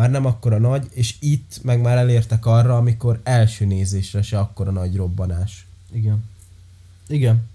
[0.00, 4.70] már nem akkora nagy, és itt meg már elértek arra, amikor első nézésre se akkora
[4.70, 5.66] nagy robbanás.
[5.92, 6.24] Igen.
[7.08, 7.48] Igen.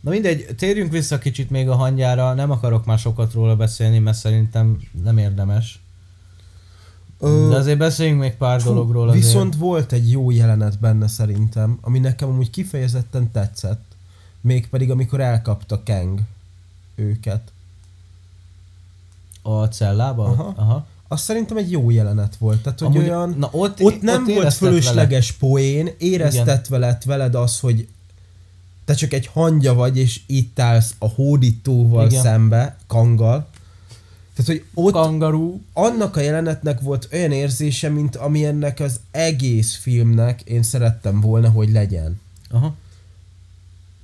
[0.00, 4.16] Na mindegy, térjünk vissza kicsit még a hangyára, nem akarok már sokat róla beszélni, mert
[4.16, 5.80] szerintem nem érdemes.
[7.18, 9.24] Ö, De azért beszéljünk még pár Fú, dologról azért.
[9.24, 13.84] Viszont volt egy jó jelenet benne szerintem, ami nekem amúgy kifejezetten tetszett.
[14.40, 16.20] Mégpedig amikor elkapta Kang
[16.94, 17.50] őket.
[19.46, 20.24] A cellába?
[20.24, 20.52] Aha.
[20.56, 20.86] Aha.
[21.08, 22.62] Az szerintem egy jó jelenet volt.
[22.62, 23.34] Tehát, hogy Amúgy, olyan...
[23.38, 27.88] na ott, Ott nem volt érezted fölösleges poén, éreztetve lett veled az, hogy
[28.84, 32.22] te csak egy hangya vagy, és itt állsz a hódítóval Igen.
[32.22, 33.48] szembe, Kanggal.
[34.34, 35.58] Tehát, hogy ott Kangaroo.
[35.72, 41.50] annak a jelenetnek volt olyan érzése, mint ami ennek az egész filmnek én szerettem volna,
[41.50, 42.20] hogy legyen.
[42.50, 42.74] Aha.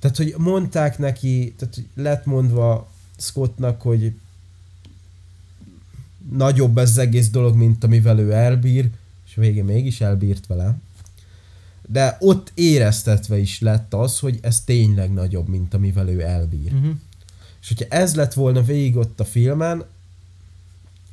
[0.00, 4.12] Tehát, hogy mondták neki, tehát hogy lett mondva Scottnak, hogy
[6.36, 8.90] nagyobb ez az egész dolog, mint amivel ő elbír,
[9.26, 10.78] és végén mégis elbírt vele.
[11.88, 16.72] De ott éreztetve is lett az, hogy ez tényleg nagyobb, mint amivel ő elbír.
[16.72, 16.94] Uh-huh.
[17.60, 19.84] És hogyha ez lett volna végig ott a filmen,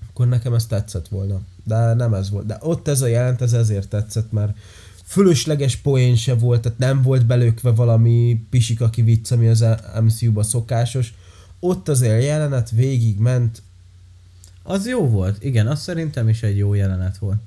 [0.10, 1.42] akkor nekem ez tetszett volna.
[1.64, 2.46] De nem ez volt.
[2.46, 4.58] De ott ez a jelent, ez ezért tetszett, mert
[5.04, 9.66] fölösleges poén se volt, tehát nem volt belökve valami pisikaki vicc, ami az
[10.02, 11.14] MCU-ba szokásos.
[11.60, 13.62] Ott azért a jelenet végig ment,
[14.70, 17.38] Az jó volt, igen, az szerintem is egy jó jelenet volt.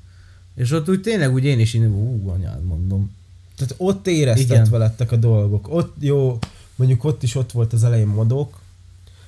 [0.54, 3.14] És ott úgy tényleg úgy én is így, ú, anyád mondom.
[3.56, 5.68] tehát ott éreztetve lettek a dolgok.
[5.74, 6.38] Ott jó,
[6.76, 8.58] mondjuk ott is ott volt az elején modok,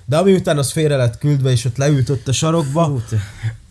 [0.04, 3.20] de ami után az félre lett küldve, és ott leült ott a sarokba, te-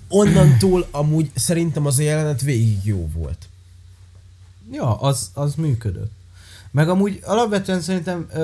[0.08, 3.48] onnantól amúgy szerintem az a jelenet végig jó volt.
[4.72, 6.12] Ja, az, az működött.
[6.72, 8.36] Meg amúgy alapvetően szerintem ö,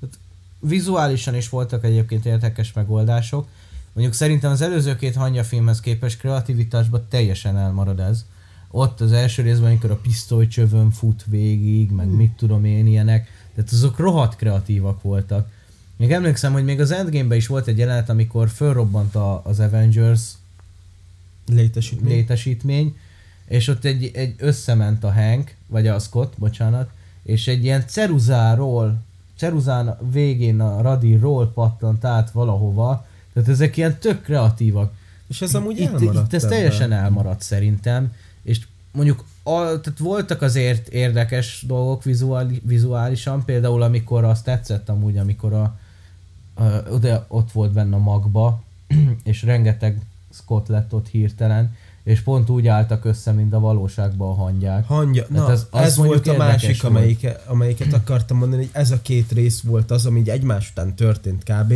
[0.00, 0.18] tehát
[0.58, 3.48] vizuálisan is voltak egyébként érdekes megoldások.
[3.96, 8.24] Mondjuk szerintem az előző két hangya filmhez képest kreativitásban teljesen elmarad ez.
[8.70, 13.70] Ott az első részben, amikor a pisztolycsövön fut végig, meg mit tudom én ilyenek, tehát
[13.72, 15.48] azok rohadt kreatívak voltak.
[15.96, 20.20] Még emlékszem, hogy még az Endgame-ben is volt egy jelenet, amikor fölrobbant a, az Avengers
[21.46, 22.12] Létesítmény.
[22.12, 22.96] létesítmény,
[23.46, 26.90] és ott egy, egy összement a Hank, vagy a Scott, bocsánat,
[27.22, 29.02] és egy ilyen ceruzáról,
[29.36, 33.05] ceruzán végén a radírról pattant át valahova,
[33.36, 34.92] tehát ezek ilyen tök kreatívak.
[35.28, 38.12] És ez amúgy itt, itt ez teljesen elmaradt szerintem,
[38.42, 38.60] és
[38.92, 45.52] mondjuk a, tehát voltak azért érdekes dolgok vizuáli, vizuálisan, például amikor azt tetszett amúgy, amikor
[45.52, 45.78] a,
[46.54, 48.62] a, oda, ott volt benne a magba,
[49.24, 50.00] és rengeteg
[50.32, 54.86] Scott lett ott hirtelen, és pont úgy álltak össze, mint a valóságban a hangyák.
[54.86, 58.90] Hangya, Tehát na, ez- az ez volt a másik, amelyike, amelyiket akartam mondani, hogy ez
[58.90, 61.72] a két rész volt az, ami így egymás után történt kb.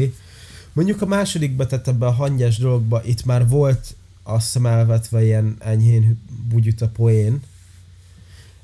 [0.73, 5.57] Mondjuk a másodikba, tehát ebbe a hangyás dologba, itt már volt azt hiszem elvetve ilyen
[5.59, 7.43] enyhén bugyuta poén,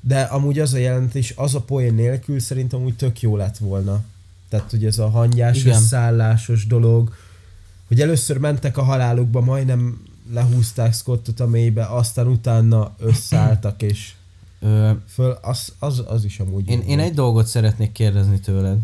[0.01, 4.03] de amúgy az a jelentés, az a poén nélkül szerintem úgy tök jó lett volna.
[4.49, 5.75] Tehát, hogy ez a hangyás Igen.
[5.75, 7.15] összeállásos dolog,
[7.87, 10.01] hogy először mentek a halálukba, majdnem
[10.31, 14.13] lehúzták Scottot a mélybe, aztán utána összeálltak, és
[14.59, 18.77] Ö, föl, az, az, az is amúgy én, én egy dolgot szeretnék kérdezni tőled.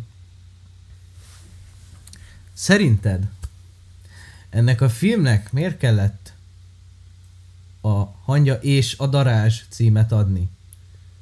[2.54, 3.28] Szerinted
[4.50, 6.34] ennek a filmnek miért kellett
[7.82, 10.50] a hangya és a darázs címet adni?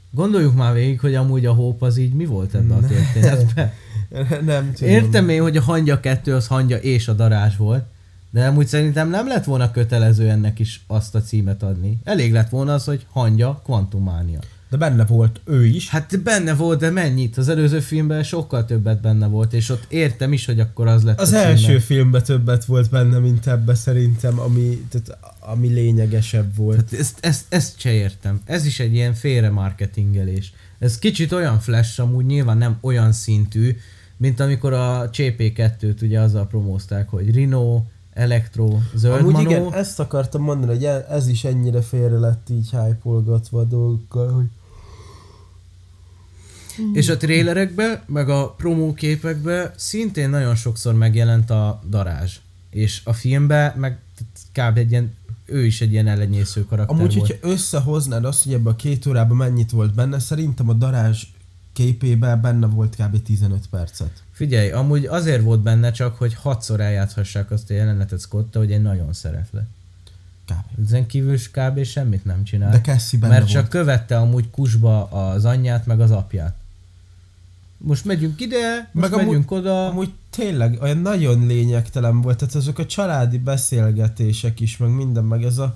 [0.09, 2.87] Gondoljuk már végig, hogy amúgy a hóp az így mi volt ebben a Ne.
[2.87, 3.71] történetben.
[4.45, 4.93] Nem tudom.
[4.93, 7.85] Értem én, hogy a hangya kettő az hangya és a darázs volt,
[8.29, 11.99] de amúgy szerintem nem lett volna kötelező ennek is azt a címet adni.
[12.03, 14.39] Elég lett volna az, hogy hangya kvantumánia.
[14.71, 15.89] De benne volt ő is.
[15.89, 17.37] Hát benne volt, de mennyit?
[17.37, 21.19] Az előző filmben sokkal többet benne volt, és ott értem is, hogy akkor az lett
[21.19, 26.85] Az első filmben többet volt benne, mint ebbe szerintem, ami, tehát, ami lényegesebb volt.
[26.85, 28.41] Tehát ezt, ezt, ezt se értem.
[28.45, 30.53] Ez is egy ilyen félre marketingelés.
[30.79, 33.77] Ez kicsit olyan flash, amúgy nyilván nem olyan szintű,
[34.17, 39.49] mint amikor a CP2-t ugye azzal promózták, hogy Rino, Elektro, Zöld Amúgy Manó.
[39.49, 43.09] igen, ezt akartam mondani, hogy ez is ennyire félre lett így hype
[43.51, 44.45] a dolgokkal, hogy
[46.93, 52.37] És a trélerekben, meg a promóképekben szintén nagyon sokszor megjelent a darázs.
[52.69, 53.97] És a filmben meg
[54.51, 54.77] kb.
[54.77, 55.15] egy ilyen,
[55.45, 57.27] ő is egy ilyen ellenyésző karakter Amúgy, volt.
[57.27, 61.23] hogyha összehoznád azt, hogy ebbe a két órában mennyit volt benne, szerintem a darázs
[61.73, 63.23] képében benne volt kb.
[63.23, 64.23] 15 percet.
[64.31, 68.81] Figyelj, amúgy azért volt benne csak, hogy hatszor eljáthassák azt a jelenetet Scotta, hogy egy
[68.81, 69.67] nagyon szeretle.
[70.45, 70.85] Kb.
[70.85, 71.83] Ezen kívül is kb.
[71.83, 72.71] semmit nem csinál.
[72.71, 73.55] De Cassie benne mert volt.
[73.55, 76.55] csak követte amúgy kusba az anyját, meg az apját.
[77.83, 79.85] Most megyünk ide, most Meg amúgy- megyünk oda.
[79.87, 85.43] Amúgy tényleg olyan nagyon lényegtelen volt, tehát azok a családi beszélgetések is, meg minden, meg
[85.43, 85.75] ez a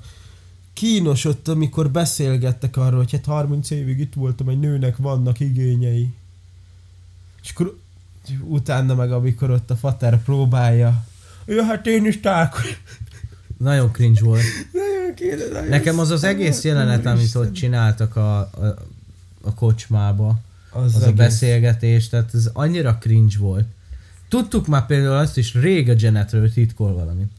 [0.73, 6.13] kínos ott, amikor beszélgettek arról, hogy hát 30 évig itt voltam, egy nőnek vannak igényei.
[7.43, 7.77] És akkor
[8.41, 11.03] utána meg, amikor ott a fater próbálja,
[11.45, 12.71] ja, hát én is találkozom.
[13.57, 14.41] Nagyon cringe volt.
[14.71, 18.75] Nagyon kéne, nagyon Nekem az az egész jelenet, amit ott csináltak a, a,
[19.41, 20.39] a kocsmába,
[20.75, 23.65] az, az a beszélgetés, tehát ez annyira cringe volt.
[24.29, 27.31] Tudtuk már például azt is, rég a Janetről titkol valamit.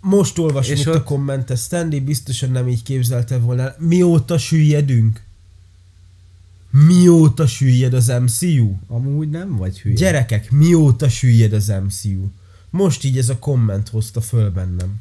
[0.00, 3.74] Most olvasom És itt a ott- kommentet, Stanley biztosan nem így képzelte volna.
[3.78, 5.22] Mióta süllyedünk?
[6.70, 8.74] Mióta süllyed az MCU?
[8.86, 9.94] Amúgy nem vagy hülye.
[9.94, 12.26] Gyerekek, mióta süllyed az MCU?
[12.70, 15.00] Most így ez a komment hozta föl bennem.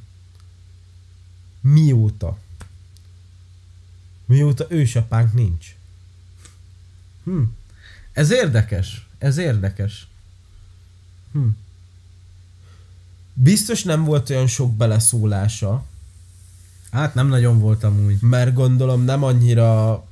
[1.61, 2.37] Mióta?
[4.25, 5.75] Mióta ősapánk nincs.
[7.23, 7.41] Hm.
[8.11, 9.07] Ez érdekes.
[9.17, 10.07] Ez érdekes.
[11.31, 11.47] Hm.
[13.33, 15.83] Biztos nem volt olyan sok beleszólása,
[16.91, 18.21] Hát nem nagyon voltam úgy.
[18.21, 20.03] mert gondolom nem annyira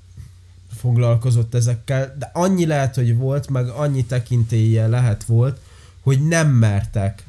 [0.76, 5.60] foglalkozott ezekkel, de annyi lehet, hogy volt, meg annyi tekintélye lehet volt,
[6.01, 7.24] hogy nem mertek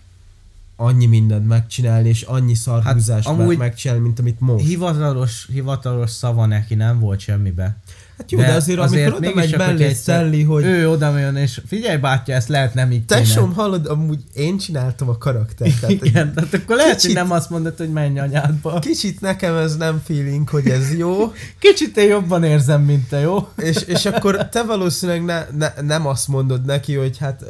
[0.77, 4.65] annyi mindent megcsinálni, és annyi szarhúzást Hát, amúgy- megcsinálni, mint amit most.
[4.67, 7.77] Hivatalos, hivatalos szava neki nem volt semmibe.
[8.19, 11.61] Hát jó, de, de azért, amikor oda megy mellé Stanley, hogy Ő oda jön, és
[11.67, 13.21] figyelj bátyja, ezt lehet nem így kéne.
[13.21, 15.81] tesóm, hallod, amúgy én csináltam a karaktert.
[15.81, 18.79] Tehát Igen, tehát akkor lehet, Kicsit- hogy nem azt mondod, hogy menj anyádba.
[18.79, 23.49] Kicsit nekem ez nem feeling, hogy ez jó, Kicsit én jobban érzem, mint te, jó?
[23.57, 27.45] és, és akkor te valószínűleg ne, ne, nem azt mondod neki, hogy hát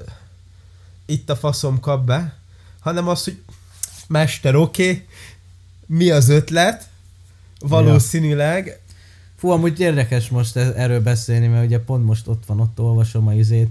[1.07, 2.35] itt a faszom kap be,
[2.81, 3.39] hanem azt, hogy
[4.09, 5.07] mester, oké, okay,
[5.87, 6.89] mi az ötlet,
[7.61, 8.81] valószínűleg,
[9.39, 13.26] Fú, amúgy érdekes most e- erről beszélni, mert ugye pont most ott van, ott olvasom
[13.26, 13.68] a izét,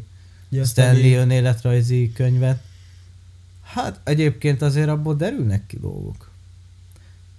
[0.49, 2.63] ja, Stanley önéletrajzi könyvet.
[3.63, 6.29] Hát egyébként azért abból derülnek ki dolgok.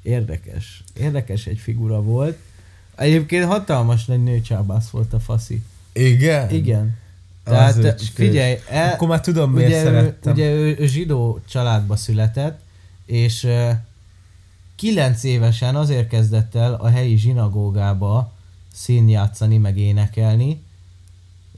[0.02, 0.84] Érdekes.
[0.94, 2.38] Érdekes egy figura volt.
[2.96, 5.62] Egyébként hatalmas nagy nőcsábász volt a faszi.
[5.92, 6.50] Igen?
[6.50, 6.96] Igen.
[7.44, 8.10] Tehát öcskős.
[8.14, 10.32] figyelj, el, Akkor már tudom, miért ugye, ő, szerettem.
[10.32, 12.60] ugye ő, ő zsidó családba született,
[13.04, 13.46] és
[14.78, 18.32] kilenc évesen azért kezdett el a helyi zsinagógába
[18.72, 20.62] színjátszani, meg énekelni.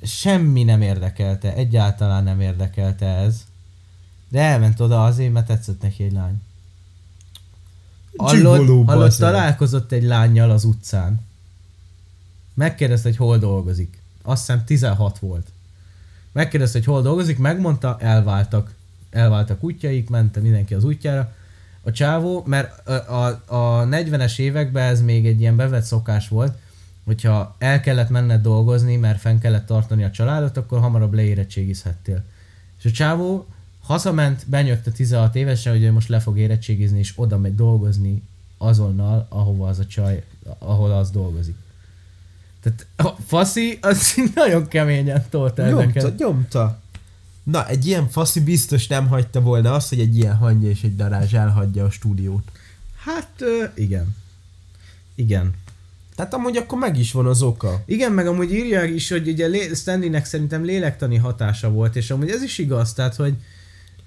[0.03, 3.45] Semmi nem érdekelte, egyáltalán nem érdekelte ez.
[4.29, 6.41] De elment oda azért, mert tetszett neki egy lány.
[8.85, 9.31] Bazd meg.
[9.31, 11.21] találkozott egy lányjal az utcán.
[12.55, 14.03] megkérdezte, hogy hol dolgozik.
[14.23, 15.47] Azt hiszem 16 volt.
[16.33, 18.75] Megkérdezte, hogy hol dolgozik, megmondta, elváltak.
[19.11, 21.39] Elváltak útjaik, ment mindenki az útjára.
[21.83, 22.93] A csávó, mert a,
[23.25, 26.57] a, a 40-es években ez még egy ilyen bevett szokás volt,
[27.05, 32.25] hogyha el kellett menned dolgozni, mert fenn kellett tartani a családot, akkor hamarabb leérettségizhettél.
[32.79, 33.47] És a csávó
[33.83, 38.23] hazament, benyögte 16 évesen, hogy ő most le fog érettségizni, és oda megy dolgozni
[38.59, 40.25] azonnal, ahova az a csaj,
[40.59, 41.57] ahol az dolgozik.
[42.63, 46.19] Tehát a faszi, az nagyon keményen tolta Nyomta, ezeket.
[46.19, 46.81] nyomta.
[47.51, 50.97] Na, egy ilyen faszi biztos nem hagyta volna azt, hogy egy ilyen hangja és egy
[50.97, 52.51] darázs elhagyja a stúdiót.
[53.05, 53.45] Hát,
[53.75, 54.17] igen.
[55.15, 55.55] Igen.
[56.17, 57.83] Tehát amúgy akkor meg is van az oka.
[57.87, 62.43] Igen, meg amúgy írják is, hogy ugye Stanleynek szerintem lélektani hatása volt, és amúgy ez
[62.43, 63.35] is igaz, tehát, hogy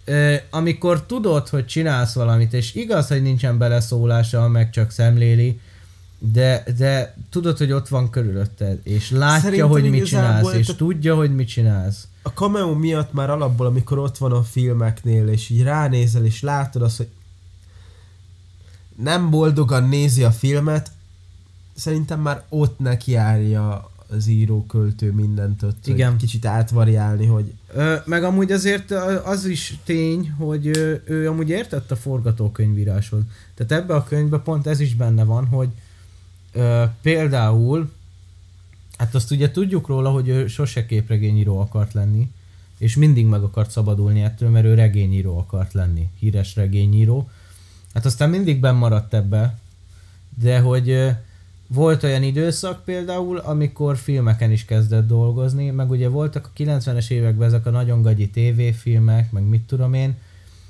[0.06, 5.60] ö, amikor tudod, hogy csinálsz valamit, és igaz, hogy nincsen beleszólása, meg csak szemléli,
[6.32, 10.76] de, de tudod, hogy ott van körülötted, és látja, Szerintem hogy mit csinálsz, és a-
[10.76, 12.08] tudja, hogy mit csinálsz.
[12.22, 16.82] A cameo miatt már alapból, amikor ott van a filmeknél, és így ránézel, és látod
[16.82, 17.08] azt, hogy
[18.96, 20.92] nem boldogan nézi a filmet,
[21.76, 26.18] szerintem már ott nekiárja az író, költő mindent ott, Igen.
[26.18, 28.92] kicsit átvariálni, hogy Ö, meg amúgy azért
[29.26, 33.22] az is tény, hogy ö, ő amúgy értett a forgatókönyvíráshoz.
[33.56, 35.70] Tehát ebbe a könyvbe pont ez is benne van, hogy
[37.02, 37.92] például,
[38.98, 42.32] hát azt ugye tudjuk róla, hogy ő sose képregényíró akart lenni,
[42.78, 47.30] és mindig meg akart szabadulni ettől, mert ő regényíró akart lenni, híres regényíró.
[47.94, 49.60] Hát aztán mindig benn maradt ebbe,
[50.40, 51.10] de hogy
[51.68, 57.48] volt olyan időszak például, amikor filmeken is kezdett dolgozni, meg ugye voltak a 90-es években
[57.48, 60.16] ezek a nagyon gagyi tévéfilmek, meg mit tudom én,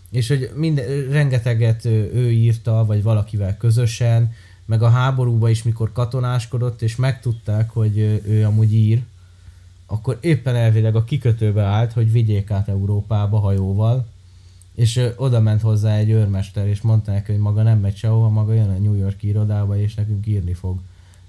[0.10, 4.34] és hogy minden, rengeteget ő írta, vagy valakivel közösen,
[4.66, 9.04] meg a háborúban is, mikor katonáskodott, és megtudták, hogy ő, amúgy ír,
[9.86, 14.08] akkor éppen elvileg a kikötőbe állt, hogy vigyék át Európába hajóval,
[14.76, 18.54] és oda ment hozzá egy őrmester, és mondta neki, hogy maga nem megy sehova, maga
[18.54, 20.80] jön a New York irodába, és nekünk írni fog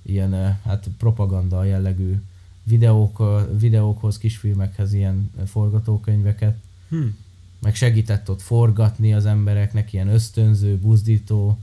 [0.03, 2.21] ilyen hát propaganda jellegű
[2.63, 3.23] videók,
[3.59, 6.57] videókhoz, kisfilmekhez ilyen forgatókönyveket,
[6.89, 7.07] hm,
[7.59, 11.59] meg segített ott forgatni az embereknek, ilyen ösztönző, buzdító.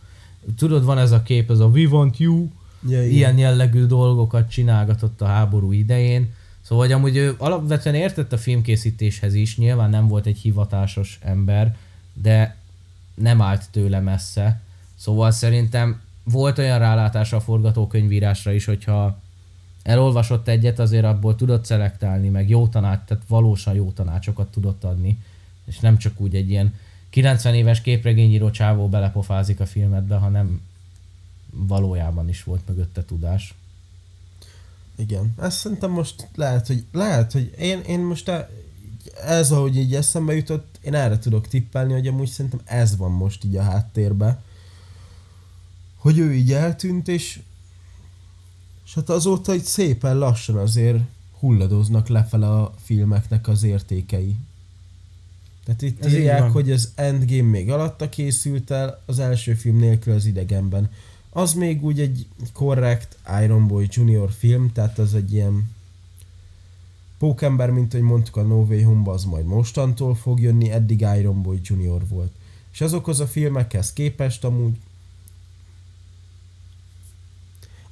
[0.57, 2.47] Tudod, van ez a kép, ez a We Want You,
[2.87, 3.11] ja, igen.
[3.11, 6.33] ilyen jellegű dolgokat csinálgatott a háború idején.
[6.61, 11.77] Szóval, hogy amúgy ő alapvetően értett a filmkészítéshez is, nyilván nem volt egy hivatásos ember,
[12.13, 12.55] de
[13.13, 14.61] nem állt tőle messze.
[14.95, 19.19] Szóval szerintem volt olyan rálátása a forgatókönyvírásra is, hogyha
[19.83, 25.19] elolvasott egyet, azért abból tudott szelektálni, meg jó tanács, tehát valósan jó tanácsokat tudott adni,
[25.65, 26.73] és nem csak úgy egy ilyen
[27.11, 30.61] 90 éves képregényíró csávó belepofázik a filmedbe, hanem
[31.49, 33.53] valójában is volt mögötte tudás.
[34.95, 35.33] Igen.
[35.41, 38.49] Ezt szerintem most lehet, hogy, lehet, hogy én, én most e-
[39.25, 43.43] ez, ahogy így eszembe jutott, én erre tudok tippelni, hogy amúgy szerintem ez van most
[43.43, 44.41] így a háttérbe.
[45.95, 47.41] Hogy ő így eltűnt, és,
[48.85, 50.99] és hát azóta így szépen lassan azért
[51.39, 54.35] hulladoznak lefele a filmeknek az értékei.
[55.75, 56.51] Tehát itt Ez írják, van.
[56.51, 60.89] hogy az Endgame még alatta készült el, az első film nélkül az idegenben.
[61.29, 65.69] Az még úgy egy korrekt Iron Boy Junior film, tehát az egy ilyen
[67.17, 71.41] pókember, mint hogy mondtuk a No Way Home, az majd mostantól fog jönni, eddig Iron
[71.41, 72.31] Boy Junior volt.
[72.71, 74.77] És azokhoz a filmekhez képest amúgy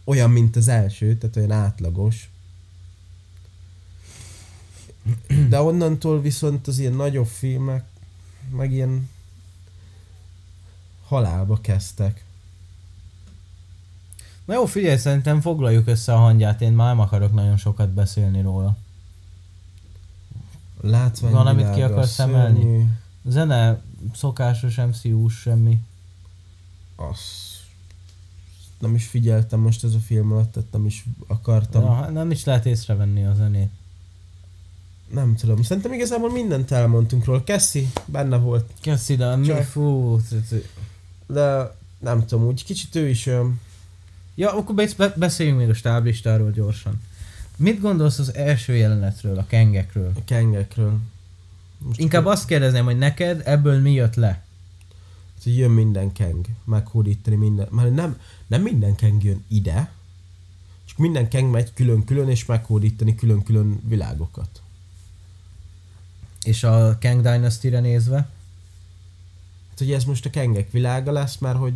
[0.03, 2.29] olyan, mint az első, tehát olyan átlagos.
[5.49, 7.85] De onnantól viszont az ilyen nagyobb filmek
[8.51, 9.09] meg ilyen
[11.07, 12.23] halálba kezdtek.
[14.45, 18.41] Na jó, figyelj, szerintem foglaljuk össze a hangját, én már nem akarok nagyon sokat beszélni
[18.41, 18.77] róla.
[20.81, 22.89] Látvány Valamit ki akarsz emelni?
[23.25, 23.81] Zene,
[24.13, 25.79] szokásos MCU-s semmi.
[26.95, 27.49] Azt
[28.79, 31.83] nem is figyeltem most ez a film alatt, tehát nem is akartam.
[31.83, 33.71] Ja, nem is lehet észrevenni a zenét.
[35.13, 37.43] Nem tudom, szerintem igazából mindent elmondtunk róla.
[37.43, 40.19] Cassie benne volt, Köszi, de mi, Csak- fú.
[41.27, 43.59] de nem tudom, úgy kicsit ő is olyan...
[44.35, 47.01] Ja, akkor be- be- beszéljünk még a stáblistáról gyorsan.
[47.57, 50.11] Mit gondolsz az első jelenetről, a kengekről?
[50.15, 50.97] a kengekről.
[51.77, 54.43] Most Inkább akkor- azt kérdezném, hogy neked ebből mi jött le?
[55.43, 59.91] hogy jön minden keng, meghódítani minden, már nem, nem minden keng jön ide,
[60.85, 64.61] csak minden keng megy külön-külön, és meghódítani külön-külön világokat.
[66.49, 68.17] És a Kang Dynasty-re nézve?
[69.69, 71.73] Hát ugye ez most a kengek világa lesz, mert hogy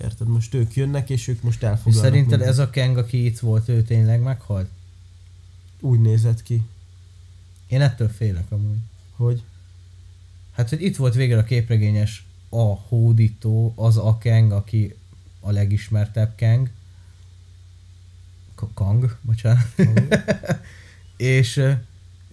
[0.00, 0.26] Érted?
[0.28, 2.50] Most ők jönnek, és ők most És elfoglalnak szerinted mindent.
[2.50, 4.68] ez a Kang, aki itt volt, ő tényleg meghalt?
[5.80, 6.62] Úgy nézett ki,
[7.66, 8.78] Én ettől félek amúgy.
[9.16, 9.42] hogy
[10.52, 14.94] Hát, hogy itt volt végre a képregényes a hódító, az a Kang, aki
[15.40, 16.70] a legismertebb Kang.
[18.54, 19.66] K- Kang, bocsánat.
[21.16, 21.60] és,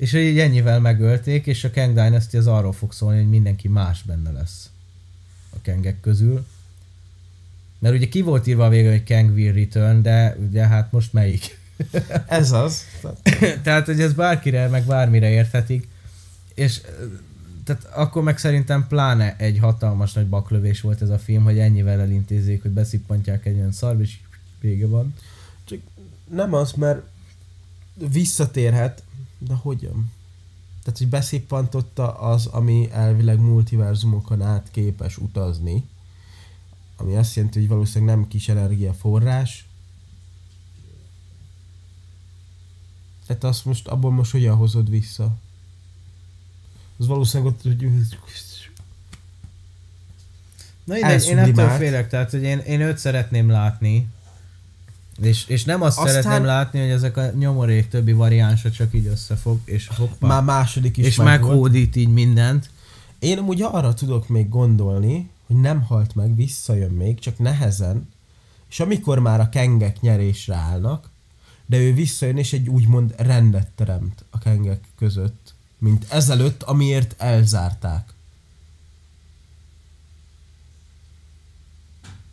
[0.01, 4.01] és így ennyivel megölték, és a Kang Dynasty az arról fog szólni, hogy mindenki más
[4.03, 4.69] benne lesz
[5.49, 6.45] a Kangek közül.
[7.79, 11.13] Mert ugye ki volt írva a végén, hogy Kang will return, de ugye hát most
[11.13, 11.59] melyik?
[12.27, 12.85] ez az.
[13.63, 15.87] Tehát, hogy ez bárkire, meg bármire érthetik.
[16.53, 16.81] És
[17.63, 21.99] tehát akkor meg szerintem pláne egy hatalmas nagy baklövés volt ez a film, hogy ennyivel
[21.99, 24.17] elintézzék, hogy beszippantják egy olyan szarv, és
[24.59, 25.15] vége van.
[25.63, 25.79] Csak
[26.29, 27.01] nem az, mert
[27.93, 29.03] visszatérhet,
[29.47, 30.11] de hogyan?
[30.83, 35.87] Tehát, hogy beszippantotta az, ami elvileg multiverzumokon át képes utazni,
[36.97, 39.65] ami azt jelenti, hogy valószínűleg nem kis energiaforrás.
[43.25, 45.37] Tehát azt most, abból most hogyan hozod vissza?
[46.97, 47.89] Az valószínűleg ott, hogy
[50.83, 54.07] Na ide, én ettől félek, tehát hogy én, én őt szeretném látni,
[55.21, 59.05] és, és nem azt Aztán- szeretném látni, hogy ezek a nyomorék többi variánsa csak így
[59.05, 62.69] összefog, és hoppá, már második is és meghódít így mindent.
[63.19, 68.09] Én amúgy arra tudok még gondolni, hogy nem halt meg, visszajön még, csak nehezen,
[68.69, 71.09] és amikor már a kengek nyerésre állnak,
[71.65, 78.13] de ő visszajön és egy úgymond rendet teremt a kengek között, mint ezelőtt, amiért elzárták.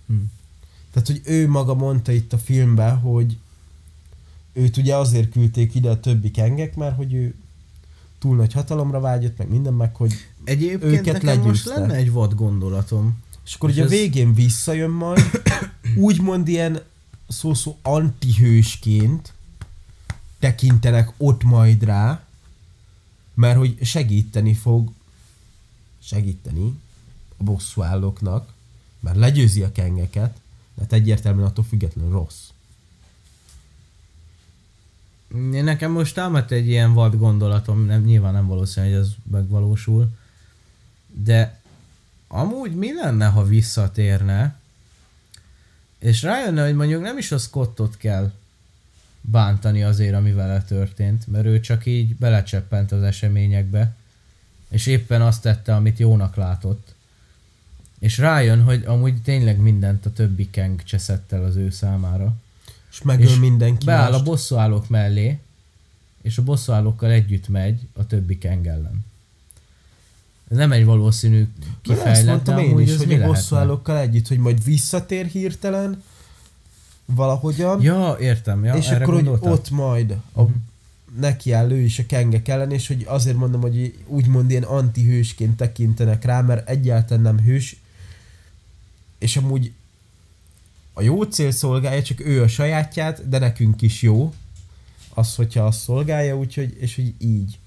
[0.07, 0.15] Hm.
[0.93, 3.37] Tehát, hogy ő maga mondta itt a filmben, hogy
[4.53, 7.35] őt ugye azért küldték ide a többi kengek, mert hogy ő
[8.19, 10.13] túl nagy hatalomra vágyott, meg minden, meg hogy
[10.45, 11.81] Egyébként Őket nekem most legyőzte.
[11.81, 13.23] lenne egy vad gondolatom.
[13.45, 15.21] És akkor És ugye a ez- végén visszajön majd,
[15.97, 16.81] úgymond ilyen
[17.29, 19.33] szó-szó antihősként
[20.39, 22.25] tekintenek ott majd rá,
[23.35, 24.91] mert hogy segíteni fog,
[26.03, 26.79] segíteni
[27.37, 28.53] a bosszúállóknak,
[29.01, 30.41] mert legyőzi a kengeket,
[30.79, 32.49] mert egyértelműen attól függetlenül rossz.
[35.51, 40.09] Nekem most támadt egy ilyen vad gondolatom, nem, nyilván nem valószínű, hogy ez megvalósul,
[41.07, 41.61] de
[42.29, 44.59] amúgy mi lenne, ha visszatérne,
[45.99, 48.33] és rájönne, hogy mondjuk nem is a Scottot kell
[49.21, 53.97] bántani azért, ami vele történt, mert ő csak így belecseppent az eseményekbe,
[54.69, 56.95] és éppen azt tette, amit jónak látott.
[57.99, 62.35] És rájön, hogy amúgy tényleg mindent a többi Kang cseszett el az ő számára.
[62.91, 64.25] És megöl És mindenki Beáll a mást.
[64.25, 65.39] bosszúállók mellé,
[66.23, 69.05] és a bosszúállókkal együtt megy a többi Kang ellen.
[70.51, 71.49] Ez nem egy valószínű
[71.83, 76.03] kifejlet, de mondtam én is, hogy a bosszúállókkal együtt, hogy majd visszatér hirtelen,
[77.05, 79.53] valahogyan, Ja, értem, ja, és akkor hogy gondoltál?
[79.53, 80.53] ott majd a, Mhm.
[81.21, 85.57] neki áll ő is a kengek ellen, és hogy azért mondom, hogy úgymond ilyen antihősként
[85.57, 87.77] tekintenek rá, mert egyáltalán nem hős,
[89.19, 89.73] és amúgy
[90.93, 94.35] a jó cél szolgálja, csak ő a sajátját, de nekünk is jó,
[95.15, 97.59] az, hogyha azt szolgálja, úgyhogy, és hogy így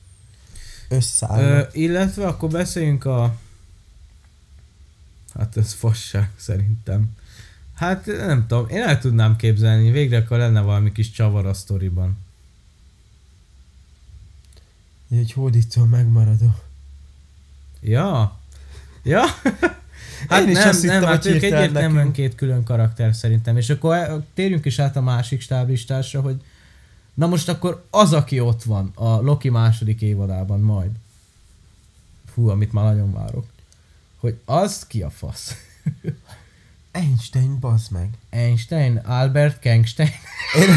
[0.90, 1.76] Ö, összeállnak.
[1.76, 3.38] illetve akkor beszéljünk a...
[5.34, 7.18] Hát ez fasság szerintem.
[7.74, 12.18] Hát nem tudom, én el tudnám képzelni, végre akkor lenne valami kis csavar a sztoriban.
[15.10, 16.56] Egy hódító megmaradó.
[17.82, 18.40] Ja?
[19.04, 19.24] Ja?
[20.30, 22.14] Hát Én nem, azt nem, hittem, hát ők egyértelműen nekünk.
[22.14, 23.58] két külön karakter szerintem.
[23.58, 26.42] És akkor el- térjünk is át a másik stáblistásra, hogy
[27.14, 30.90] na most akkor az, aki ott van a Loki második évadában majd.
[32.34, 33.46] Fú, amit már nagyon várok.
[34.18, 35.56] Hogy az ki a fasz?
[36.92, 38.10] Einstein, bazd meg.
[38.30, 40.10] Einstein, Albert Kangstein.
[40.60, 40.76] Én,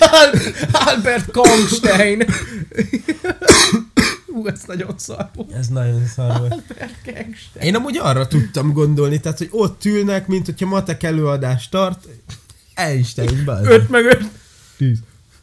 [0.86, 2.24] Albert Kangstein.
[4.32, 5.52] Hú, ez nagyon szar volt.
[5.52, 6.62] ez nagyon szar volt.
[7.60, 12.08] Én amúgy arra tudtam gondolni, tehát, hogy ott ülnek, mint hogyha matek előadást tart,
[12.74, 13.72] Einstein, bazd meg.
[13.72, 14.30] 5 meg 5.
[14.76, 14.98] 10.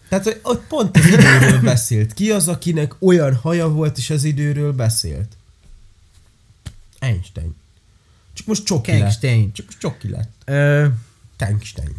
[0.10, 2.14] Tehát, hogy ott pont az időről beszélt.
[2.14, 5.38] Ki az, akinek olyan haja volt, és az időről beszélt?
[7.00, 7.56] Einstein.
[8.34, 9.00] Csak most csoki lett.
[9.00, 9.54] Kangstein.
[9.54, 10.32] Csak most csoki lett.
[10.46, 10.86] Ö,
[11.38, 11.96] Einstein.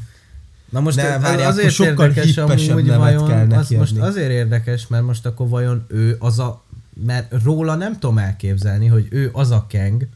[0.70, 5.04] Na most Ne, várjál, azért sokkal érdekes amúgy vajon, kell az most azért érdekes, mert
[5.04, 6.62] most akkor vajon ő az a,
[7.06, 10.06] mert róla nem tudom elképzelni, hogy ő az a Kang,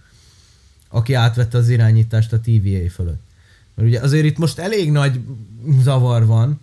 [0.88, 3.20] aki átvette az irányítást a TVA fölött.
[3.74, 5.20] Mert ugye azért itt most elég nagy
[5.82, 6.60] zavar van,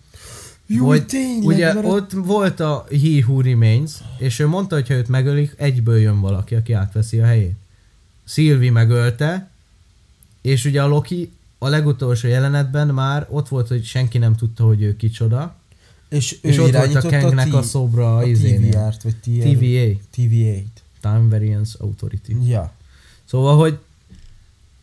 [0.66, 4.88] Jó, hogy tényleg, ugye mert ott volt a He Who Remains, és ő mondta, hogy
[4.88, 7.58] ha őt megölik, egyből jön valaki, aki átveszi a helyét.
[8.24, 9.50] Sylvie megölte,
[10.42, 14.82] És ugye a Loki a legutolsó jelenetben már ott volt, hogy senki nem tudta, hogy
[14.82, 15.56] ő kicsoda,
[16.10, 18.24] És, és ő ott volt a Kangnek a T- szobra a a.
[18.24, 20.84] TVA-t, vagy TR, TVA, TVA-t.
[21.02, 22.32] Time Variance Authority.
[22.44, 22.74] Ja.
[23.26, 23.80] Szóval, hogy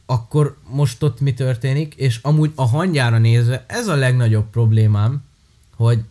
[0.06, 5.24] akkor most ott mi történik, és amúgy a hangyára nézve ez a legnagyobb problémám,
[5.76, 6.04] hogy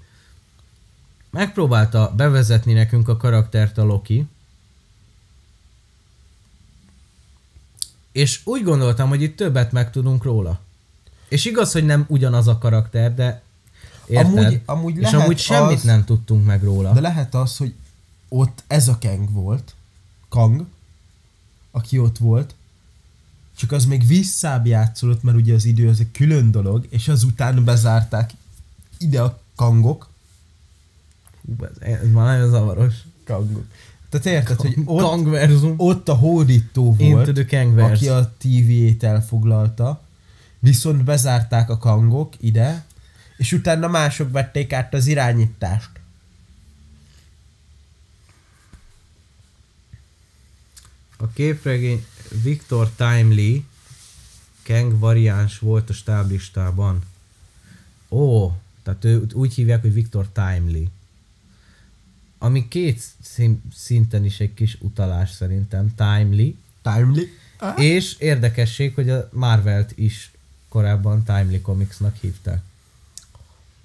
[1.30, 4.26] megpróbálta bevezetni nekünk a karaktert a Loki,
[8.12, 10.60] és úgy gondoltam, hogy itt többet megtudunk róla.
[11.28, 13.42] És igaz, hogy nem ugyanaz a karakter, de
[14.08, 14.38] érted?
[14.38, 16.94] Amúgy, amúgy és lehet amúgy semmit az, nem tudtunk meg róla.
[16.94, 17.74] De lehet az, hogy
[18.30, 19.76] ott ez a Kang volt,
[20.30, 20.66] Kang,
[21.72, 22.56] aki ott volt,
[23.58, 27.64] csak az még visszább játszolott, mert ugye az idő az egy külön dolog, és azután
[27.64, 28.32] bezárták
[28.98, 30.10] ide a kangok.
[31.46, 32.94] Hú, ez, ez már nagyon zavaros.
[33.26, 33.66] Kangok.
[34.10, 35.74] Tehát érted, hogy ott, Kang verzum.
[35.78, 37.38] ott a hódító volt,
[37.78, 40.02] aki a TV-t elfoglalta,
[40.60, 42.86] viszont bezárták a kangok ide,
[43.38, 45.90] és utána mások vették át az irányítást.
[51.18, 52.06] A képregény
[52.44, 53.64] Victor Timely
[54.64, 57.02] Kang variáns volt a stáblistában.
[58.10, 58.52] Ó,
[58.84, 60.88] tehát ő úgy hívják, hogy Victor Timely.
[62.38, 63.04] Ami két
[63.74, 66.56] szinten is egy kis utalás szerintem, Timely.
[66.82, 67.30] Timely.
[67.76, 70.32] És érdekesség, hogy a Marvelt is
[70.70, 72.62] korábban Timely Comicsnak hívták.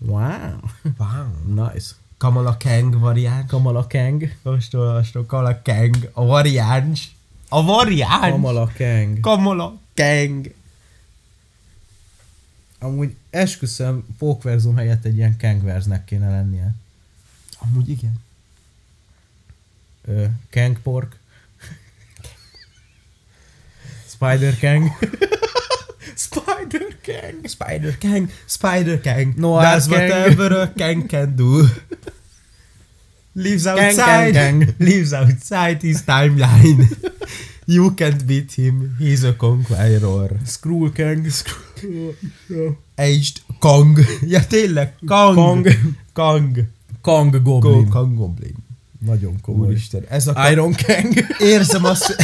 [0.00, 0.60] Wow,
[0.98, 1.26] Wow.
[1.46, 1.94] nice.
[2.18, 3.46] Kamala Kang variáns.
[3.50, 4.22] Kamala Kang.
[4.42, 7.10] Most olvastam, Kamala Kang, a variáns.
[7.48, 8.30] A variáns!
[8.32, 9.20] Kamala Kang.
[9.20, 10.54] Kamala Kang.
[12.78, 16.74] Amúgy esküszöm, Pókverzum helyett egy ilyen Kangverznek kéne lennie.
[17.58, 18.20] Amúgy igen.
[20.04, 21.18] Ö, Kang Pork.
[24.08, 24.88] Spider Kang.
[26.60, 27.48] Spider Kang.
[27.48, 29.34] Spider Kang, Spider Kang.
[29.36, 30.00] Noir That's Kang.
[30.00, 31.66] whatever a Kang can do.
[33.34, 34.34] Lives Kang, outside.
[34.34, 34.74] Kang, Kang.
[34.78, 36.84] Lives outside his timeline.
[37.66, 38.96] you can't beat him.
[38.98, 40.36] He's a conqueror.
[40.44, 41.26] Skrull Kang.
[42.98, 43.98] Aged Kong.
[44.26, 45.34] Ja tényleg, Kong.
[45.34, 45.66] Kong.
[46.12, 46.66] Kong.
[47.02, 47.88] Kang Go, Goblin.
[47.88, 48.56] Kong Goblin.
[48.98, 49.68] Nagyon komoly.
[49.68, 51.14] Úristen, ez a Iron Kang.
[51.38, 52.16] Érzem azt...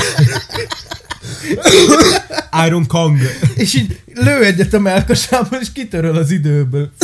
[2.67, 3.19] Iron Kong.
[3.55, 6.91] és így lő egyet a melkasában, és kitöröl az időből.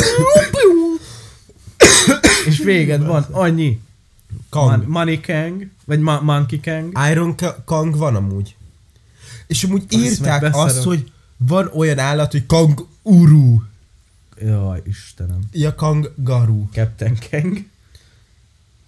[2.46, 3.80] és véged van, annyi.
[4.50, 4.70] Kong.
[4.70, 6.98] Man- Money Kang, vagy Ma- Monkey Kang.
[7.10, 8.54] Iron Ka- Kang van amúgy.
[9.46, 13.60] És amúgy Azt írták azt, hogy van olyan állat, hogy Kang Uru.
[14.40, 15.40] Jaj, Istenem.
[15.52, 16.68] Ja, Kang Garu.
[16.72, 17.64] Captain Kang.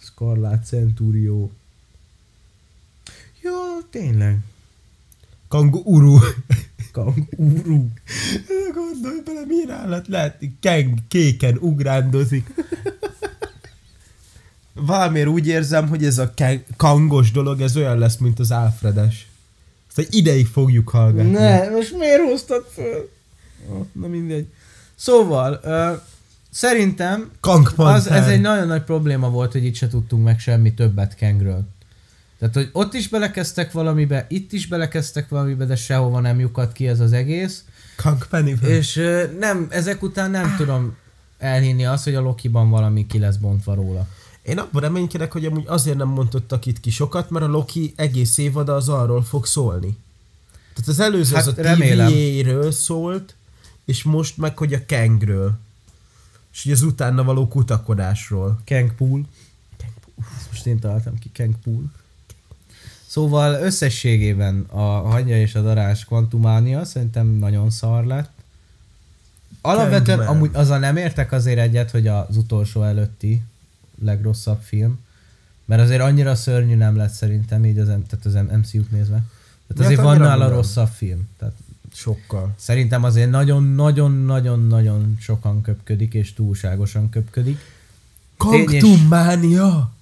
[0.05, 1.49] Scarlet Centurio.
[3.41, 3.53] Jó,
[3.91, 4.39] tényleg.
[5.55, 6.19] Kang Uru.
[6.93, 7.87] Kang Uru.
[8.75, 10.39] Gondolj bele, milyen állat lehet.
[10.61, 12.55] Kang kéken ugrándozik.
[14.73, 19.29] Valamiért úgy érzem, hogy ez a Kang- kangos dolog, ez olyan lesz, mint az Alfredes.
[19.89, 21.31] Ezt egy ideig fogjuk hallgatni.
[21.31, 23.11] Ne, most miért hoztad föl?
[23.93, 24.47] Na mindegy.
[24.95, 26.01] Szóval, uh,
[26.51, 27.31] szerintem
[27.77, 31.69] az, ez egy nagyon nagy probléma volt, hogy itt se tudtunk meg semmi többet Kangről.
[32.51, 36.89] Tehát, hogy ott is belekezdtek valamibe, itt is belekezdtek valamibe, de sehova nem lyukadt ki
[36.89, 37.65] ez az egész.
[38.31, 38.69] Pennyworth.
[38.69, 39.01] És
[39.39, 40.97] nem, ezek után nem tudom
[41.39, 44.09] elhinni azt, hogy a Loki-ban valami ki lesz bontva róla.
[44.43, 48.39] Én abban reménykedek, hogy amúgy azért nem mondottak itt ki sokat, mert a Loki egész
[48.39, 49.99] évada az arról fog szólni.
[50.75, 51.63] Tehát az előző Hát az a.
[51.63, 53.35] TVA-ről szólt,
[53.85, 55.59] és most meg, hogy a Kangről.
[56.53, 58.61] És hogy az utána való kutakodásról.
[58.67, 59.23] Kang Pool.
[60.37, 61.85] Ezt most én találtam ki, Kang Pool.
[63.15, 68.31] Szóval összességében a hangya és a darás kvantumánia szerintem nagyon szar lett.
[69.61, 70.37] Alapvetően Kangman.
[70.37, 73.43] amúgy azzal nem értek azért egyet, hogy az utolsó előtti
[74.03, 74.99] legrosszabb film,
[75.65, 79.23] mert azért annyira szörnyű nem lett szerintem így az, tehát az MCU-t nézve.
[79.67, 81.29] Tehát azért van nála rosszabb film.
[81.39, 81.55] Tehát
[81.93, 82.55] Sokkal.
[82.57, 87.59] Szerintem azért nagyon-nagyon-nagyon-nagyon sokan köpködik, és túlságosan köpködik.
[88.37, 89.94] Kangtumánia!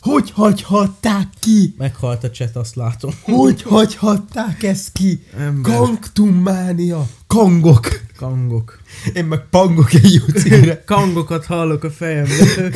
[0.00, 1.74] Hogy hagyhatták ki?
[1.78, 3.10] Meghalt a cset, azt látom.
[3.22, 5.26] Hogy hagyhatták ezt ki?
[5.38, 5.72] Ember.
[5.72, 7.06] Kangtumánia!
[7.26, 8.00] Kangok!
[8.16, 8.80] Kangok.
[9.14, 10.84] Én meg pangok egy címre.
[10.86, 12.72] Kangokat hallok a fejemben.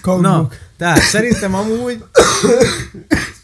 [0.00, 0.22] Kangok.
[0.22, 2.04] Na, tehát szerintem amúgy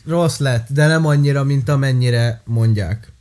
[0.07, 3.13] rossz lett, de nem annyira, mint amennyire mondják.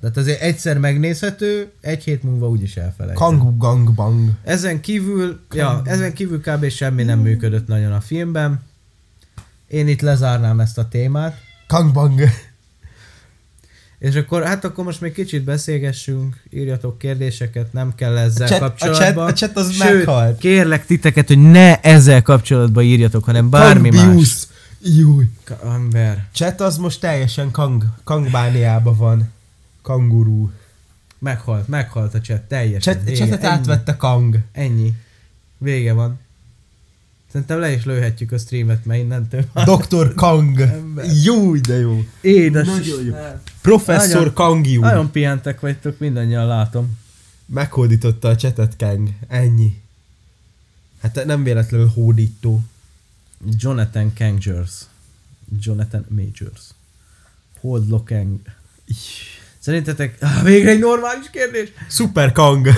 [0.00, 3.22] Tehát azért egyszer megnézhető, egy hét múlva úgyis elfelejtem.
[3.28, 4.30] Kangu gang bang.
[4.44, 6.68] Ezen kívül, ja, ezen kívül kb.
[6.68, 8.60] semmi nem működött nagyon a filmben.
[9.68, 11.40] Én itt lezárnám ezt a témát.
[11.66, 12.20] Kang bang.
[13.98, 18.60] És akkor, hát akkor most még kicsit beszélgessünk, írjatok kérdéseket, nem kell ezzel A chat,
[18.60, 19.14] a, kapcsolatban.
[19.14, 20.38] chat, a chat az Sőt, meghalt.
[20.38, 24.00] kérlek titeket, hogy ne ezzel kapcsolatban írjatok, hanem bármi más.
[24.00, 24.46] Kangbius.
[24.82, 25.24] Júj.
[25.64, 26.28] Ember.
[26.32, 29.36] Chat az most teljesen kang, kangbániában van.
[29.88, 30.50] Kangurú.
[31.18, 32.94] Meghalt, meghalt a chat, teljesen.
[32.94, 33.44] Chat, Vége, ennyi.
[33.44, 34.38] átvette kang.
[34.52, 34.92] Ennyi.
[35.58, 36.18] Vége van.
[37.32, 40.14] Szerintem le is lőhetjük a streamet, mert innentől már Dr.
[40.14, 40.60] Kang.
[40.80, 41.04] Ember.
[41.24, 42.04] Júj, de jó.
[42.20, 42.66] édes.
[42.66, 43.14] Nagyon jó.
[43.60, 44.80] Professzor Nagyon- Kangiú.
[44.80, 46.98] Nagyon pihentek vagytok, mindannyian látom.
[47.46, 49.08] Meghódította a chatet Kang.
[49.28, 49.80] Ennyi.
[51.02, 52.60] Hát nem véletlenül hódító.
[53.58, 54.72] Jonathan Kangers.
[55.60, 56.60] Jonathan Majors.
[57.60, 58.40] Hold Lokang.
[59.68, 60.16] Szerintetek...
[60.20, 61.72] Ah, végre egy normális kérdés!
[61.88, 62.68] Super Kang.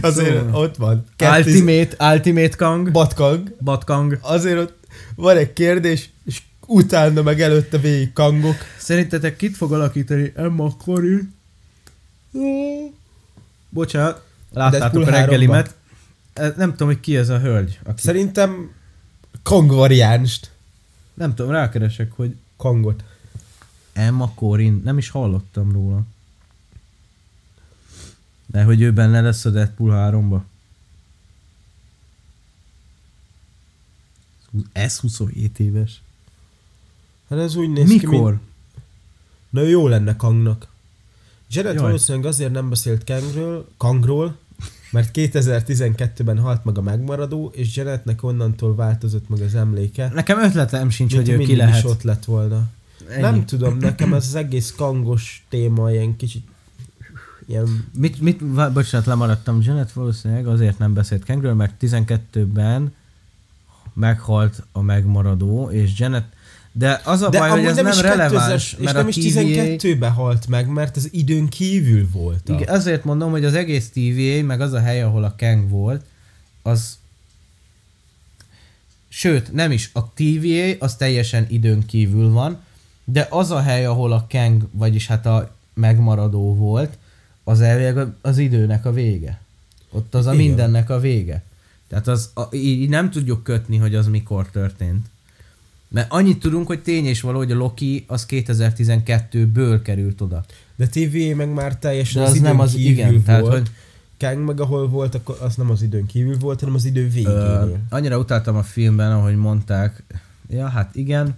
[0.00, 0.54] Azért Szóval.
[0.62, 1.04] ott van.
[1.18, 2.90] Ultimate, Ultimate Kang.
[2.90, 3.56] Bat Kang.
[3.60, 4.18] Bat Kang.
[4.20, 4.78] Azért ott
[5.14, 8.56] van egy kérdés, és utána meg előtte végig kangok.
[8.78, 11.34] Szerintetek kit fog alakítani Emma Corrin?
[13.68, 14.22] Bocsánat,
[14.52, 15.74] láttátok a reggelimet.
[16.32, 17.78] Eh, Nem tudom, hogy ki ez a hölgy.
[17.84, 18.00] Aki...
[18.02, 18.70] Szerintem
[19.42, 20.50] Kang variánst.
[21.14, 23.04] Nem tudom, rákeresek, hogy Kangot.
[23.92, 26.02] Emma Corrin, nem is hallottam róla.
[28.46, 30.42] De hogy ő benne lesz a Deadpool 3-ba.
[34.72, 36.02] Ez 27 éves.
[37.28, 38.30] Hát ez úgy néz ki, Mikor?
[38.30, 38.42] mint...
[39.50, 40.68] Na jó lenne Kangnak.
[41.50, 41.84] Jared Jaj.
[41.84, 44.38] valószínűleg azért nem beszélt Kangről, Kangról,
[44.90, 50.10] mert 2012-ben halt meg a megmaradó, és Jarednek onnantól változott meg az emléke.
[50.14, 51.76] Nekem ötletem sincs, hogy ő ki lehet.
[51.76, 52.68] is ott lett volna.
[53.08, 53.20] Ennyi.
[53.20, 56.46] Nem tudom, nekem ez az egész kangos téma ilyen kicsit
[57.46, 59.60] ilyen Mit, mit, bocsánat, lemaradtam.
[59.62, 62.94] Janet valószínűleg azért nem beszélt Kangről, mert 12-ben
[63.92, 66.35] meghalt a megmaradó, és Janet
[66.78, 69.40] de az a De baj, hogy ez nem, nem releváns, 2000 és nem is TVA...
[69.40, 72.48] 12-ben halt meg, mert az időn kívül volt.
[72.48, 76.04] Igen, azért mondom, hogy az egész TVA, meg az a hely, ahol a Kang volt,
[76.62, 76.98] az...
[79.08, 79.90] Sőt, nem is.
[79.92, 82.58] A TVA az teljesen időn kívül van,
[83.04, 86.98] de az a hely, ahol a Kang, vagyis hát a megmaradó volt,
[87.44, 89.40] az elvileg az időnek a vége.
[89.90, 90.46] Ott az a Igen.
[90.46, 91.42] mindennek a vége.
[91.88, 95.06] Tehát az, a, így nem tudjuk kötni, hogy az mikor történt.
[95.88, 100.44] Mert annyit tudunk, hogy tény és való, hogy a Loki az 2012-ből került oda.
[100.76, 103.24] De TVA meg már teljesen De az, az nem az, igen, volt.
[103.24, 103.70] tehát hogy
[104.18, 107.36] Kang meg ahol volt, akkor az nem az időn kívül volt, hanem az idő végénél.
[107.38, 110.02] Ö, annyira utáltam a filmben, ahogy mondták.
[110.50, 111.36] Ja, hát igen.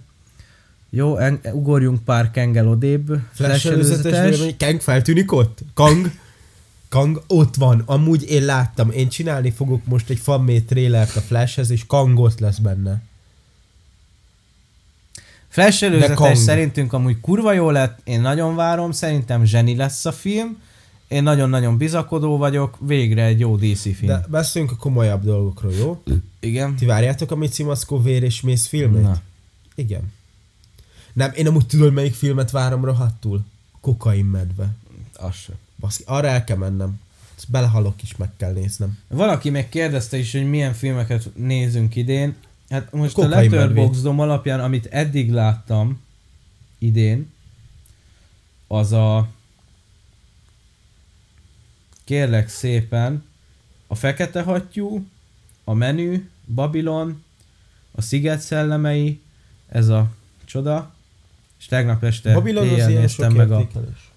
[0.89, 3.19] Jó, en- ugorjunk pár kengel odébb.
[3.31, 5.59] Flash előzetes Kang feltűnik ott?
[5.73, 6.11] Kang?
[6.89, 7.83] Kang ott van.
[7.85, 8.91] Amúgy én láttam.
[8.91, 13.01] Én csinálni fogok most egy fanmade trailert a Flashhez, és Kang ott lesz benne.
[15.59, 20.61] Flash előzetes szerintünk amúgy kurva jó lett, én nagyon várom, szerintem zseni lesz a film.
[21.07, 24.05] Én nagyon-nagyon bizakodó vagyok, végre egy jó DC film.
[24.05, 26.03] De beszéljünk a komolyabb dolgokról, jó?
[26.39, 26.75] Igen?
[26.75, 29.01] Ti várjátok a Mici Maszkó vér és mész filmét?
[29.01, 29.21] Na.
[29.75, 30.11] Igen.
[31.13, 33.41] Nem, én amúgy tudod, melyik filmet várom rohadtul?
[33.81, 34.69] Kokain medve.
[35.13, 35.53] Az se.
[35.79, 36.99] Baszki, arra el kell mennem.
[37.37, 38.97] Ezt belehalok is, meg kell néznem.
[39.07, 42.35] Valaki meg kérdezte is, hogy milyen filmeket nézünk idén.
[42.69, 46.01] Hát most a, Kokain Letterboxdom alapján, amit eddig láttam
[46.77, 47.31] idén,
[48.67, 49.27] az a
[52.03, 53.23] kérlek szépen
[53.87, 55.05] a Fekete Hattyú,
[55.63, 57.23] a Menü, Babilon,
[57.91, 59.21] a Sziget szellemei,
[59.67, 60.11] ez a
[60.45, 60.93] csoda,
[61.59, 63.67] és tegnap este Babilon éjjel néztem meg a,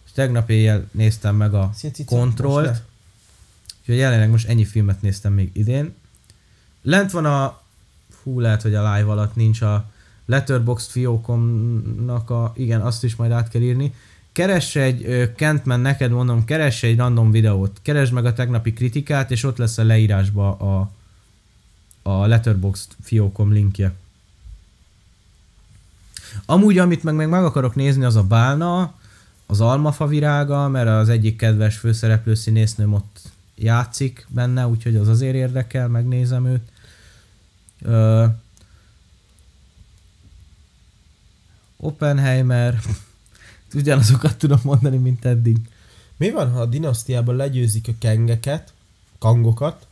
[0.05, 1.71] és tegnap éjjel néztem meg a
[2.05, 2.83] Kontrollt,
[3.81, 5.95] Úgyhogy jelenleg most ennyi filmet néztem még idén.
[6.83, 7.62] Lent van a,
[8.23, 9.91] hú lehet, hogy a live alatt nincs a
[10.27, 13.95] Letterboxd fiókomnak a, igen, azt is majd át kell írni.
[14.33, 19.45] Keress egy, Kentman, neked mondom, keress egy random videót, keresd meg a tegnapi kritikát, és
[19.45, 20.91] ott lesz a leírásba a,
[22.03, 23.95] a Letterboxd fiókom linkje.
[26.47, 28.95] Amúgy, amit meg, meg meg akarok nézni, az a Bálna,
[29.47, 33.21] az Almafa virága, mert az egyik kedves főszereplő színésznőm ott
[33.55, 36.72] játszik benne, úgyhogy az azért érdekel, megnézem őt.
[37.83, 38.27] Ö,
[41.77, 42.81] Oppenheimer,
[43.75, 45.57] ugyanazokat tudom mondani, mint eddig.
[46.17, 48.73] Mi van, ha a dinasztiában legyőzik a kengeket,
[49.19, 49.87] kangokat,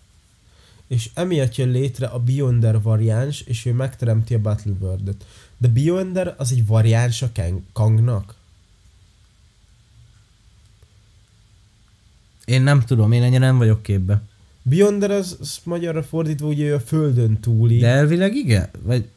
[0.86, 5.26] és emiatt jön létre a Beyonder variáns, és ő megteremti a Battleworld-öt.
[5.58, 8.34] De Beyonder az egy variáns a keng- kangnak?
[12.44, 14.22] Én nem tudom, én ennyire nem vagyok képbe.
[14.62, 17.78] Beyonder az, az magyarra fordítva ugye ő a földön túli.
[17.78, 18.68] De elvileg igen?
[18.82, 19.08] Vagy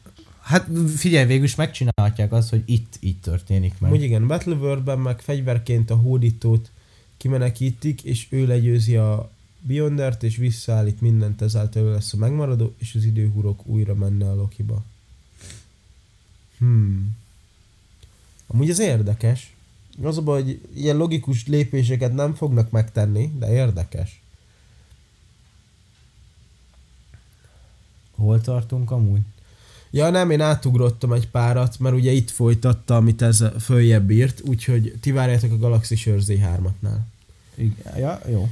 [0.44, 3.92] Hát figyelj, végül is megcsinálhatják azt, hogy itt így történik meg.
[3.92, 6.70] Úgy igen, Battleworld-ben meg fegyverként a hódítót
[7.16, 9.30] kimenekítik, és ő legyőzi a
[9.60, 14.34] Beyondert, és visszaállít mindent, ezáltal ő lesz a megmaradó, és az időhurok újra menne a
[14.34, 14.82] Lokiba.
[16.58, 17.16] Hmm.
[18.46, 19.54] Amúgy ez érdekes.
[20.02, 24.22] Az a baj, hogy ilyen logikus lépéseket nem fognak megtenni, de érdekes.
[28.16, 29.20] Hol tartunk amúgy?
[29.90, 34.94] Ja nem, én átugrottam egy párat, mert ugye itt folytatta, amit ez följebb írt, úgyhogy
[35.00, 36.98] ti várjátok a Galaxy Sör 3-atnál.
[37.54, 38.48] Igen, ja, jó.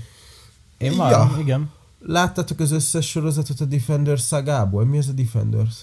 [0.77, 1.41] Én várom, Ja.
[1.41, 1.71] igen.
[1.99, 4.85] Láttátok az összes sorozatot a Defenders szagából?
[4.85, 5.75] Mi az a Defenders?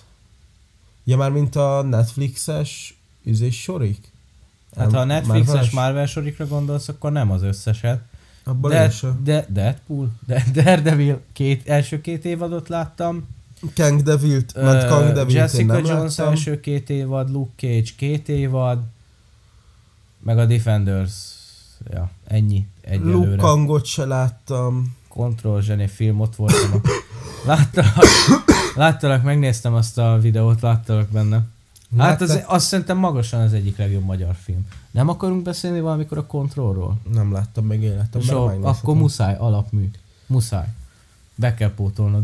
[1.04, 4.12] Ja már mint a Netflixes izés sorik?
[4.76, 5.72] Hát ha a Netflixes Marvel-es?
[5.72, 8.02] Marvel sorikra gondolsz, akkor nem az összeset.
[8.44, 8.92] Abban De,
[9.24, 13.28] de, Deadpool, de, Daredevil két, első két évadot láttam.
[13.76, 16.32] Kang Devil-t, mert Kang Devil-t én Jessica nem Jones láttam.
[16.32, 18.84] első két évad, Luke Cage két évad,
[20.20, 21.12] meg a Defenders.
[21.92, 23.36] Ja, ennyi Luke egyelőre.
[23.36, 24.98] Kangot se láttam.
[25.08, 26.82] Control zseni film, ott voltam.
[27.46, 28.06] Láttalak,
[28.76, 31.46] láttalak, megnéztem azt a videót, láttalak benne.
[31.98, 34.68] Hát az, azt szerintem magasan az egyik legjobb magyar film.
[34.92, 36.98] Nem akarunk beszélni valamikor a Controlról?
[37.14, 38.22] Nem láttam meg életem.
[38.22, 39.92] So, akkor muszáj, alapmű.
[40.26, 40.68] Muszáj.
[41.36, 42.24] Be kell pótolnod.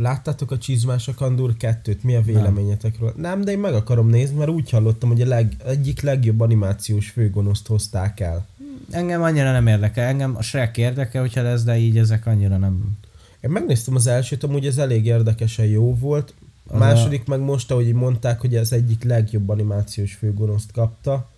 [0.00, 2.00] Láttátok a Csizmás a Kandúr 2-t?
[2.00, 3.12] Mi a véleményetek róla?
[3.16, 7.10] Nem, de én meg akarom nézni, mert úgy hallottam, hogy a leg, egyik legjobb animációs
[7.10, 8.46] főgonoszt hozták el.
[8.90, 10.06] Engem annyira nem érdekel.
[10.06, 12.98] Engem a Shrek érdekel, hogyha lesz, de így ezek annyira nem...
[13.40, 16.34] Én megnéztem az elsőt, amúgy ez elég érdekesen jó volt.
[16.66, 21.30] A Az második meg most, ahogy mondták, hogy ez egyik legjobb animációs főgonoszt kapta,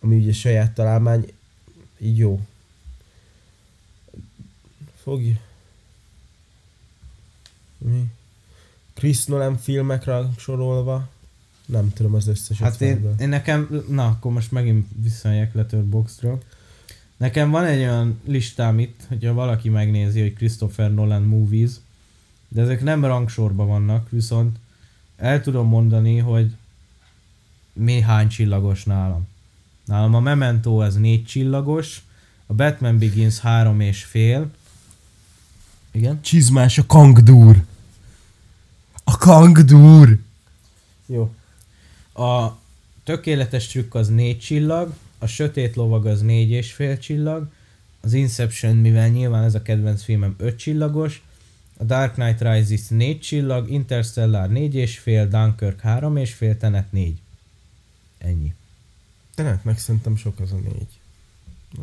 [0.00, 1.32] ami ugye saját találmány,
[1.98, 2.40] így jó.
[5.02, 5.36] Fogj.
[7.88, 8.10] Mi?
[8.94, 11.08] Chris Nolan filmekre sorolva.
[11.66, 16.42] Nem tudom az összeset Hát én, én nekem, na akkor most megint visszamegyek Letterboxdról.
[17.16, 21.70] Nekem van egy olyan listám itt, hogyha valaki megnézi, hogy Christopher Nolan movies,
[22.48, 24.58] de ezek nem rangsorban vannak, viszont
[25.16, 26.52] el tudom mondani, hogy
[27.72, 29.26] mi hány csillagos nálam.
[29.84, 32.02] Nálam a Memento az négy csillagos,
[32.46, 34.50] a Batman Begins három és fél.
[35.90, 36.20] Igen?
[36.22, 37.63] Csizmás a Kangdur.
[39.24, 40.18] A Kangdur!
[41.06, 41.34] Jó.
[42.14, 42.58] A
[43.04, 47.48] tökéletes trükk az négy csillag, a sötét lovag az négy és fél csillag,
[48.00, 51.22] az Inception, mivel nyilván ez a kedvenc filmem öt csillagos,
[51.76, 56.92] a Dark Knight Rises négy csillag, Interstellar négy és fél, Dunkirk három és fél, Tenet
[56.92, 57.18] négy.
[58.18, 58.54] Ennyi.
[59.34, 61.00] Tenetnek szerintem sok az a négy.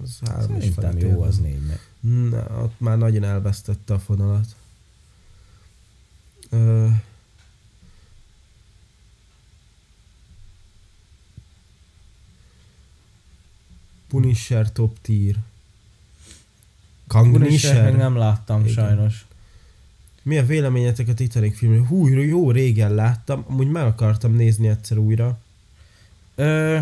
[0.04, 1.90] Az három és Szerintem felett jó az négynek.
[2.00, 4.56] Na, ott már nagyon elvesztette a fonalat.
[6.50, 6.88] Ö...
[14.12, 15.36] Punisher top tier.
[17.08, 17.96] Punisher meg Kangnisher?
[17.96, 18.74] nem láttam Igen.
[18.74, 19.26] sajnos.
[20.22, 21.86] Mi a véleményetek a Titanic filmről?
[21.86, 25.40] Hú, jó régen láttam, amúgy meg akartam nézni egyszer újra.
[26.36, 26.80] Ö,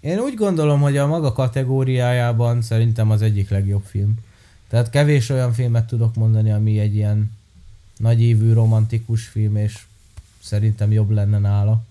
[0.00, 4.18] én úgy gondolom, hogy a maga kategóriájában szerintem az egyik legjobb film.
[4.68, 7.32] Tehát kevés olyan filmet tudok mondani, ami egy ilyen
[7.96, 9.86] nagyívű romantikus film, és
[10.40, 11.82] szerintem jobb lenne nála.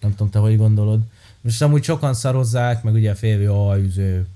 [0.00, 1.00] Nem tudom, te hogy gondolod.
[1.46, 4.26] Most amúgy sokan szarozzák, meg ugye félvi, hogy üző,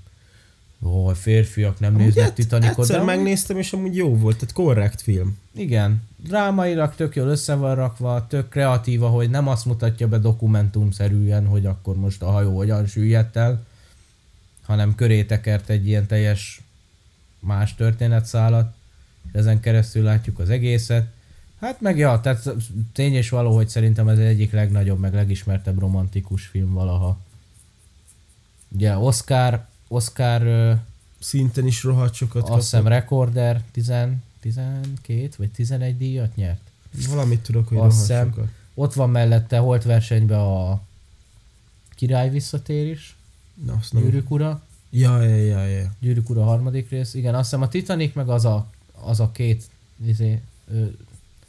[0.83, 2.79] ó, férfiak nem Amúgy néznek hát Titanicot.
[2.79, 5.37] Egyszer de megnéztem, és amúgy jó volt, tehát korrekt film.
[5.55, 11.45] igen, drámailag tök jól össze van rakva, tök kreatív, hogy nem azt mutatja be dokumentumszerűen,
[11.45, 13.65] hogy akkor most a hajó hogyan süllyedt el,
[14.61, 16.61] hanem köré tekert egy ilyen teljes
[17.39, 18.73] más történetszálat,
[19.31, 21.07] ezen keresztül látjuk az egészet.
[21.61, 22.49] Hát meg ja, tehát
[22.93, 27.17] tény és való, hogy szerintem ez egyik legnagyobb, meg legismertebb romantikus film valaha.
[28.67, 30.77] Ugye Oscar, Oscar
[31.19, 33.93] Szinten is rohadt sokat azt hiszem rekorder 10,
[34.39, 36.61] 12 vagy 11 díjat nyert.
[37.07, 38.49] Valamit tudok, hogy rohadt sokat.
[38.73, 40.81] Ott van mellette holt versenyben a
[41.95, 43.15] király visszatérés,
[43.65, 44.03] Na, azt nem.
[44.03, 45.91] Gyűrűk ura, Ja, ja, ja, ja.
[45.99, 47.13] Gyűrűk ura harmadik rész.
[47.13, 48.67] Igen, azt hiszem a Titanic meg az a,
[49.01, 49.69] az a két
[50.05, 50.41] izé,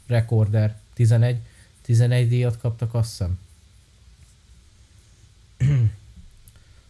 [0.07, 1.37] rekorder 11,
[1.81, 3.37] 11 díjat kaptak azt hiszem.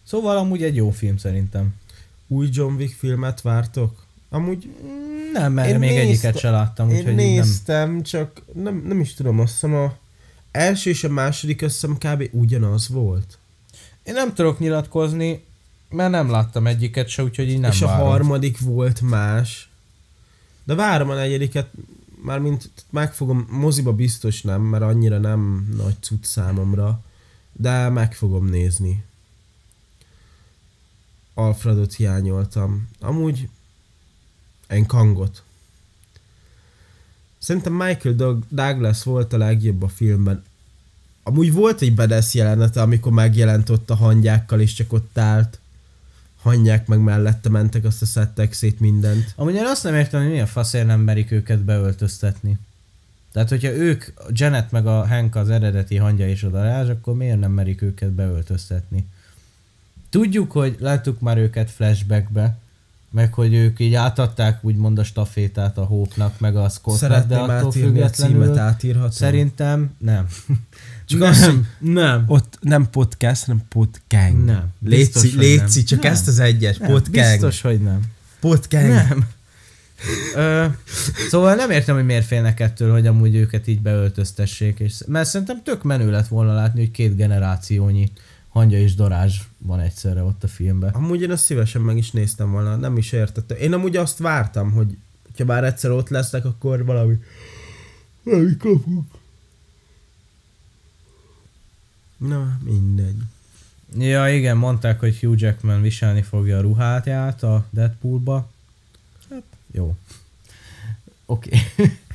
[0.07, 1.73] szóval amúgy egy jó film szerintem.
[2.27, 4.06] Új John Wick filmet vártok?
[4.30, 4.76] Amúgy
[5.34, 7.26] Nem, mert Én még néztem- egyiket se láttam, én úgyhogy nem.
[7.26, 9.98] néztem, csak nem, nem is tudom, azt hiszem a
[10.52, 12.30] első és a második azt hiszem kb.
[12.31, 13.38] ugyanaz volt.
[14.03, 15.44] Én nem tudok nyilatkozni,
[15.90, 18.07] mert nem láttam egyiket se, úgyhogy így nem és a várom.
[18.07, 19.69] harmadik volt más.
[20.64, 21.69] De várom a negyediket,
[22.23, 27.03] mármint megfogom, moziba biztos nem, mert annyira nem nagy cucc számomra,
[27.51, 29.03] de meg fogom nézni.
[31.33, 32.87] Alfredot hiányoltam.
[32.99, 33.49] Amúgy
[34.69, 35.43] én Kangot.
[37.37, 40.43] Szerintem Michael Doug- Douglas volt a legjobb a filmben.
[41.23, 45.59] Amúgy volt egy bedesz jelenete, amikor megjelent ott a hangyákkal, és csak ott állt.
[46.44, 49.34] Hangyák meg mellette mentek, azt a szedtek szét mindent.
[49.36, 52.57] Amúgy én azt nem értem, hogy milyen faszért nem merik őket beöltöztetni.
[53.32, 57.40] Tehát, hogyha ők, Janet meg a Hank az eredeti hangja és a darázs, akkor miért
[57.40, 59.07] nem merik őket beöltöztetni?
[60.10, 62.57] Tudjuk, hogy láttuk már őket flashbackbe,
[63.10, 67.52] meg hogy ők így átadták úgymond a stafétát a Hópnak, meg a Scottnak, de attól
[67.52, 69.11] átírni a függetlenül címet, átírhatom?
[69.11, 70.28] szerintem nem.
[71.14, 72.23] Csak nem, az, hogy nem.
[72.27, 74.45] ott nem podcast, hanem podcast.
[74.45, 74.68] Nem.
[74.85, 76.11] Léci, léci, csak Nem.
[76.11, 76.77] ezt az egyes.
[76.77, 77.31] Nem, Podcast.
[77.31, 77.99] biztos, hogy nem.
[78.40, 79.10] Podcast.
[79.10, 79.27] Nem.
[80.35, 80.65] Ö,
[81.30, 85.64] szóval nem értem, hogy miért félnek ettől, hogy amúgy őket így beöltöztessék, és, mert szerintem
[85.64, 88.11] tök menő lett volna látni, hogy két generációnyi
[88.49, 90.90] hangya és darázs van egyszerre ott a filmben.
[90.90, 93.57] Amúgy én azt szívesen meg is néztem volna, nem is értettem.
[93.57, 94.98] Én amúgy azt vártam, hogy
[95.38, 97.15] ha bár egyszer ott lesznek, akkor valami...
[98.23, 99.11] Valami kapunk.
[102.27, 103.21] Na, mindegy.
[103.97, 108.49] Ja, igen, mondták, hogy Hugh Jackman viselni fogja a ruháját a Deadpoolba.
[109.29, 109.95] Hát, jó.
[111.25, 111.49] Oké.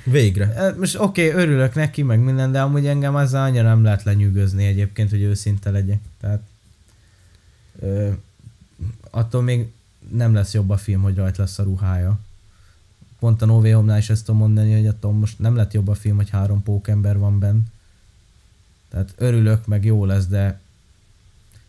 [0.04, 0.44] Végre.
[0.44, 0.78] Okay.
[0.78, 4.64] Most oké, okay, örülök neki, meg minden, de amúgy engem azzal annyira nem lehet lenyűgözni
[4.64, 6.00] egyébként, hogy őszinte legyek.
[6.20, 6.42] Tehát
[7.80, 8.10] ö,
[9.10, 9.66] attól még
[10.10, 12.18] nem lesz jobb a film, hogy rajt lesz a ruhája.
[13.18, 15.88] Pont a No Way Home-nál is ezt tudom mondani, hogy attól most nem lett jobb
[15.88, 17.60] a film, hogy három pókember van benne.
[18.90, 20.60] Tehát örülök, meg jó lesz, de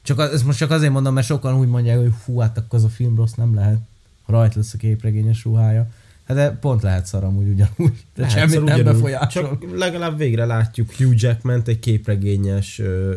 [0.01, 2.79] csak az, ezt most csak azért mondom, mert sokan úgy mondják, hogy fú, hát akkor
[2.79, 3.79] az a film rossz nem lehet.
[4.23, 5.87] Ha rajt lesz a képregényes ruhája.
[6.27, 8.03] Hát de pont lehet szar amúgy ugyanúgy.
[8.15, 8.83] De Lehet, semmit nem ugyanúgy.
[8.83, 9.43] befolyásol.
[9.43, 13.15] Csak legalább végre látjuk Hugh Jackman egy képregényes ö,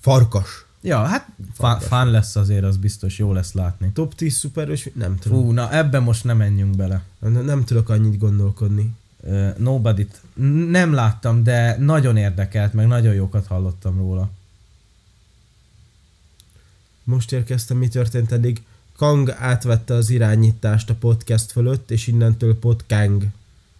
[0.00, 0.66] farkas.
[0.82, 1.88] Ja, hát fán, Fantas.
[1.88, 3.90] fán lesz azért, az biztos jó lesz látni.
[3.92, 5.42] Top 10 szuperős, nem tudom.
[5.42, 7.02] Fú, na ebben most nem menjünk bele.
[7.18, 8.92] Nem, nem tudok annyit gondolkodni.
[9.28, 14.30] Uh, Nobody-t n- nem láttam, de nagyon érdekelt, meg nagyon jókat hallottam róla.
[17.04, 18.62] Most érkeztem, mi történt eddig.
[18.96, 23.26] Kang átvette az irányítást a podcast fölött, és innentől Podkang.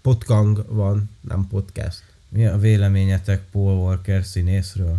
[0.02, 2.02] Podkang van, nem podcast.
[2.28, 4.98] Mi a véleményetek Paul Walker színészről?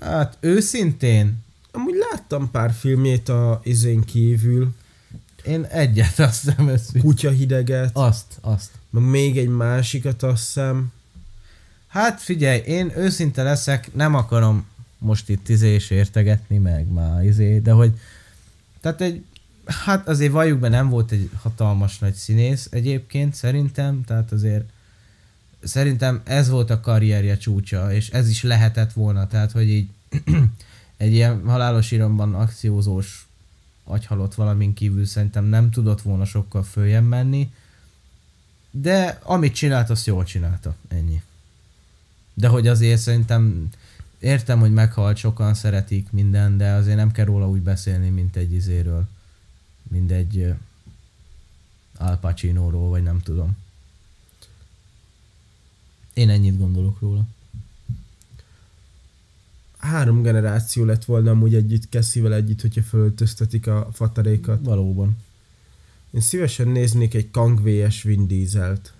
[0.00, 1.42] Hát őszintén,
[1.72, 4.74] Amúgy láttam pár filmjét a izén kívül.
[5.44, 6.98] Én egyet azt hiszem ezt.
[6.98, 8.70] Kutya hideget, Azt, azt.
[8.90, 10.92] meg még egy másikat azt hiszem.
[11.86, 14.66] Hát figyelj, én őszinte leszek, nem akarom
[14.98, 17.92] most itt izé is értegetni, meg már izé, de hogy
[18.80, 19.24] tehát egy,
[19.64, 24.64] hát azért valljuk be nem volt egy hatalmas nagy színész egyébként szerintem, tehát azért
[25.62, 29.88] szerintem ez volt a karrierje csúcsa, és ez is lehetett volna, tehát hogy így
[30.96, 33.28] egy ilyen halálos iramban akciózós
[33.90, 37.52] agyhalott valamin kívül szerintem nem tudott volna sokkal följebb menni,
[38.70, 41.22] de amit csinált, azt jól csinálta, ennyi.
[42.34, 43.68] De hogy azért szerintem
[44.18, 48.52] értem, hogy meghalt, sokan szeretik minden, de azért nem kell róla úgy beszélni, mint egy
[48.52, 49.08] izéről,
[49.82, 50.54] mint egy
[51.96, 53.56] Al Pacino-ról, vagy nem tudom.
[56.14, 57.26] Én ennyit gondolok róla.
[59.80, 64.64] Három generáció lett volna amúgy együtt, Kessivel együtt, hogyha fölöltöztetik a fatarékat.
[64.64, 65.16] Valóban.
[66.10, 68.92] Én szívesen néznék egy Kang vs Vin Dieselt.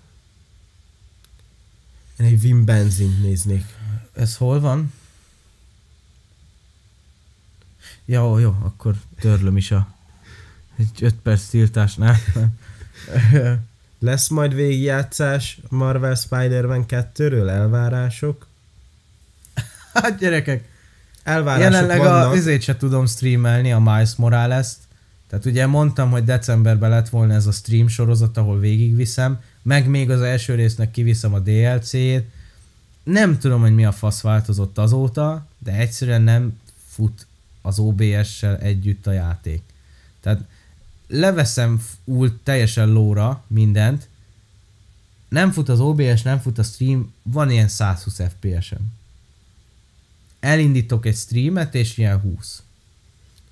[2.19, 3.65] Én egy Vin Benzint néznék.
[4.13, 4.93] Ez hol van?
[8.05, 9.95] Jó, jó, akkor törlöm is a
[10.77, 12.17] egy 5 perc tiltásnál.
[13.99, 17.49] Lesz majd végigjátszás Marvel Spider-Man 2-ről?
[17.49, 18.47] Elvárások?
[19.93, 20.69] hát gyerekek,
[21.23, 22.31] Elvárások Jelenleg vannak.
[22.31, 24.77] a izét se tudom streamelni, a Miles Morales-t.
[25.27, 30.09] Tehát ugye mondtam, hogy decemberben lett volna ez a stream sorozat, ahol végigviszem, meg még
[30.09, 32.23] az első résznek kiviszem a DLC-t.
[33.03, 37.27] Nem tudom, hogy mi a fasz változott azóta, de egyszerűen nem fut
[37.61, 39.61] az OBS-sel együtt a játék.
[40.19, 40.41] Tehát
[41.07, 44.07] leveszem új teljesen lóra mindent,
[45.29, 48.99] nem fut az OBS, nem fut a stream, van ilyen 120 FPS-em
[50.41, 52.61] elindítok egy streamet, és ilyen 20.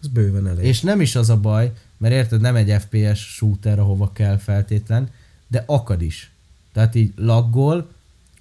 [0.02, 0.66] Ez bőven elég.
[0.66, 5.10] És nem is az a baj, mert érted, nem egy FPS shooter, ahova kell feltétlen,
[5.48, 6.32] de akad is.
[6.74, 7.92] Tehát így laggol,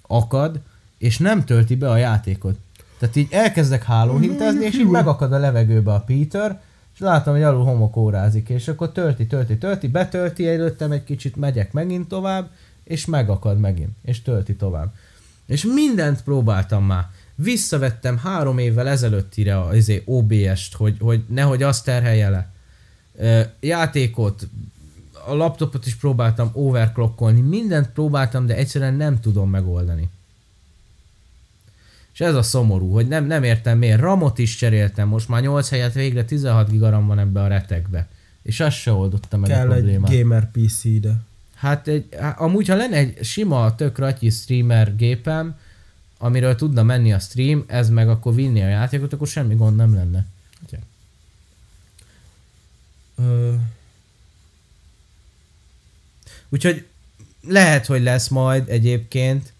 [0.01, 0.59] akad,
[0.97, 2.57] és nem tölti be a játékot.
[2.97, 6.61] Tehát így elkezdek hálóhintázni, és így megakad a levegőbe a Peter,
[6.93, 11.71] és látom, hogy alul homokórázik, és akkor tölti, tölti, tölti, betölti előttem egy kicsit, megyek
[11.71, 12.49] megint tovább,
[12.83, 14.93] és megakad megint, és tölti tovább.
[15.45, 17.07] És mindent próbáltam már.
[17.41, 22.51] Visszavettem három évvel ezelőttire a izé, OBS-t, hogy, hogy nehogy azt terhelje le.
[23.17, 24.47] Ö, játékot,
[25.27, 30.09] a laptopot is próbáltam overclockolni, mindent próbáltam, de egyszerűen nem tudom megoldani.
[32.13, 33.99] És ez a szomorú, hogy nem, nem értem miért.
[33.99, 38.07] Ramot is cseréltem, most már 8 helyett végre 16 gigaram van ebbe a retekbe.
[38.41, 40.11] És azt se oldotta meg Kell a egy problémát.
[40.11, 41.15] gamer PC ide.
[41.55, 42.05] Hát egy,
[42.35, 45.55] amúgy, ha lenne egy sima, tök ratyi streamer gépem,
[46.21, 49.93] amiről tudna menni a stream, ez meg akkor vinni a játékot, akkor semmi gond nem
[49.93, 50.25] lenne.
[53.15, 53.53] Ö,
[56.49, 56.85] Úgyhogy
[57.47, 59.53] lehet, hogy lesz majd egyébként,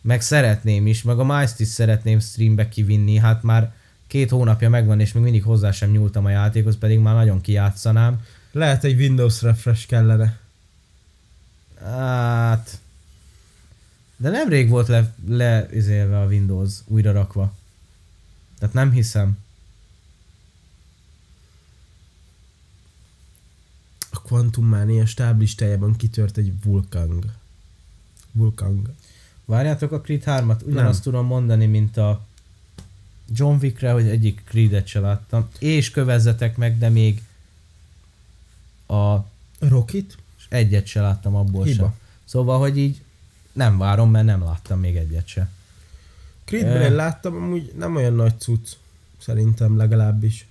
[0.00, 3.72] meg szeretném is, meg a Mice-t is szeretném streambe kivinni, hát már
[4.06, 8.24] két hónapja megvan, és még mindig hozzá sem nyúltam a játékhoz, pedig már nagyon kijátszanám.
[8.52, 10.38] lehet egy Windows refresh kellene.
[11.84, 12.78] Hát...
[14.20, 17.54] De nemrég volt le, leizélve a Windows újra rakva.
[18.58, 19.38] Tehát nem hiszem.
[24.10, 27.24] A Quantum Mania stáblistájában kitört egy Vulkang.
[28.32, 28.94] Vulkang.
[29.44, 30.64] Várjátok a Creed 3-at?
[30.64, 31.12] Ugyanazt Nem.
[31.12, 32.26] tudom mondani, mint a
[33.32, 35.48] John Wickre, hogy egyik Creedet se láttam.
[35.58, 37.22] És kövezzetek meg, de még
[38.86, 39.16] a
[39.58, 40.16] Rocket?
[40.48, 41.84] egyet se láttam abból Hiba.
[41.84, 41.94] se.
[42.24, 43.02] Szóval, hogy így
[43.60, 45.48] nem várom, mert nem láttam még egyet se.
[46.44, 48.68] Creedben én láttam, amúgy nem olyan nagy cucc.
[49.18, 50.46] Szerintem legalábbis.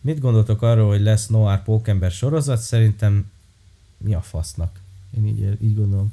[0.00, 2.60] Mit gondoltok arról, hogy lesz Noir Pókember sorozat?
[2.60, 3.30] Szerintem
[3.96, 4.78] mi a fasznak?
[5.16, 6.12] Én így, így gondolom.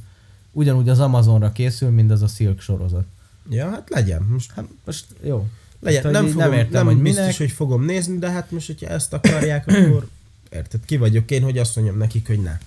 [0.51, 3.05] Ugyanúgy az Amazonra készül, mint az a Silk sorozat.
[3.49, 4.21] Ja, hát legyen.
[4.21, 5.47] Most Hát most jó.
[5.79, 6.03] legyen.
[6.03, 7.37] hogy nem, fogom, nem értem, nem hogy biztos, minek.
[7.37, 10.07] hogy fogom nézni, de hát most, hogyha ezt akarják, akkor
[10.49, 12.57] érted, ki vagyok én, hogy azt mondjam nekik, hogy ne.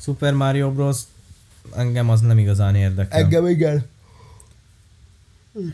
[0.00, 0.96] Super Mario Bros.
[1.74, 3.20] Engem az nem igazán érdekel.
[3.48, 3.86] igen.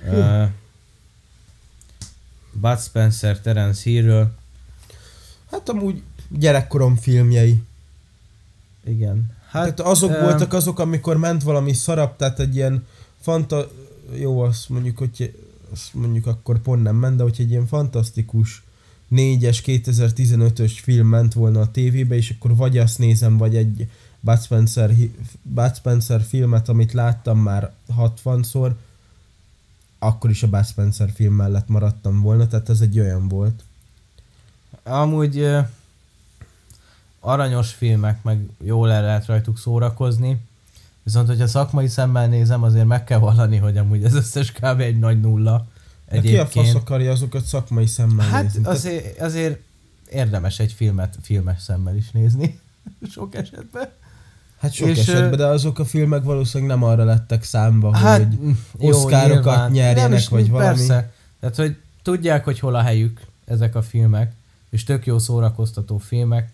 [0.09, 0.49] Uh,
[2.53, 4.35] Bud Spencer, Terence Hillről.
[5.51, 7.63] Hát amúgy gyerekkorom filmjei.
[8.85, 9.35] Igen.
[9.51, 12.87] Hát, Hát tehát azok ö, voltak azok, amikor ment valami szarab, tehát egy ilyen
[13.21, 13.71] fanta...
[14.19, 15.35] Jó, azt mondjuk, hogy
[15.73, 18.63] azt mondjuk akkor pont nem ment, de hogy egy ilyen fantasztikus
[19.11, 23.91] 4-es 2015-ös film ment volna a tévébe, és akkor vagy azt nézem, vagy egy
[24.27, 24.91] Bud Spencer,
[25.43, 28.73] Bud Spencer filmet, amit láttam már 60-szor,
[29.99, 33.65] akkor is a Bud Spencer film mellett maradtam volna, tehát ez egy olyan volt.
[34.83, 35.61] Amúgy ö,
[37.21, 40.41] aranyos filmek, meg jól el lehet rajtuk szórakozni.
[41.03, 44.81] Viszont, hogyha szakmai szemmel nézem, azért meg kell vallani, hogy amúgy ez összes kb.
[44.81, 45.67] egy nagy nulla.
[46.11, 48.61] De ki a fasz akarja azokat szakmai szemmel Hát nézni?
[48.63, 49.61] Tehát- azért, azért
[50.11, 52.61] érdemes egy filmet filmes szemmel is nézni.
[53.15, 53.89] Sok esetben.
[54.59, 58.39] Hát sok És, esetben, de azok a filmek valószínűleg nem arra lettek számba, Hát, hogy
[58.39, 59.71] mm, jó, nyilván.
[59.71, 60.77] nyerjenek, Nem is, vagy valami.
[60.77, 61.13] Persze.
[61.41, 64.33] Tehát, hogy tudják, hogy hol a helyük ezek a filmek,
[64.71, 66.51] és tök jó szórakoztató filmek.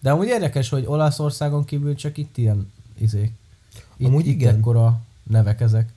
[0.00, 3.32] De amúgy érdekes, hogy Olaszországon kívül csak itt ilyen izék.
[3.96, 4.54] Itt, Amúgy itt igen.
[4.54, 5.92] ekkora nevek ezek.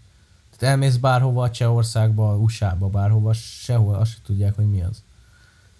[0.57, 5.01] Tehát elmész bárhova, Csehországba, USA-ba, bárhova, sehol azt se tudják, hogy mi az.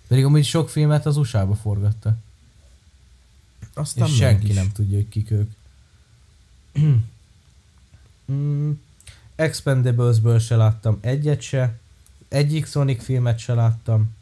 [0.08, 2.16] Pedig amúgy sok filmet az USA-ba forgatta.
[3.80, 4.56] Aztán és senki mégis.
[4.56, 5.52] nem tudja, hogy kik ők.
[8.32, 8.72] mm,
[9.36, 11.78] Expendables-ből se láttam egyet se.
[12.28, 14.18] Egyik Sonic filmet se láttam.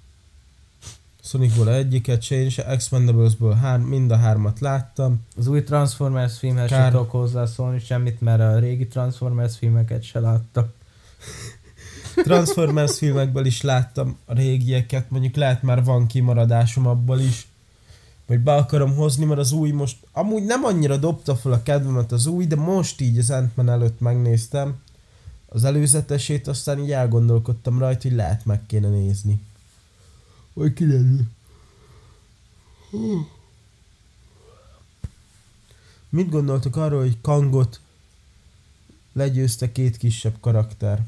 [1.23, 5.25] Sonicból egyiket se, én se Expendables-ből hár, mind a hármat láttam.
[5.37, 6.91] Az új Transformers filmhez sem Kár.
[6.91, 10.65] tudok hozzászólni semmit, mert a régi Transformers filmeket se láttam.
[12.23, 17.46] Transformers filmekből is láttam a régieket, mondjuk lehet már van kimaradásom abból is.
[18.27, 22.11] Hogy be akarom hozni, mert az új most, amúgy nem annyira dobta fel a kedvemet
[22.11, 24.81] az új, de most így az ant előtt megnéztem
[25.45, 29.41] az előzetesét, aztán így elgondolkodtam rajta, hogy lehet meg kéne nézni.
[30.53, 31.21] Hogy kiderül.
[36.09, 37.79] Mit gondoltok arról, hogy Kangot
[39.13, 41.05] legyőzte két kisebb karakter?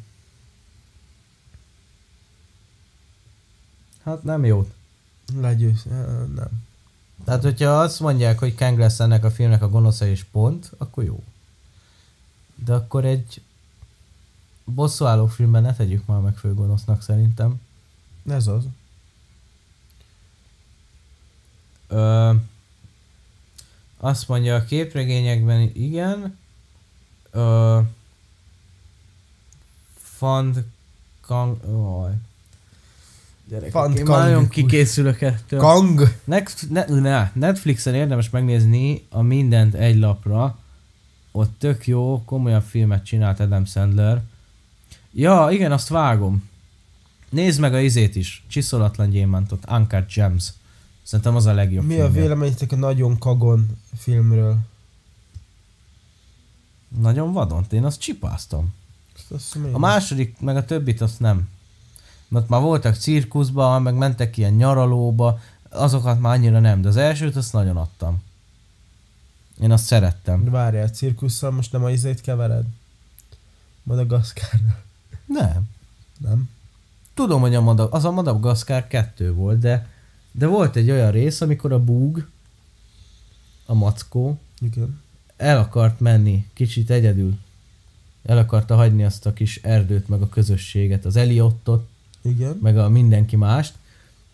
[4.04, 4.70] Hát nem jó.
[5.36, 5.90] Legyőzte,
[6.36, 6.68] nem.
[7.24, 11.04] Tehát, hogyha azt mondják, hogy Kang lesz ennek a filmnek a gonosza és pont, akkor
[11.04, 11.24] jó.
[12.56, 13.42] De akkor egy
[14.64, 17.62] bosszúálló filmben ne tegyük már meg főgonosznak szerintem.
[18.30, 18.64] Ez az.
[21.88, 22.34] Ö,
[23.98, 26.38] azt mondja a képregényekben igen.
[27.32, 27.80] Ö,
[29.96, 30.66] Fand
[31.22, 31.64] Kang...
[31.66, 32.12] Oj.
[33.50, 35.60] Gyerekek, Fant én nagyon kikészülök ettől.
[35.60, 36.16] Kang!
[36.24, 40.58] Next, ne, ne, Netflixen érdemes megnézni a mindent egy lapra.
[41.32, 44.22] Ott tök jó, komolyabb filmet csinált Adam Sandler.
[45.12, 46.50] Ja, igen, azt vágom.
[47.30, 48.44] Nézd meg a izét is.
[48.48, 49.64] Csiszolatlan gyémántot.
[49.72, 50.54] Uncut Gems.
[51.04, 52.22] Szerintem az a legjobb Mi a filmje.
[52.22, 54.58] véleményetek a Nagyon Kagon filmről?
[57.00, 57.66] Nagyon vadon.
[57.72, 58.74] Én azt csipáztam.
[59.30, 61.48] Azt A második, meg a többit azt nem.
[62.30, 65.40] Mert már voltak cirkuszba, meg mentek ilyen nyaralóba,
[65.70, 68.22] azokat már annyira nem, de az elsőt azt nagyon adtam.
[69.62, 70.44] Én azt szerettem.
[70.44, 72.66] De Várjál, cirkusszal most nem a izét kevered?
[73.84, 74.84] Madagaszkárnál.
[75.26, 75.64] Nem.
[76.18, 76.50] Nem?
[77.14, 79.88] Tudom, hogy a Madag, az a Madagaszkár 2 volt, de,
[80.32, 82.30] de volt egy olyan rész, amikor a búg,
[83.66, 85.02] a mackó, Igen.
[85.38, 87.38] el akart menni kicsit egyedül.
[88.24, 91.89] El akarta hagyni azt a kis erdőt, meg a közösséget, az Eliottot,
[92.22, 92.58] Igen.
[92.62, 93.74] meg a mindenki mást,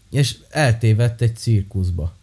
[0.10, 2.14] és eltévedt egy cirkuszba.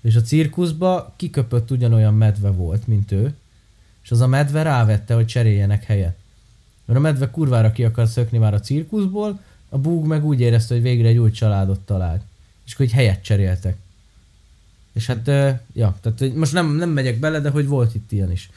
[0.00, 3.34] És a cirkuszba kiköpött ugyanolyan medve volt, mint ő,
[4.02, 6.16] és az a medve rávette, hogy cseréljenek helyet.
[6.84, 10.74] Mert a medve kurvára ki akar szökni már a cirkuszból, a búg meg úgy érezte,
[10.74, 12.22] hogy végre egy új családot talált.
[12.66, 13.76] És akkor egy helyet cseréltek.
[14.92, 15.26] És hát,
[15.72, 18.50] ja, tehát most nem, nem megyek bele, de hogy volt itt ilyen is.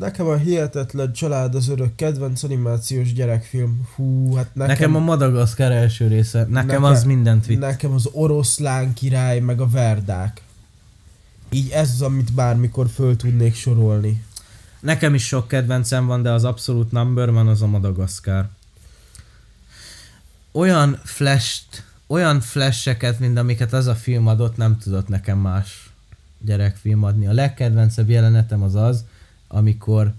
[0.00, 3.88] Nekem a Hihetetlen Család az örök kedvenc animációs gyerekfilm.
[3.94, 7.58] Hú, hát nekem, Nekem, a Madagaszkár első része, nekem, Nekem- nekem az mindent vitt.
[7.58, 10.42] nekem az oroszlán király, meg a verdák.
[11.50, 14.24] Így ez az, amit bármikor föl tudnék sorolni.
[14.80, 18.48] Nekem is sok kedvencem van, de az abszolút number van az a Madagaszkár.
[20.52, 21.62] Olyan flash
[22.06, 25.90] olyan flasheket, mint amiket az a film adott, nem tudott nekem más
[26.38, 27.26] gyerekfilm adni.
[27.26, 29.04] A legkedvencebb jelenetem az az,
[29.52, 30.12] amikor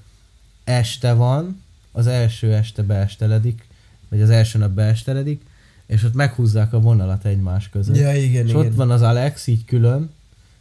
[0.64, 3.68] este van, az első este beesteledik,
[4.10, 5.41] vagy az első nap beesteledik,
[5.86, 7.98] és ott meghúzzák a vonalat egymás között.
[7.98, 8.66] Ja, igen, És igen.
[8.66, 10.10] ott van az Alex így külön,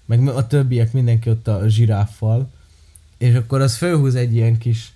[0.05, 2.51] meg a többiek mindenki ott a zsiráffal,
[3.19, 4.93] és akkor az fölhúz egy ilyen kis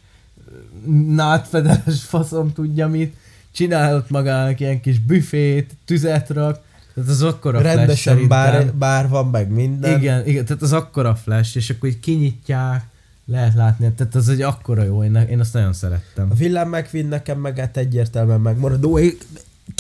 [0.86, 3.16] ö, nátfedeles faszom tudja mit,
[3.52, 6.60] csinál ott magának ilyen kis büfét, tüzet rak,
[6.94, 8.28] tehát az akkora flash Rendesen szerintem.
[8.28, 9.98] bár, bár van meg minden.
[9.98, 12.86] Igen, igen, tehát az akkora flash, és akkor így kinyitják,
[13.26, 16.30] lehet látni, tehát az egy akkora jó, én, én azt nagyon szerettem.
[16.30, 18.98] A villám McQueen nekem meg hát egyértelműen megmaradó.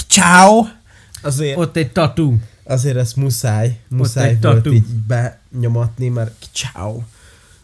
[0.08, 0.62] Ciao!
[1.22, 2.38] Azért, Ott egy tatú.
[2.64, 4.72] azért ezt muszáj, muszáj egy volt tattoo.
[4.72, 7.02] így benyomatni, mert ciao.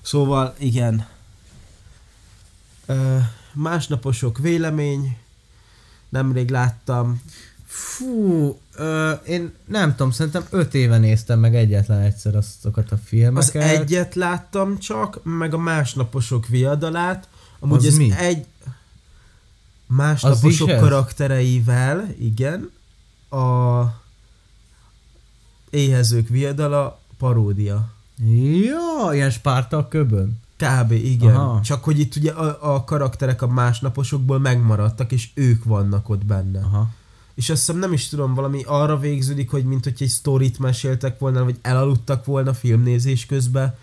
[0.02, 1.06] Szóval igen.
[2.86, 3.16] Ö,
[3.52, 5.16] másnaposok vélemény.
[6.08, 7.22] Nemrég láttam.
[7.72, 13.62] Fú, ö, én nem tudom, szerintem öt éve néztem meg egyetlen egyszer azokat a filmeket.
[13.62, 17.28] Az egyet láttam csak, meg a másnaposok viadalát.
[17.58, 18.12] Amúgy Az ez mi?
[18.16, 18.46] egy
[19.86, 20.80] másnaposok ez?
[20.80, 22.70] karaktereivel, igen.
[23.30, 23.82] A
[25.70, 27.88] éhezők viadala paródia.
[28.64, 30.40] Ja, ilyen Spárta a köbön.
[30.56, 30.90] Kb.
[30.92, 31.34] igen.
[31.34, 31.60] Aha.
[31.60, 36.60] Csak hogy itt ugye a, a karakterek a másnaposokból megmaradtak, és ők vannak ott benne.
[36.60, 36.88] Aha.
[37.40, 41.18] És azt hiszem nem is tudom, valami arra végződik, hogy mint hogy egy sztorit meséltek
[41.18, 43.76] volna, vagy elaludtak volna filmnézés közben,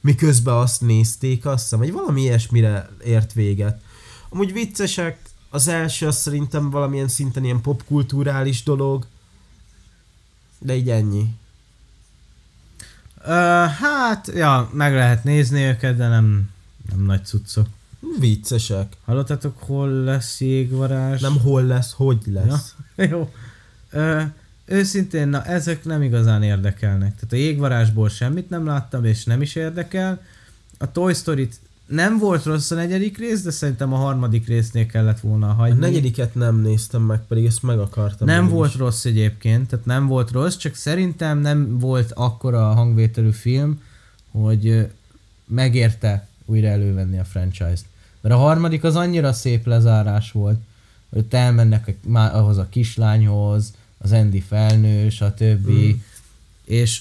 [0.00, 3.82] miközben azt nézték, azt hiszem, vagy valami ilyesmire ért véget.
[4.28, 5.18] Amúgy viccesek,
[5.48, 9.06] az első az szerintem valamilyen szinten ilyen popkulturális dolog,
[10.58, 11.34] de így ennyi.
[13.24, 13.30] Ö,
[13.80, 16.50] hát, ja, meg lehet nézni őket, de nem,
[16.90, 17.66] nem nagy cuccok.
[18.18, 18.96] Viccesek.
[19.04, 21.20] Hallottatok, hol lesz jégvarázs?
[21.20, 22.74] Nem hol lesz, hogy lesz.
[22.96, 23.04] Ja.
[23.10, 23.30] Jó.
[23.90, 24.22] Ö,
[24.64, 27.14] őszintén, na ezek nem igazán érdekelnek.
[27.14, 30.22] Tehát a jégvarázsból semmit nem láttam, és nem is érdekel.
[30.78, 31.48] A Toy story
[31.86, 35.78] nem volt rossz a negyedik rész, de szerintem a harmadik résznél kellett volna A hagyni.
[35.78, 38.26] negyediket nem néztem meg, pedig ezt meg akartam.
[38.26, 38.76] Nem volt is.
[38.76, 43.82] rossz egyébként, tehát nem volt rossz, csak szerintem nem volt akkora hangvételű film,
[44.30, 44.88] hogy
[45.46, 47.84] megérte újra elővenni a franchise-t.
[48.20, 50.58] Mert a harmadik az annyira szép lezárás volt,
[51.10, 55.70] hogy ott elmennek a, má, ahhoz a kislányhoz, az Andy felnő, stb.
[55.70, 55.74] Mm.
[55.74, 55.90] Mm.
[56.64, 57.00] És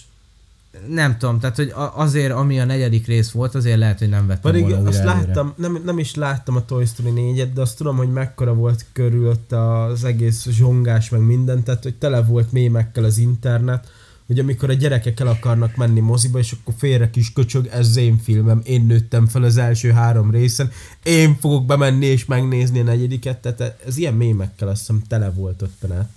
[0.87, 4.27] nem tudom, tehát hogy a- azért, ami a negyedik rész volt, azért lehet, hogy nem
[4.27, 7.77] vettem Pedig volna azt láttam, nem, nem is láttam a Toy Story 4-et, de azt
[7.77, 13.03] tudom, hogy mekkora volt körülött az egész zsongás, meg minden, tehát hogy tele volt mémekkel
[13.03, 13.87] az internet,
[14.29, 17.95] hogy amikor a gyerekek el akarnak menni moziba, és akkor félre kis köcsög, ez az
[17.95, 20.71] én filmem, én nőttem fel az első három részen,
[21.03, 25.61] én fogok bemenni és megnézni a negyediket, tehát ez ilyen mémekkel azt hiszem tele volt
[25.61, 26.09] ott a net.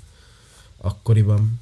[0.77, 1.61] Akkoriban.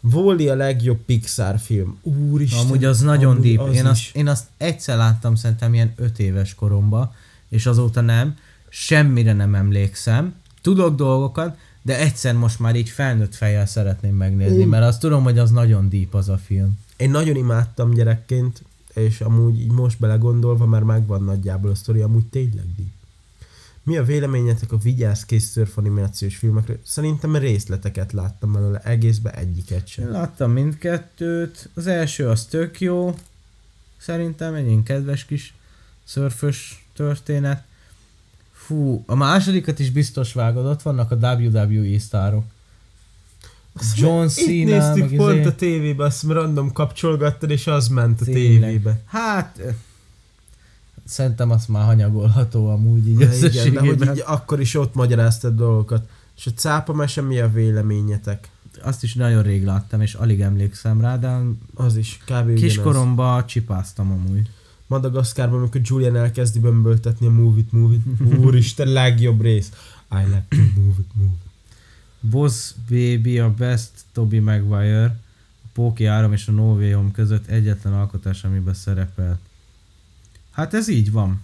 [0.00, 1.98] Wall-E a legjobb Pixar film.
[2.02, 2.60] Úristen.
[2.60, 3.68] Amúgy az nagyon amúgy deep.
[3.68, 7.14] az én, azt, én azt egyszer láttam szerintem ilyen öt éves koromba,
[7.48, 8.36] és azóta nem.
[8.68, 10.34] Semmire nem emlékszem.
[10.60, 14.68] tudok dolgokat, de egyszer most már így felnőtt fejjel szeretném megnézni, Mm.
[14.68, 16.78] mert azt tudom, hogy az nagyon deep az a film.
[16.96, 18.62] Én nagyon imádtam gyerekként,
[18.94, 22.90] és amúgy így most belegondolva már megvan nagyjából a sztori, amúgy tényleg deep.
[23.84, 26.78] Mi a véleményetek a vigyázz kész szörf animációs filmekről?
[26.84, 30.10] Szerintem részleteket láttam belőle, egészben egyiket sem.
[30.10, 33.14] láttam mindkettőt, az első az tök jó,
[33.96, 35.54] szerintem egy ilyen kedves kis
[36.04, 37.64] szörfös történet.
[38.72, 42.44] Fú, a másodikat is biztos vágod, ott vannak a WWE sztárok.
[43.96, 45.44] John Itt Cena, néztük meg pont izé.
[45.48, 48.60] a tévébe, azt random kapcsolgattad, és az ment a Tényleg.
[48.60, 49.00] tévébe.
[49.06, 49.60] Hát,
[51.04, 55.56] szerintem az már hanyagolható amúgy így Ja, igen, de hogy így akkor is ott magyaráztad
[55.56, 56.08] dolgokat.
[56.36, 58.48] És a cápa mese mi a véleményetek?
[58.82, 61.38] Azt is nagyon rég láttam, és alig emlékszem rá, de
[61.74, 62.54] Az is, kb.
[62.54, 64.50] kiskoromban csipáztam amúgy.
[64.92, 68.00] Madagaszkárban, amikor Julian elkezdi bömböltetni a Move-it, Move-it.
[68.38, 69.72] Úristen, legjobb rész.
[70.10, 71.50] I like to move it, move it.
[72.30, 75.04] Boss Baby a Best Toby Maguire,
[75.64, 79.38] a Póki 3 és a No Way Home között egyetlen alkotás, amiben szerepel.
[80.50, 81.40] Hát ez így van.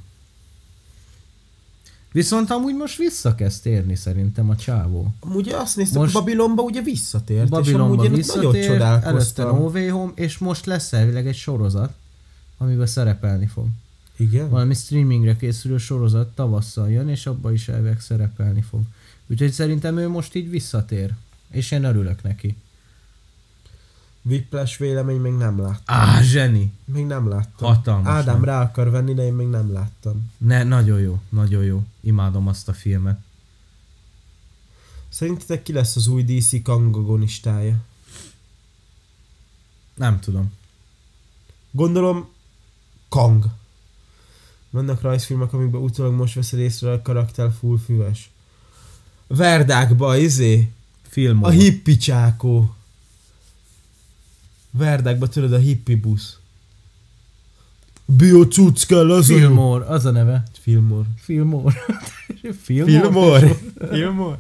[2.13, 5.15] Viszont amúgy most visszakezd térni szerintem a csávó.
[5.21, 8.73] Amúgy azt néztem, Most- Babilonba ugye visszatért, és Babylonba amúgy én ott nagyon visszatér, előtte
[8.73, 9.57] csodálkoztam.
[9.59, 11.93] No Way Home, és most lesz elvileg egy sorozat,
[12.59, 13.67] amiben szerepelni fog.
[14.17, 14.51] Igen?
[14.51, 18.81] Valami streamingre készülő sorozat tavasszal jön, és abba is elvileg szerepelni fog.
[19.27, 21.15] Úgyhogy szerintem ő most így visszatér.
[21.51, 22.57] És én örülök neki.
[24.23, 25.97] Whiplash vélemény még nem láttam.
[25.97, 26.73] Á, zseni!
[26.85, 27.69] Még nem láttam.
[27.69, 28.13] Hatalmas.
[28.13, 28.45] Ádám nem?
[28.45, 30.31] rá akar venni, de én még nem láttam.
[30.37, 31.85] Ne, nagyon jó, nagyon jó.
[32.01, 33.21] Imádom azt a filmet.
[35.09, 37.77] Szerintetek ki lesz az új DC kangagonistája?
[39.95, 40.53] Nem tudom.
[41.71, 42.29] Gondolom
[43.09, 43.45] Kang.
[44.71, 48.31] Vannak rajzfilmek, amikben utólag most veszed észre a karakter full füves.
[49.27, 50.69] Verdákba, izé,
[51.09, 51.45] Film.
[51.45, 52.75] a hippi csákó.
[54.71, 56.39] Verdákba tudod a hippi busz.
[58.05, 59.27] Biocuc kell, az.
[59.27, 60.43] Filmor, az a neve.
[60.61, 61.05] Filmor.
[61.17, 61.75] Filmor.
[62.63, 62.89] Filmor?
[62.89, 63.59] Filmor.
[63.91, 64.39] Filmor.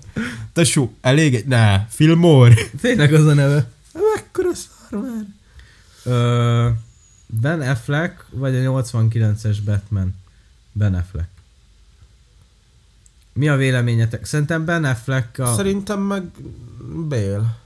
[0.52, 1.46] Tesó, elég egy...
[1.46, 2.54] Ne, Filmor.
[2.80, 3.70] Tényleg az a neve.
[4.14, 5.26] Mekkora szar már.
[6.04, 6.68] Ö,
[7.28, 10.14] ben Affleck, vagy a 89-es Batman?
[10.72, 11.28] Ben Affleck.
[13.32, 14.24] Mi a véleményetek?
[14.24, 15.54] Szerintem Ben Affleck a...
[15.54, 16.22] Szerintem meg
[17.08, 17.56] Bél.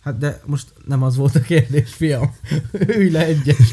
[0.00, 2.36] Hát de most nem az volt a kérdés, fiam.
[2.72, 3.72] Ülj le egyes.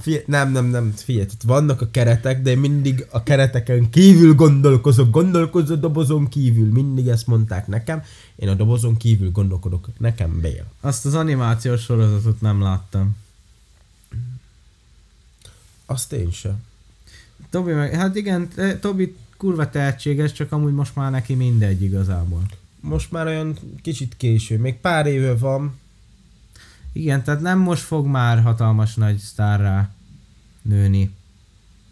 [0.00, 4.34] Figyelj, nem, nem, nem, figyelj, tehát vannak a keretek, de én mindig a kereteken kívül
[4.34, 8.02] gondolkozok, gondolkozó dobozon kívül, mindig ezt mondták nekem,
[8.36, 10.64] én a dobozon kívül gondolkodok, nekem Bél.
[10.80, 13.16] Azt az animációs sorozatot nem láttam.
[15.86, 16.62] Azt én sem.
[17.50, 18.48] Tobi meg, hát igen,
[18.80, 22.42] Tobi kurva tehetséges, csak amúgy most már neki mindegy igazából.
[22.80, 25.78] Most már olyan kicsit késő, még pár éve van,
[26.92, 29.90] Igen, tehát nem most fog már hatalmas nagy sztárrá
[30.62, 31.14] nőni.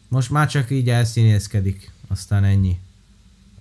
[0.09, 2.79] Most már csak így elszínészkedik, aztán ennyi.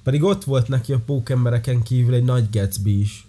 [0.04, 3.28] pedig ott volt neki a pókembereken kívül egy nagy Gatsby is,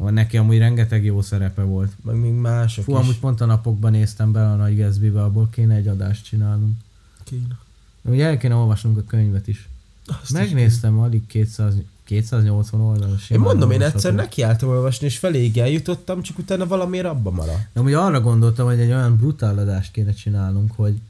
[0.00, 1.92] Ó, Neki amúgy rengeteg jó szerepe volt.
[2.04, 2.98] meg még mások Fú, is.
[2.98, 6.76] amúgy pont a napokban néztem bele a Nagy Gatsby-be, abból kéne egy adást csinálnunk.
[7.24, 7.58] Kéne.
[8.02, 9.68] Ugye el kéne olvasnunk a könyvet is.
[10.06, 11.74] Azt is Megnéztem, alig 200,
[12.06, 13.30] 280 oldalas.
[13.30, 17.68] Én mondom, én egyszer nekiálltam olvasni, és feléig eljutottam, csak utána valamiért abba maradt.
[17.72, 21.00] De amúgy arra gondoltam, hogy egy olyan brutál adást kéne csinálnunk, hogy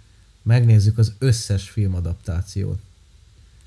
[0.43, 2.79] megnézzük az összes filmadaptációt.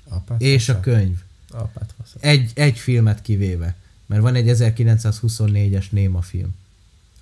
[0.08, 0.82] Apát És a faszát.
[0.82, 1.18] könyv.
[1.50, 2.22] Apát faszát.
[2.22, 3.76] Egy, egy filmet kivéve.
[4.06, 6.54] Mert van egy 1924-es néma film.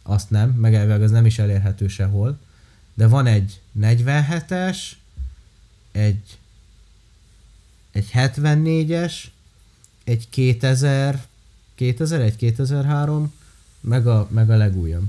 [0.02, 2.38] Azt nem, meg elvileg az nem is elérhető sehol.
[2.94, 4.78] De van egy 47-es,
[5.92, 6.38] egy,
[7.92, 9.14] egy 74-es,
[10.08, 11.26] egy 2000,
[11.74, 13.32] 2001, 2003,
[13.80, 15.04] meg a, meg a legújabb.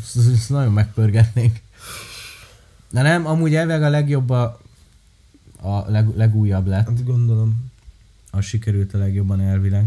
[0.00, 1.60] Ezt, ezt nagyon megpörgetnénk.
[2.90, 4.60] De nem, amúgy elvileg a legjobb a,
[5.60, 6.86] a leg, legújabb lett.
[6.86, 7.70] Hát gondolom.
[8.30, 9.86] Az sikerült a legjobban elvileg.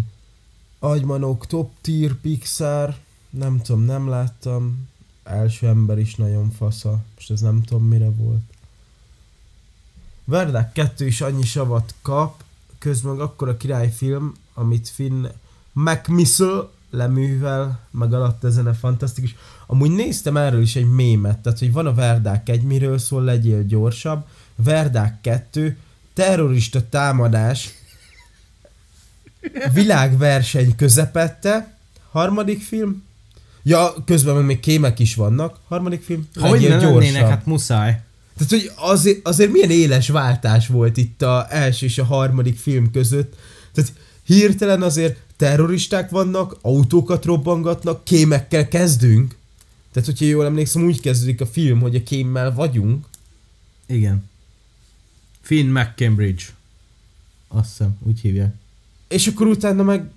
[0.79, 2.97] Agymanok, Top Tier, Pixar,
[3.29, 4.87] nem tudom, nem láttam.
[5.23, 7.03] Első ember is nagyon fasza.
[7.15, 8.41] Most ez nem tudom mire volt.
[10.23, 12.43] Verdák 2 is annyi savat kap,
[12.79, 15.25] közben meg akkora királyfilm, amit Finn
[15.73, 19.35] McMissile leművel, meg alatt a zene fantasztikus.
[19.67, 23.63] Amúgy néztem erről is egy mémet, tehát hogy van a Verdák 1, miről szól, legyél
[23.63, 24.25] gyorsabb.
[24.55, 25.77] Verdák 2,
[26.13, 27.69] terrorista támadás,
[29.73, 31.77] világverseny közepette,
[32.11, 33.03] harmadik film,
[33.63, 37.29] ja, közben még kémek is vannak, harmadik film, Hogy legyél ne lennének, gyorsabb.
[37.29, 38.01] hát muszáj.
[38.39, 42.91] Tehát, hogy azért, azért milyen éles váltás volt itt a első és a harmadik film
[42.91, 43.35] között.
[43.73, 43.93] Tehát
[44.23, 49.35] hirtelen azért terroristák vannak, autókat robbangatnak, kémekkel kezdünk.
[49.91, 53.05] Tehát, hogyha jól emlékszem, úgy kezdődik a film, hogy a kémmel vagyunk.
[53.85, 54.29] Igen.
[55.41, 56.43] Finn McCambridge.
[57.47, 58.53] Azt hiszem, úgy hívják.
[59.07, 60.09] És akkor utána meg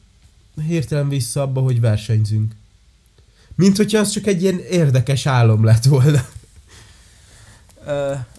[0.66, 2.55] hirtelen vissza abba, hogy versenyzünk.
[3.55, 6.28] Mint hogyha az csak egy ilyen érdekes álom lett volna.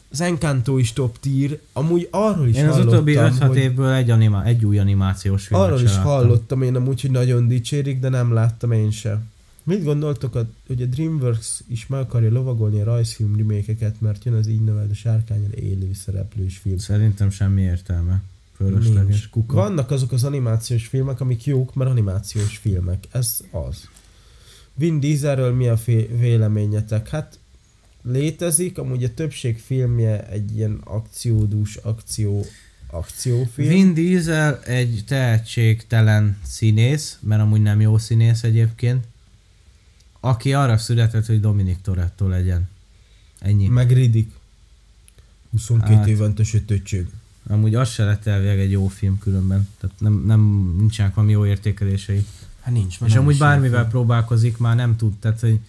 [0.09, 1.59] Az Encanto is top tier.
[1.73, 3.57] Amúgy arról is Én az hallottam, utóbbi 5-6 hogy...
[3.57, 6.05] évből egy, anima, egy új animációs filmet Arról se is láttam.
[6.05, 9.31] hallottam én amúgy, hogy nagyon dicsérik, de nem láttam én sem.
[9.63, 14.33] Mit gondoltok, a, hogy a DreamWorks is meg akarja lovagolni a rajzfilm remékeket, mert jön
[14.33, 16.77] az így neveld a sárkányon élő szereplős film.
[16.77, 18.21] Szerintem semmi értelme.
[18.55, 19.55] Fölösleges kuka.
[19.55, 23.03] Vannak azok az animációs filmek, amik jók, mert animációs filmek.
[23.11, 23.89] Ez az.
[24.73, 27.09] Vin Dieselről mi a fé- véleményetek?
[27.09, 27.39] Hát
[28.03, 32.45] létezik, amúgy a többség filmje egy ilyen akciódús akció
[32.93, 33.69] akciófilm.
[33.69, 39.03] Vin Diesel egy tehetségtelen színész, mert amúgy nem jó színész egyébként,
[40.19, 42.69] aki arra született, hogy Dominic Toretto legyen.
[43.39, 43.67] Ennyi.
[43.67, 44.31] Meg Riddick.
[45.51, 46.07] 22 Hát.
[46.07, 47.07] éventes ötöcsög.
[47.47, 49.69] Amúgy az se lett elvileg egy jó film különben.
[49.79, 52.25] Tehát nem, nem nincsenek valami jó értékelései.
[52.61, 52.97] Hát nincs.
[53.05, 55.13] És amúgy bármivel próbálkozik, már nem tud.
[55.19, 55.59] Tehát, hogy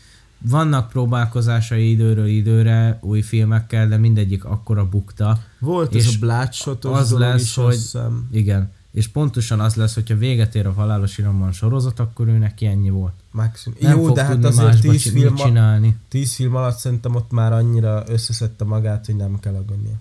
[0.48, 5.42] vannak próbálkozásai időről időre új filmekkel, de mindegyik akkora bukta.
[5.58, 8.28] Volt és ez a Bloodshot-os az lesz, is, hogy- hiszem.
[8.32, 8.70] Igen.
[8.90, 12.90] És pontosan az lesz, hogyha véget ér a halálos iramban sorozat, akkor ő neki ennyi
[12.90, 13.12] volt.
[13.30, 13.78] Maximum.
[13.80, 15.96] Nem Jó, fog de hát azért másba 10 csi- film, csinálni.
[16.08, 19.94] 10 film alatt szerintem ott már annyira összeszedte magát, hogy nem kell aggódnia.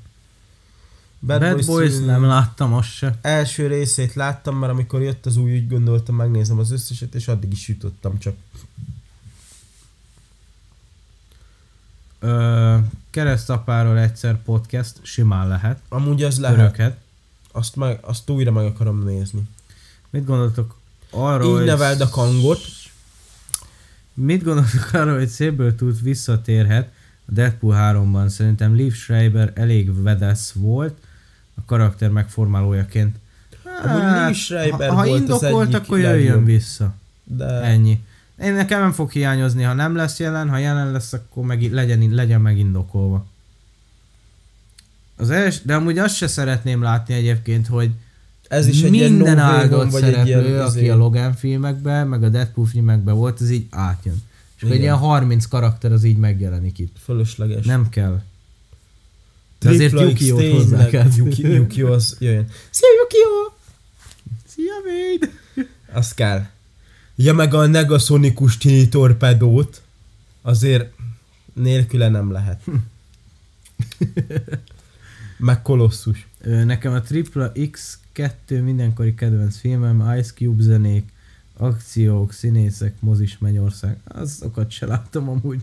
[1.20, 3.18] Bad, Bad Boys szül- nem láttam, azt se.
[3.22, 7.52] Első részét láttam, mert amikor jött az új, úgy gondoltam, megnézem az összeset, és addig
[7.52, 8.36] is jutottam csak.
[12.24, 12.78] Ö,
[13.10, 15.80] keresztapáról egyszer podcast, simán lehet.
[15.90, 16.58] Amúgy az lehet.
[16.58, 16.98] Öröket.
[17.52, 19.42] Azt, meg, azt újra meg akarom nézni.
[20.10, 20.76] Mit gondoltok
[21.10, 22.60] arról, Így neveld a kangot.
[24.14, 26.92] Mit gondoltok arról, hogy szépből tud visszatérhet
[27.26, 28.28] a Deadpool 3-ban?
[28.28, 30.98] Szerintem Liv Schreiber elég vedesz volt
[31.56, 33.16] a karakter megformálójaként.
[33.84, 36.46] Amúgy Liv Schreiber ha, ha volt az indokolt, egyik akkor jöjjön legjobb.
[36.46, 36.94] vissza.
[37.24, 38.04] De Ennyi.
[38.42, 42.10] Én nekem nem fog hiányozni, ha nem lesz jelen, ha jelen lesz, akkor meg, legyen,
[42.10, 43.26] legyen megindokolva.
[45.16, 47.92] Az els, de amúgy azt se szeretném látni egyébként, hogy
[48.48, 52.24] ez is egy minden áldott vagy egy szereplő, ilyen, aki izé- a Logan filmekben, meg
[52.24, 54.24] a Deadpool filmekben volt, az így átjön.
[54.56, 56.96] És egy ilyen 30 karakter az így megjelenik itt.
[57.04, 57.66] Fölösleges.
[57.66, 58.22] Nem kell.
[59.60, 61.08] De azért Yuki-ot hozzá kell.
[61.16, 62.48] Yuki, Yuki az jöjjön.
[62.70, 63.18] Szia Yuki!
[64.48, 65.32] Szia, Wade!
[65.94, 66.46] Az kell.
[67.16, 69.82] Ja, meg a negasonikus tini torpedót
[70.42, 70.94] azért
[71.54, 72.64] nélküle nem lehet.
[75.38, 76.28] meg kolosszus.
[76.44, 81.12] Nekem a Tripla X2 mindenkori kedvenc filmem, Ice Cube zenék,
[81.58, 83.98] akciók, színészek, mozis Mennyország.
[84.04, 85.62] Azokat se láttam amúgy.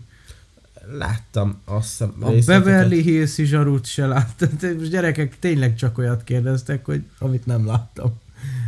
[0.98, 2.30] Láttam azt hiszem A.
[2.46, 4.48] Beverly Hills zsarút se láttam.
[4.78, 8.18] Most gyerekek tényleg csak olyat kérdeztek, hogy amit nem láttam.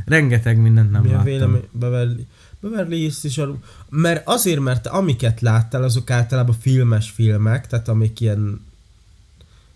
[0.05, 1.25] Rengeteg mindent nem Mi a láttam.
[1.25, 1.69] vélemény?
[1.71, 2.27] Beverly,
[2.63, 3.59] Beverly Hills is a...
[3.89, 8.61] Mert azért, mert amiket láttál, azok általában filmes filmek, tehát amik ilyen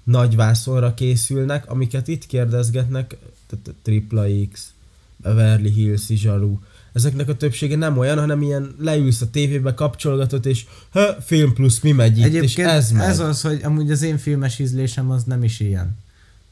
[0.04, 4.70] nagy vászonra készülnek, amiket itt kérdezgetnek, tehát a X,
[5.16, 6.60] Beverly Hills zsarú,
[6.92, 11.80] ezeknek a többsége nem olyan, hanem ilyen leülsz a tévébe, kapcsolgatod, és ha, film plusz
[11.80, 13.08] mi megy itt, és Egyébként ez megy.
[13.08, 15.96] ez az, hogy amúgy az én filmes ízlésem az nem is ilyen.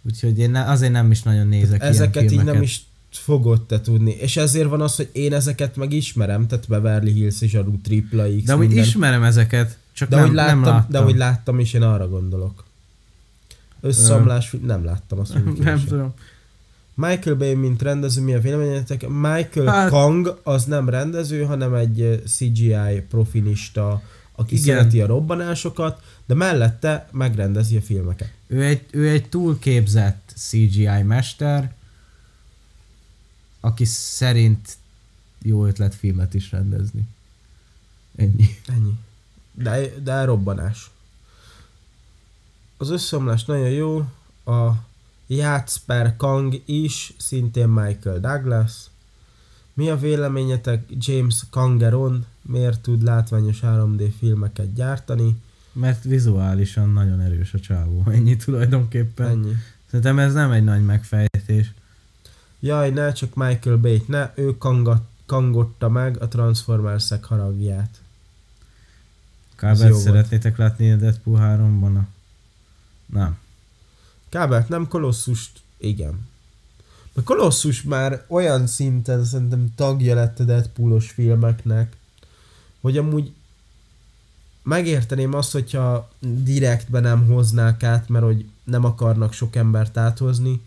[0.02, 2.54] Úgyhogy én ne, azért nem is nagyon nézek ezeket ilyen így filmeket.
[2.54, 2.82] nem is
[3.16, 4.10] fogod te tudni.
[4.10, 8.44] És ezért van az, hogy én ezeket meg ismerem, tehát Beverly Hills zsarú, Tripla X,
[8.44, 8.78] De minden.
[8.84, 10.90] ismerem ezeket, csak De nem, hogy láttam, nem láttam.
[10.90, 12.64] de hogy láttam is, én arra gondolok.
[13.80, 16.14] Összeomlás, film- nem láttam azt mondjuk nem tudom.
[16.94, 19.08] Michael Bay, mint rendező, mi a véleményetek?
[19.08, 19.90] Michael Hát-.
[19.90, 24.02] Kang az nem rendező, hanem egy CGI profinista,
[24.34, 24.54] aki.
[24.54, 24.64] Igen.
[24.76, 28.28] szereti a robbanásokat, de mellette megrendezi a filmeket.
[28.46, 31.72] Ő egy, ő egy túlképzett CGI mester,
[33.64, 34.76] aki szerint
[35.42, 37.08] jó ötlet filmet is rendezni.
[38.16, 38.46] Ennyi.
[38.66, 38.98] Ennyi.
[39.52, 40.90] De, de robbanás.
[42.76, 43.98] Az összeomlás nagyon jó.
[44.44, 44.70] A
[45.26, 48.72] Játsper Kang is, szintén Michael Douglas.
[49.72, 52.26] Mi a véleményetek James Kangeron?
[52.42, 55.36] Miért tud látványos 3D filmeket gyártani?
[55.72, 58.02] Mert vizuálisan nagyon erős a csávó.
[58.10, 59.28] Ennyi tulajdonképpen.
[59.28, 59.52] Ennyi.
[59.86, 61.72] Szerintem ez nem egy nagy megfejtés.
[62.64, 68.00] Jaj, ne csak Michael bay ne, ő kangat, kangotta meg a Transformers-ek haragját.
[69.56, 69.78] Kb.
[69.78, 70.02] jó volt.
[70.02, 71.96] szeretnétek látni a Deadpool 3-ban?
[71.96, 72.06] A...
[73.06, 73.38] Nem.
[74.28, 76.28] Kábelt nem, Kolosszust igen.
[77.14, 81.96] A Kolosszus már olyan szinten szerintem tagja lett a Deadpoolos filmeknek,
[82.80, 83.32] hogy amúgy
[84.62, 90.60] megérteném azt, hogyha direktben nem hoznák át, mert hogy nem akarnak sok embert áthozni,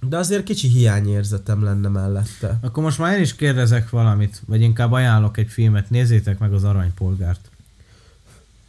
[0.00, 2.58] de azért kicsi hiányérzetem lenne mellette.
[2.62, 6.64] Akkor most már én is kérdezek valamit, vagy inkább ajánlok egy filmet, nézzétek meg az
[6.64, 7.50] Aranypolgárt.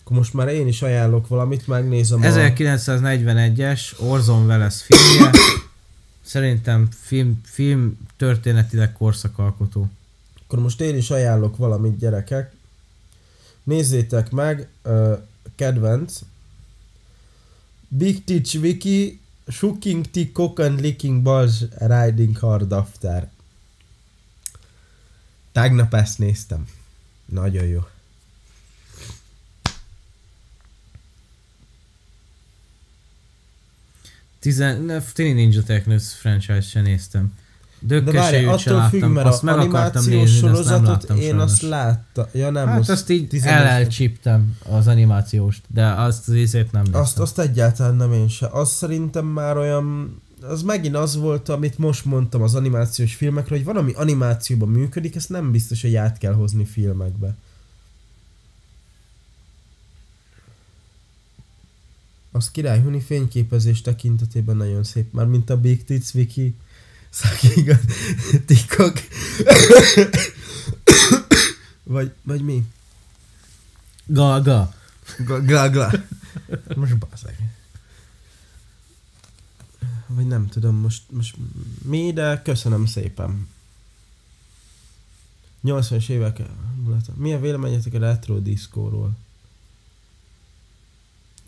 [0.03, 5.31] Akkor most már én is ajánlok valamit, megnézem 1941-es Orson Welles filmje.
[6.21, 9.89] Szerintem film, film történetileg korszakalkotó.
[10.45, 12.51] Akkor most én is ajánlok valamit, gyerekek.
[13.63, 15.17] Nézzétek meg, uh,
[15.55, 16.19] kedvenc.
[17.87, 19.19] Big Teach Wiki,
[19.49, 23.29] Shooking T Cock and Licking Balls Riding Hard After.
[25.51, 26.67] Tegnap ezt néztem.
[27.25, 27.87] Nagyon jó.
[34.39, 35.03] Tizen...
[35.13, 37.37] Tini Ninja Technos franchise se néztem.
[37.79, 41.29] De várj, attól függ, láttam, mert azt meg akartam nézni, de azt sorozatot láttam én
[41.29, 41.43] sajnos.
[41.43, 42.25] azt láttam.
[42.31, 47.01] Ja nem, Hát azt így 15 elcsíptem az animációst, de azt az ízét nem néztem.
[47.01, 48.47] Azt, azt egyáltalán nem én se.
[48.47, 50.17] Az szerintem már olyan...
[50.41, 55.15] Az megint az volt, amit most mondtam az animációs filmekről, hogy van, ami animációban működik,
[55.15, 57.35] ezt nem biztos, hogy át kell hozni filmekbe.
[62.31, 66.55] Az király Huni fényképezés tekintetében nagyon szép, már mint a Big Tits Wiki,
[67.09, 67.79] Szakiga,
[68.45, 68.93] TikTok.
[71.83, 72.63] vagy, vagy mi?
[74.05, 74.73] Gaga.
[75.17, 75.91] Gla, gla.
[76.75, 77.57] Most baszeg.
[80.07, 81.35] Vagy nem tudom most, most
[81.81, 83.47] mi, de köszönöm szépen.
[85.63, 86.41] 80-as évek
[86.75, 87.11] hangulata.
[87.15, 89.11] Mi a véleményetek a retro diszkóról?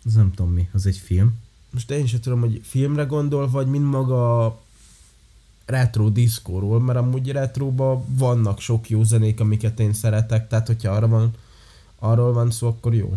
[0.06, 1.40] Az nem tudom mi, az egy film.
[1.70, 4.62] Most én sem tudom, hogy filmre gondol, vagy mind maga a
[5.72, 11.08] retro diszkóról, mert amúgy retroban vannak sok jó zenék, amiket én szeretek, tehát hogyha arra
[11.08, 11.34] van,
[12.00, 13.16] arról van szó, akkor jó.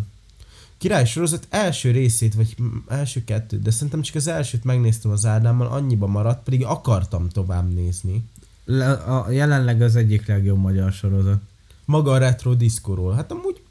[0.77, 2.55] Király sorozat első részét, vagy
[2.87, 7.73] első kettőt, de szerintem csak az elsőt megnéztem az Ádámmal, annyiba maradt, pedig akartam tovább
[7.73, 8.23] nézni.
[8.65, 11.41] Le, a, jelenleg az egyik legjobb magyar sorozat.
[11.85, 13.13] Maga a retro diszkóról.
[13.13, 13.61] Hát amúgy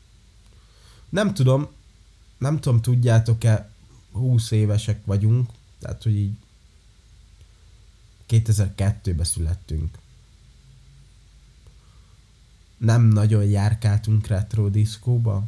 [1.09, 1.66] nem tudom,
[2.39, 3.70] nem tudom, tudjátok-e,
[4.12, 6.32] 20 évesek vagyunk, tehát hogy így
[8.28, 9.98] 2002-ben születtünk.
[12.76, 15.44] Nem nagyon járkáltunk retro diszkóba.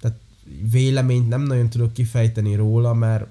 [0.00, 0.18] Tehát
[0.70, 3.26] véleményt nem nagyon tudok kifejteni róla, mert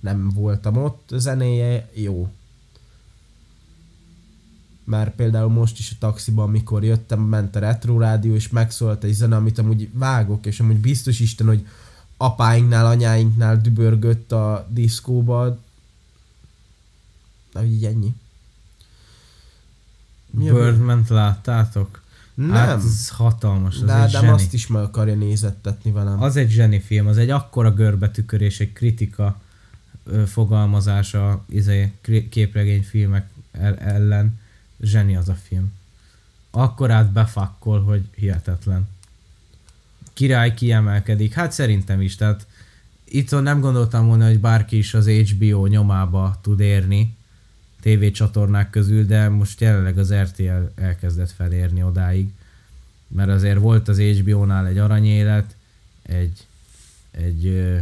[0.00, 2.32] nem voltam ott, a zenéje jó.
[4.84, 9.12] Mert például most is a taxiban, amikor jöttem, ment a retro rádió, és megszólalt egy
[9.12, 11.66] zene, amit amúgy vágok, és amúgy biztos Isten, hogy
[12.16, 15.58] apáinknál, anyáinknál dübörgött a diszkóba.
[17.52, 18.14] Na, így ennyi.
[20.30, 22.00] Mi a- Birdman-t láttátok?
[22.34, 24.28] Nem, Hát ez hatalmas, az de egy Ádám zseni.
[24.32, 26.22] azt is meg akarja nézettetni velem.
[26.22, 29.40] Az egy zseni film, az egy akkora görbetükörés, egy kritika
[30.04, 34.40] ö, fogalmazása izé, kri- képregényfilmek el- ellen.
[34.80, 35.72] Zseni az a film.
[36.50, 38.88] Akkorát befakkol, hogy hihetetlen.
[40.12, 42.46] Király kiemelkedik, hát szerintem is, tehát
[43.04, 47.16] itt nem gondoltam volna, hogy bárki is az HBO nyomába tud érni
[47.82, 52.28] tévécsatornák közül, de most jelenleg az RTL elkezdett felérni odáig.
[53.08, 55.56] Mert azért volt az HBO-nál egy aranyélet,
[56.02, 56.46] egy,
[57.10, 57.76] egy ö,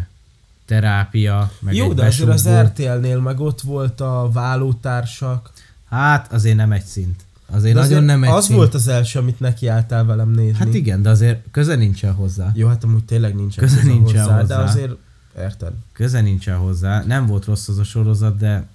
[0.65, 2.49] terápia, meg Jó, egy de azért az.
[2.49, 5.51] RTL-nél meg ott volt a vállótársak.
[5.89, 7.21] Hát azért nem egy szint.
[7.47, 8.57] Azért De nagyon azért nem egy az szint.
[8.59, 10.59] volt az első, amit nekiálltál velem nézni.
[10.59, 12.51] Hát igen, de azért köze nincsen hozzá.
[12.55, 14.57] Jó, hát amúgy tényleg nincsen Köze köze nincsen hozzá, hozzá.
[14.57, 14.93] de azért
[15.39, 15.73] érted.
[15.93, 17.03] Köze nincsen hozzá.
[17.07, 18.67] Nem volt rossz az a sorozat, de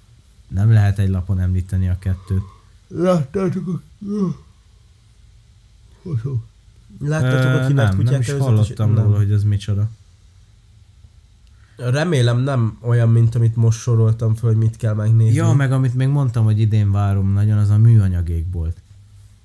[0.48, 2.42] nem lehet egy lapon említeni a kettőt.
[2.88, 3.80] Láttátok a...
[6.98, 9.04] Láttátok a Ö, kinek nem, nem is kutyát hallottam nem.
[9.04, 9.88] róla, hogy ez micsoda.
[11.76, 15.34] Remélem nem olyan, mint amit most soroltam föl, hogy mit kell megnézni.
[15.34, 18.76] Ja, meg amit még mondtam, hogy idén várom nagyon, az a műanyagék volt.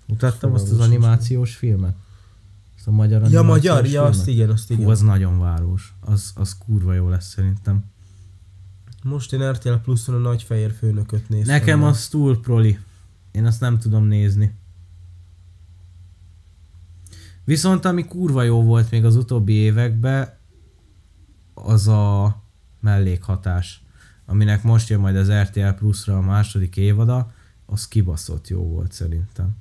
[0.06, 1.96] Mutattam azt az animációs filmet?
[2.78, 4.10] Azt a magyar Ja, magyar, ja, filmet?
[4.10, 4.84] azt igen, azt igen.
[4.84, 5.94] Hú, az nagyon város.
[6.00, 7.84] Az, az kurva jó lesz szerintem.
[9.04, 11.56] Most én RTL Pluszon a nagyfehér főnököt néztem.
[11.56, 11.88] Nekem meg.
[11.88, 12.80] az túl proli.
[13.32, 14.60] Én azt nem tudom nézni.
[17.44, 20.38] Viszont ami kurva jó volt még az utóbbi években,
[21.54, 22.36] az a
[22.80, 23.84] mellékhatás,
[24.26, 27.32] aminek most jön majd az RTL Plus-ra a második évada,
[27.66, 29.56] az kibaszott jó volt szerintem.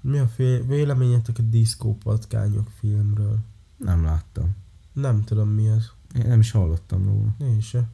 [0.00, 3.38] Mi a fél, véleményetek a Disco Patkányok filmről?
[3.76, 4.56] Nem láttam.
[4.92, 5.92] Nem tudom mi az.
[6.14, 7.34] Én nem is hallottam róla.
[7.52, 7.88] Én se.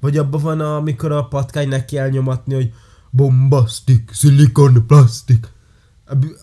[0.00, 2.74] Vagy abban van, amikor a patkány neki elnyomatni, hogy
[3.10, 5.52] bombasztik, szilikon, plastik.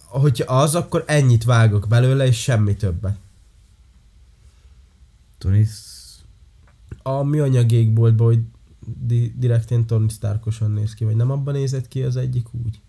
[0.06, 3.18] Hogyha az, akkor ennyit vágok belőle, és semmi többet.
[5.38, 6.26] Tony Sz-
[7.02, 8.44] A műanyag égboltban, hogy
[9.06, 12.82] di- direkt ilyen Tony Starkosan néz ki, vagy nem abban nézett ki az egyik úgy?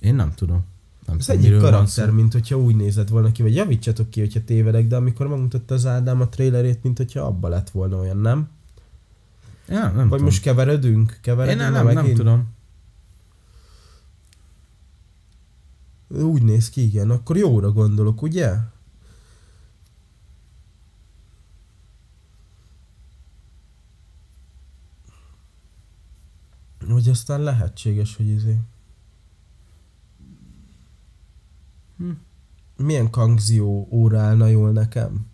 [0.00, 0.64] Én nem tudom.
[1.06, 4.86] Nem Az egyik karakter, mint hogyha úgy nézett volna ki, vagy javítsatok ki, hogyha tévedek,
[4.86, 8.48] de amikor megmutatta az Ádám a trailerét, mint hogyha abba lett volna olyan, nem?
[9.68, 10.24] Ja, nem vagy tudom.
[10.24, 11.10] most keveredünk?
[11.10, 12.16] Én Keveredünk nem, nem, nem megint?
[12.16, 12.52] tudom.
[16.08, 17.10] Úgy néz ki, igen.
[17.10, 18.56] Akkor jóra gondolok, ugye?
[26.88, 28.58] Hogy aztán lehetséges, hogy izé.
[32.76, 35.26] Milyen kangzió óra állna jól nekem?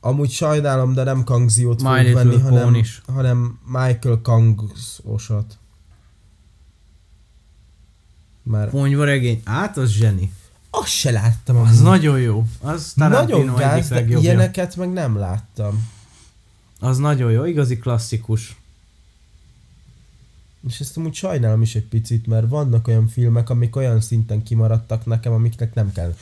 [0.00, 3.02] Amúgy sajnálom, de nem kangziót fogok venni, hanem, is.
[3.06, 5.58] hanem Michael Kangosat.
[8.42, 10.32] Már Ponyvaregény, át az zseni.
[10.70, 11.56] azt se láttam.
[11.56, 11.82] Az amúgy.
[11.82, 12.46] nagyon jó.
[12.60, 15.88] Az Nagyon gáz, de ilyeneket meg nem láttam.
[16.80, 18.59] Az nagyon jó, igazi klasszikus.
[20.68, 25.06] És ezt amúgy sajnálom is egy picit, mert vannak olyan filmek, amik olyan szinten kimaradtak
[25.06, 26.14] nekem, amiknek nem kell.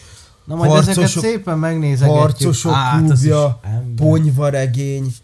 [0.45, 2.21] Na majd ezeket Harcosok- szépen megnézegetjük.
[2.21, 3.61] Harcosok Át, az is klubja.
[3.97, 5.15] Ponyvaregény,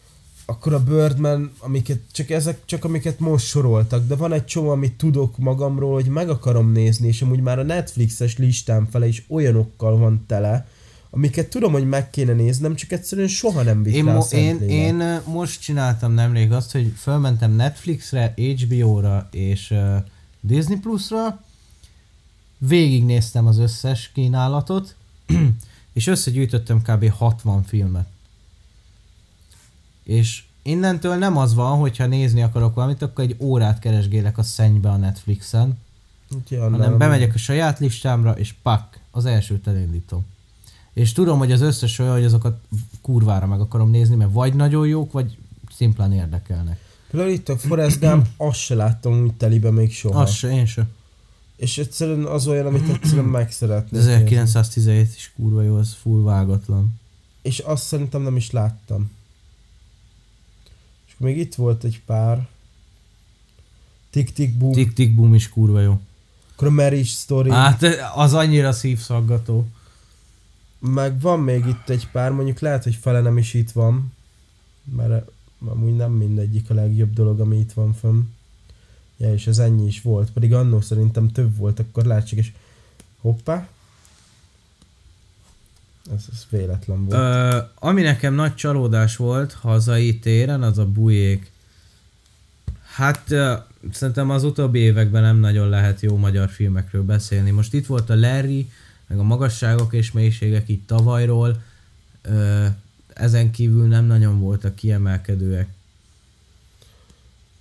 [0.46, 4.96] akkor a Birdman, amiket, csak ezek csak amiket most soroltak, de van egy csomó, amit
[4.96, 9.98] tudok magamról, hogy meg akarom nézni, és amúgy már a Netflixes listám fele is olyanokkal
[9.98, 10.66] van tele,
[11.14, 14.60] amiket tudom, hogy meg kéne néznem, csak egyszerűen soha nem vitt Én, rá mo- én,
[14.60, 19.96] én most csináltam nemrég azt, hogy fölmentem Netflixre, HBO-ra és uh,
[20.40, 21.42] Disney Plus-ra,
[22.58, 24.94] végignéztem az összes kínálatot,
[25.92, 27.10] és összegyűjtöttem kb.
[27.10, 28.06] 60 filmet.
[30.02, 34.90] És innentől nem az van, hogyha nézni akarok valamit, akkor egy órát keresgélek a szennybe
[34.90, 35.78] a Netflixen,
[36.50, 40.24] annál hanem nem- bemegyek a saját listámra, és pak, az elsőt elindítom.
[40.94, 42.60] És tudom, hogy az összes olyan, hogy azokat
[43.00, 45.36] kurvára meg akarom nézni, mert vagy nagyon jók, vagy
[45.76, 46.78] szimplán érdekelnek.
[47.10, 50.20] Például itt a Forrest Gump, azt se láttam úgy telibe még soha.
[50.20, 50.86] Az se, én se.
[51.56, 54.12] És egyszerűen az olyan, amit egyszerűen meg szeretnék nézni.
[54.12, 57.00] 1917 is kurva jó, az full vágatlan.
[57.42, 59.10] És azt szerintem nem is láttam.
[61.06, 62.46] És akkor még itt volt egy pár.
[64.10, 64.72] Tick Tick Boom.
[64.72, 66.00] Tick Tick Boom is kurva jó.
[66.52, 67.50] Akkor a Marriage Story.
[67.50, 67.82] Hát
[68.14, 69.66] az annyira szívszaggató.
[70.92, 74.12] Meg van még itt egy pár, mondjuk lehet, hogy fele nem is itt van.
[74.96, 75.30] Mert
[75.66, 78.22] amúgy nem mindegyik a legjobb dolog, ami itt van fönn.
[79.16, 80.30] Ja, és ez ennyi is volt.
[80.30, 82.52] Pedig annó szerintem több volt, akkor lehetséges.
[83.20, 83.68] Hoppá.
[86.14, 87.18] Ez, ez véletlen volt.
[87.18, 91.50] Ö, ami nekem nagy csalódás volt hazai téren, az a bujék.
[92.82, 93.54] Hát ö,
[93.92, 97.50] szerintem az utóbbi években nem nagyon lehet jó magyar filmekről beszélni.
[97.50, 98.70] Most itt volt a Larry,
[99.06, 101.62] meg a magasságok és mélységek így tavalyról.
[102.22, 102.66] Ö,
[103.14, 105.68] ezen kívül nem nagyon voltak kiemelkedőek.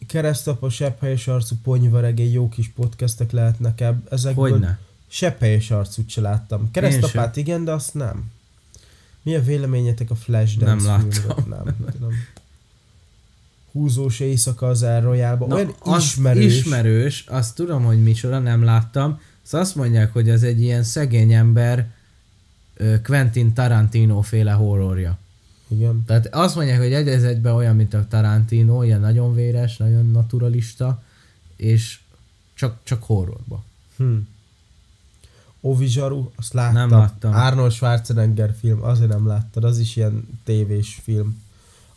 [0.08, 4.08] Keresztapa, sepphelyes arcú, ponyvaregény, jó kis podcastek lehetnek ebb.
[4.12, 4.80] Ezekből Hogyne?
[5.08, 6.72] sepphelyes arcút se láttam.
[6.72, 8.32] Keresztapát igen, de azt nem.
[9.22, 11.28] Mi a véleményetek a Flashdance Nem filmről?
[11.28, 11.66] láttam.
[11.66, 12.12] Nem, tudom.
[13.72, 15.46] Húzós éjszaka az El Royale-ba.
[15.46, 16.58] Olyan az ismerős.
[16.58, 19.20] ismerős, azt tudom, hogy micsoda, nem láttam.
[19.44, 21.92] Szóval azt mondják, hogy ez egy ilyen szegény ember
[23.04, 25.18] Quentin Tarantino féle horrorja.
[25.68, 26.04] Igen.
[26.06, 31.04] Tehát azt mondják, hogy egy egyben olyan, mint a Tarantino, ilyen nagyon véres, nagyon naturalista,
[31.56, 32.00] és
[32.54, 33.64] csak, csak horrorba.
[33.98, 34.18] Hm.
[35.62, 36.74] Ovi Zsaru, azt láttam.
[36.74, 37.34] Nem láttam.
[37.34, 41.43] Arnold Schwarzenegger film, azért nem láttad, az is ilyen tévés film.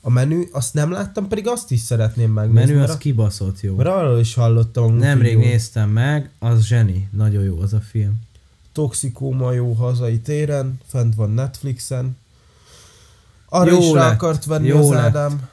[0.06, 2.72] A menü, azt nem láttam, pedig azt is szeretném megnézni.
[2.72, 3.74] Menü az a- kibaszott jó.
[3.74, 4.96] mert arról is hallottam.
[4.96, 5.38] Nemrég jó.
[5.38, 8.14] néztem meg, az zseni, nagyon jó az a film.
[8.72, 12.16] Toxikóma jó hazai téren, fent van Netflixen.
[13.48, 15.04] Arra Jó is rá lett, akart venni jó az lett.
[15.04, 15.48] Ádám.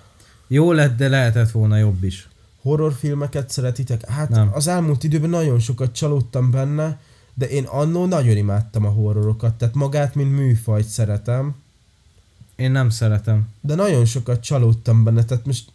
[0.47, 2.27] Jó lett, de lehetett volna jobb is.
[2.61, 4.09] Horrorfilmeket szeretitek?
[4.09, 4.49] Hát Nem.
[4.53, 6.99] az elmúlt időben nagyon sokat csalódtam benne,
[7.33, 11.55] de én annó nagyon imádtam a horrorokat, tehát magát, mint műfajt szeretem,
[12.55, 13.47] Én nem szeretem.
[13.61, 15.71] de nagyon sokat csalódtam benne, tehát most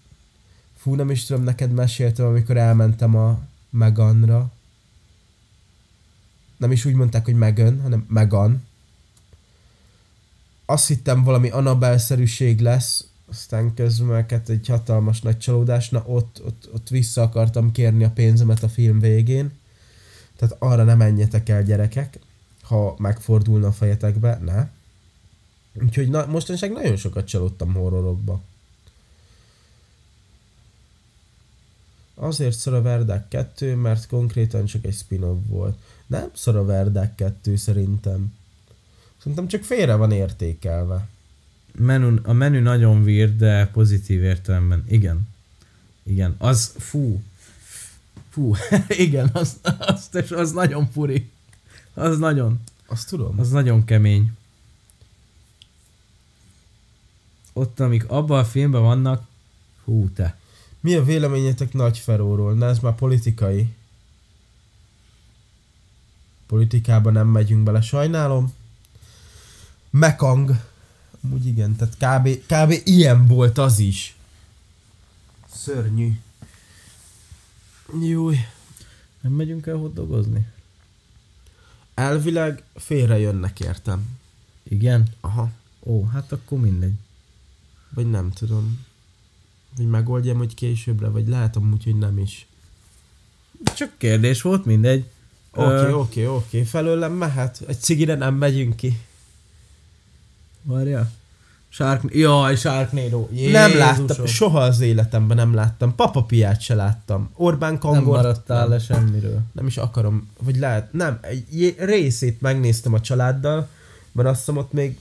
[0.76, 3.40] fú, nem is tudom, neked meséltem, amikor elmentem a
[3.70, 4.50] Meganra.
[6.56, 8.66] Nem is úgy mondták, hogy Megan, hanem Megan.
[10.64, 16.88] Azt hittem valami Annabelle-szerűség lesz, aztán közmelkedett egy hatalmas nagy csalódás, na ott, ott, ott
[16.88, 19.52] vissza akartam kérni a pénzemet a film végén.
[20.36, 22.18] Tehát arra nem menjetek el gyerekek.
[22.62, 24.68] ha megfordulna a fejetekbe, ne.
[25.82, 28.42] Úgyhogy na, mostanság nagyon sokat csalódtam horrorokba.
[32.14, 35.78] Azért szar a Verdák 2, mert konkrétan csak egy spin-off volt.
[36.06, 38.34] Nem szar a Verdák 2 szerintem.
[39.18, 41.08] Szerintem csak félre van értékelve.
[41.74, 44.84] Menü, a menü nagyon weird, de pozitív értelemben.
[44.88, 45.28] Igen.
[46.02, 46.34] Igen.
[46.38, 47.22] Az, fú.
[48.28, 48.54] Fú.
[48.88, 51.30] Igen, az, az, az, az nagyon puri.
[51.94, 52.60] Az nagyon.
[52.86, 53.38] Azt tudom.
[53.38, 54.32] Az nagyon kemény.
[57.58, 59.26] Ott, amik abban a filmben vannak,
[59.84, 60.38] hú te.
[60.80, 62.54] Mi a véleményetek Nagy Feróról?
[62.54, 63.74] Na ez már politikai.
[66.46, 68.54] Politikába nem megyünk bele, sajnálom.
[69.90, 70.64] Mekang.
[71.32, 72.80] Úgy igen, tehát kb, kb.
[72.84, 74.16] ilyen volt az is.
[75.52, 76.20] Szörnyű.
[78.00, 78.36] Júj.
[79.20, 80.46] Nem megyünk el hotdogozni?
[81.94, 84.18] Elvileg félre jönnek értem.
[84.62, 85.08] Igen?
[85.20, 85.50] Aha.
[85.80, 86.94] Ó, hát akkor mindegy.
[87.94, 88.86] Vagy nem tudom.
[89.76, 92.46] Vagy megoldjam, hogy későbbre, vagy lehet amúgy, hogy nem is.
[93.76, 95.04] Csak kérdés volt, mindegy.
[95.50, 96.62] Oké, oké, oké.
[96.62, 97.62] Felőlem mehet.
[97.66, 99.00] Egy cigire nem megyünk ki.
[100.62, 101.10] Várja.
[101.68, 102.14] Shark...
[102.14, 103.28] Jaj, Sharknado.
[103.32, 103.52] Jézusom.
[103.52, 105.94] Nem láttam, soha az életemben nem láttam.
[105.94, 107.30] Papapiát se láttam.
[107.34, 109.40] Orbán Nem Kongort maradtál le semmiről.
[109.52, 113.68] nem is akarom, vagy lehet, nem, egy részét megnéztem a családdal,
[114.12, 114.98] mert azt hiszem ott még,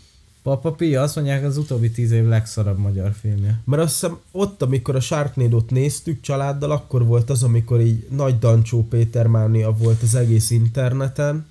[0.48, 3.61] Papa Pia azt mondják az utóbbi tíz év legszarabb magyar filmje.
[3.65, 8.40] mert azt hiszem ott, amikor a Sharknado-t néztük családdal, akkor volt az, amikor így nagy
[8.40, 11.45] Dancsó Péter mánia volt az egész interneten,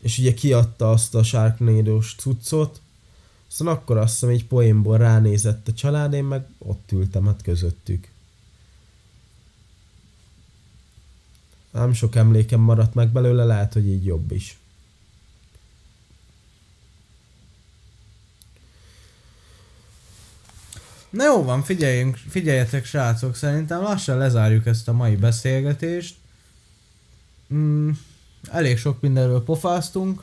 [0.00, 2.80] és ugye kiadta azt a Sharknado-s cuccot,
[3.50, 8.08] aztán akkor azt hiszem egy poénból ránézett a család, én meg ott ültem hát közöttük.
[11.70, 14.58] Nem sok emlékem maradt meg belőle, lehet, hogy így jobb is.
[21.14, 26.14] Na jó van, figyeljünk, figyeljetek srácok, szerintem lassan lezárjuk ezt a mai beszélgetést.
[27.54, 27.90] Mm,
[28.50, 30.22] elég sok mindenről pofáztunk.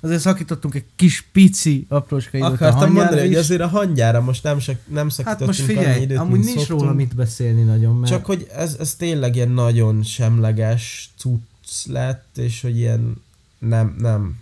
[0.00, 3.36] Azért szakítottunk egy kis pici apróska időt a Akartam hangyára mondani, hogy is.
[3.36, 6.58] azért a hangyára most nem, sak, nem Hát szakítottunk most annyi figyelj, időt, amúgy nincs
[6.58, 6.80] szoktunk.
[6.80, 8.12] róla mit beszélni nagyon, mert...
[8.12, 13.22] Csak hogy ez, ez tényleg ilyen nagyon semleges cucc lett, és hogy ilyen
[13.58, 14.40] nem, nem,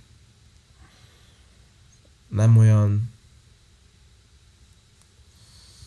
[2.29, 3.12] nem olyan,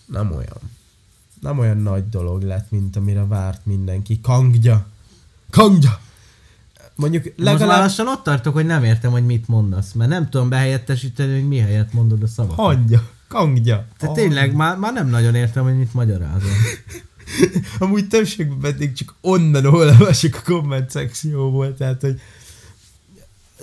[0.05, 0.59] nem olyan,
[1.41, 4.21] nem olyan nagy dolog lett, mint amire várt mindenki.
[4.21, 4.85] Kangja!
[5.49, 5.99] Kangja!
[6.95, 7.57] Mondjuk Legalább...
[7.59, 11.33] Most már lassan ott tartok, hogy nem értem, hogy mit mondasz, mert nem tudom behelyettesíteni,
[11.33, 12.65] hogy mi helyett mondod a szavakat.
[12.65, 13.87] hangja, kangja.
[13.97, 16.51] Te tényleg már, már nem nagyon értem, hogy mit magyarázol.
[17.79, 22.19] Amúgy többségben pedig csak onnan olvasok a komment szekcióból, tehát hogy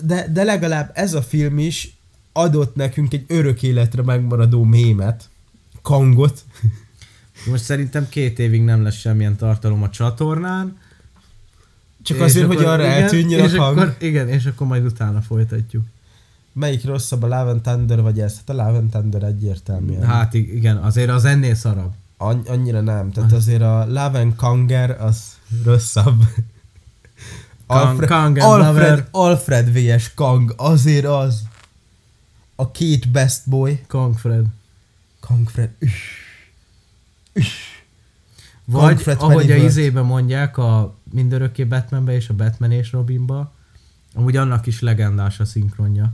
[0.01, 1.97] de, de legalább ez a film is
[2.33, 5.29] adott nekünk egy örök életre megmaradó mémet,
[5.83, 6.45] kangot.
[7.51, 10.79] Most szerintem két évig nem lesz semmilyen tartalom a csatornán.
[12.03, 13.79] Csak és azért, hogy akkor- arra igen, eltűnjön és a hang.
[13.79, 15.85] Akkor, igen, és akkor majd utána folytatjuk.
[16.53, 18.35] Melyik rosszabb, a Love and Thunder vagy ez?
[18.37, 20.05] Hát a Love and Thunder egyértelműen.
[20.07, 21.93] Hát ig- igen, azért az ennél szarabb.
[22.17, 23.11] Anny- annyira nem.
[23.11, 25.23] Tehát azért a Love and Kanger az
[25.65, 26.23] rosszabb.
[27.67, 29.09] Kang- Kang and Alfred, Lover.
[29.11, 30.15] Alfred vs.
[30.15, 31.43] Kang, azért az.
[32.57, 33.81] A két best boy.
[33.89, 34.45] Kongfred.
[35.27, 35.71] Kangfred.
[35.79, 35.93] Üss.
[37.33, 37.73] Üss.
[38.65, 43.53] Vagy Kongfred ahogy a izébe mondják, a mindörökké Batmanbe és a Batman és Robinba,
[44.15, 46.13] amúgy annak is legendás a szinkronja.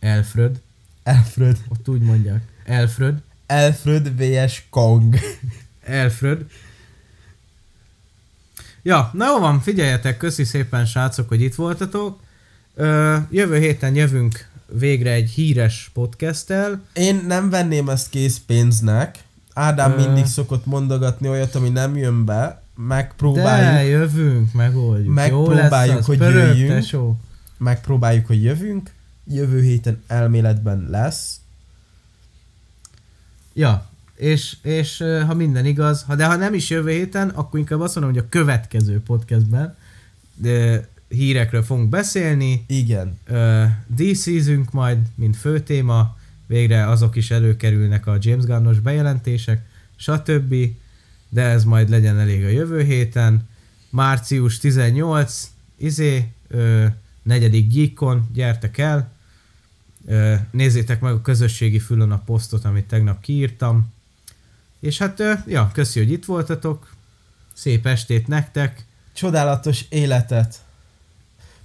[0.00, 0.60] Alfred,
[1.02, 1.58] Alfred.
[1.68, 2.42] ott úgy mondják.
[2.66, 3.22] Alfred.
[3.46, 4.62] Alfred vs.
[4.70, 5.16] Kong.
[5.86, 6.46] Alfred.
[8.82, 12.20] Ja, na jó van, figyeljetek, köszi szépen srácok, hogy itt voltatok.
[12.74, 16.82] Ö, jövő héten jövünk végre egy híres podcasttel.
[16.92, 19.18] Én nem venném ezt készpénznek.
[19.54, 19.96] Ádám Ö.
[20.04, 22.62] mindig szokott mondogatni olyat, ami nem jön be.
[22.78, 25.14] De Megpróbáljuk, jövünk, megoldjuk.
[25.14, 26.70] Megpróbáljuk, Jó hogy pörög, jöjjünk.
[26.72, 27.16] tesó.
[27.56, 28.90] megpróbáljuk, hogy jövünk.
[29.30, 31.40] Jövő héten elméletben lesz.
[33.52, 33.86] Ja,
[34.16, 37.94] és, és ha minden igaz, ha, de ha nem is jövő héten, akkor inkább azt
[37.94, 39.76] mondom, hogy a következő podcastben
[40.34, 43.18] de hírekről fogunk beszélni, Igen.
[43.86, 46.16] DC-zünk majd, mint fő téma,
[46.46, 49.66] végre azok is előkerülnek a James Gunnos bejelentések,
[49.96, 50.54] stb.
[51.28, 53.48] De ez majd legyen elég a jövő héten.
[53.90, 56.86] Március 18, izé, ö,
[57.22, 59.16] negyedik Geekon, gyertek el,
[60.10, 63.92] Ö, nézzétek meg a közösségi fülön a posztot, amit tegnap kiírtam.
[64.80, 66.94] És hát, ö, ja, köszi, hogy itt voltatok.
[67.52, 68.84] Szép estét nektek.
[69.12, 70.64] Csodálatos életet.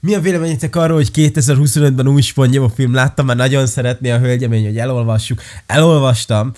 [0.04, 4.66] Mi a véleményetek arról, hogy 2025-ben új Spongyabob film láttam, mert nagyon szeretné a hölgyemény,
[4.66, 5.42] hogy elolvassuk.
[5.66, 6.52] Elolvastam.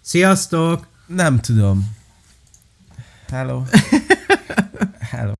[0.00, 0.86] Sziasztok!
[1.06, 1.96] Nem tudom.
[3.28, 3.62] Hello.
[5.10, 5.32] Hello.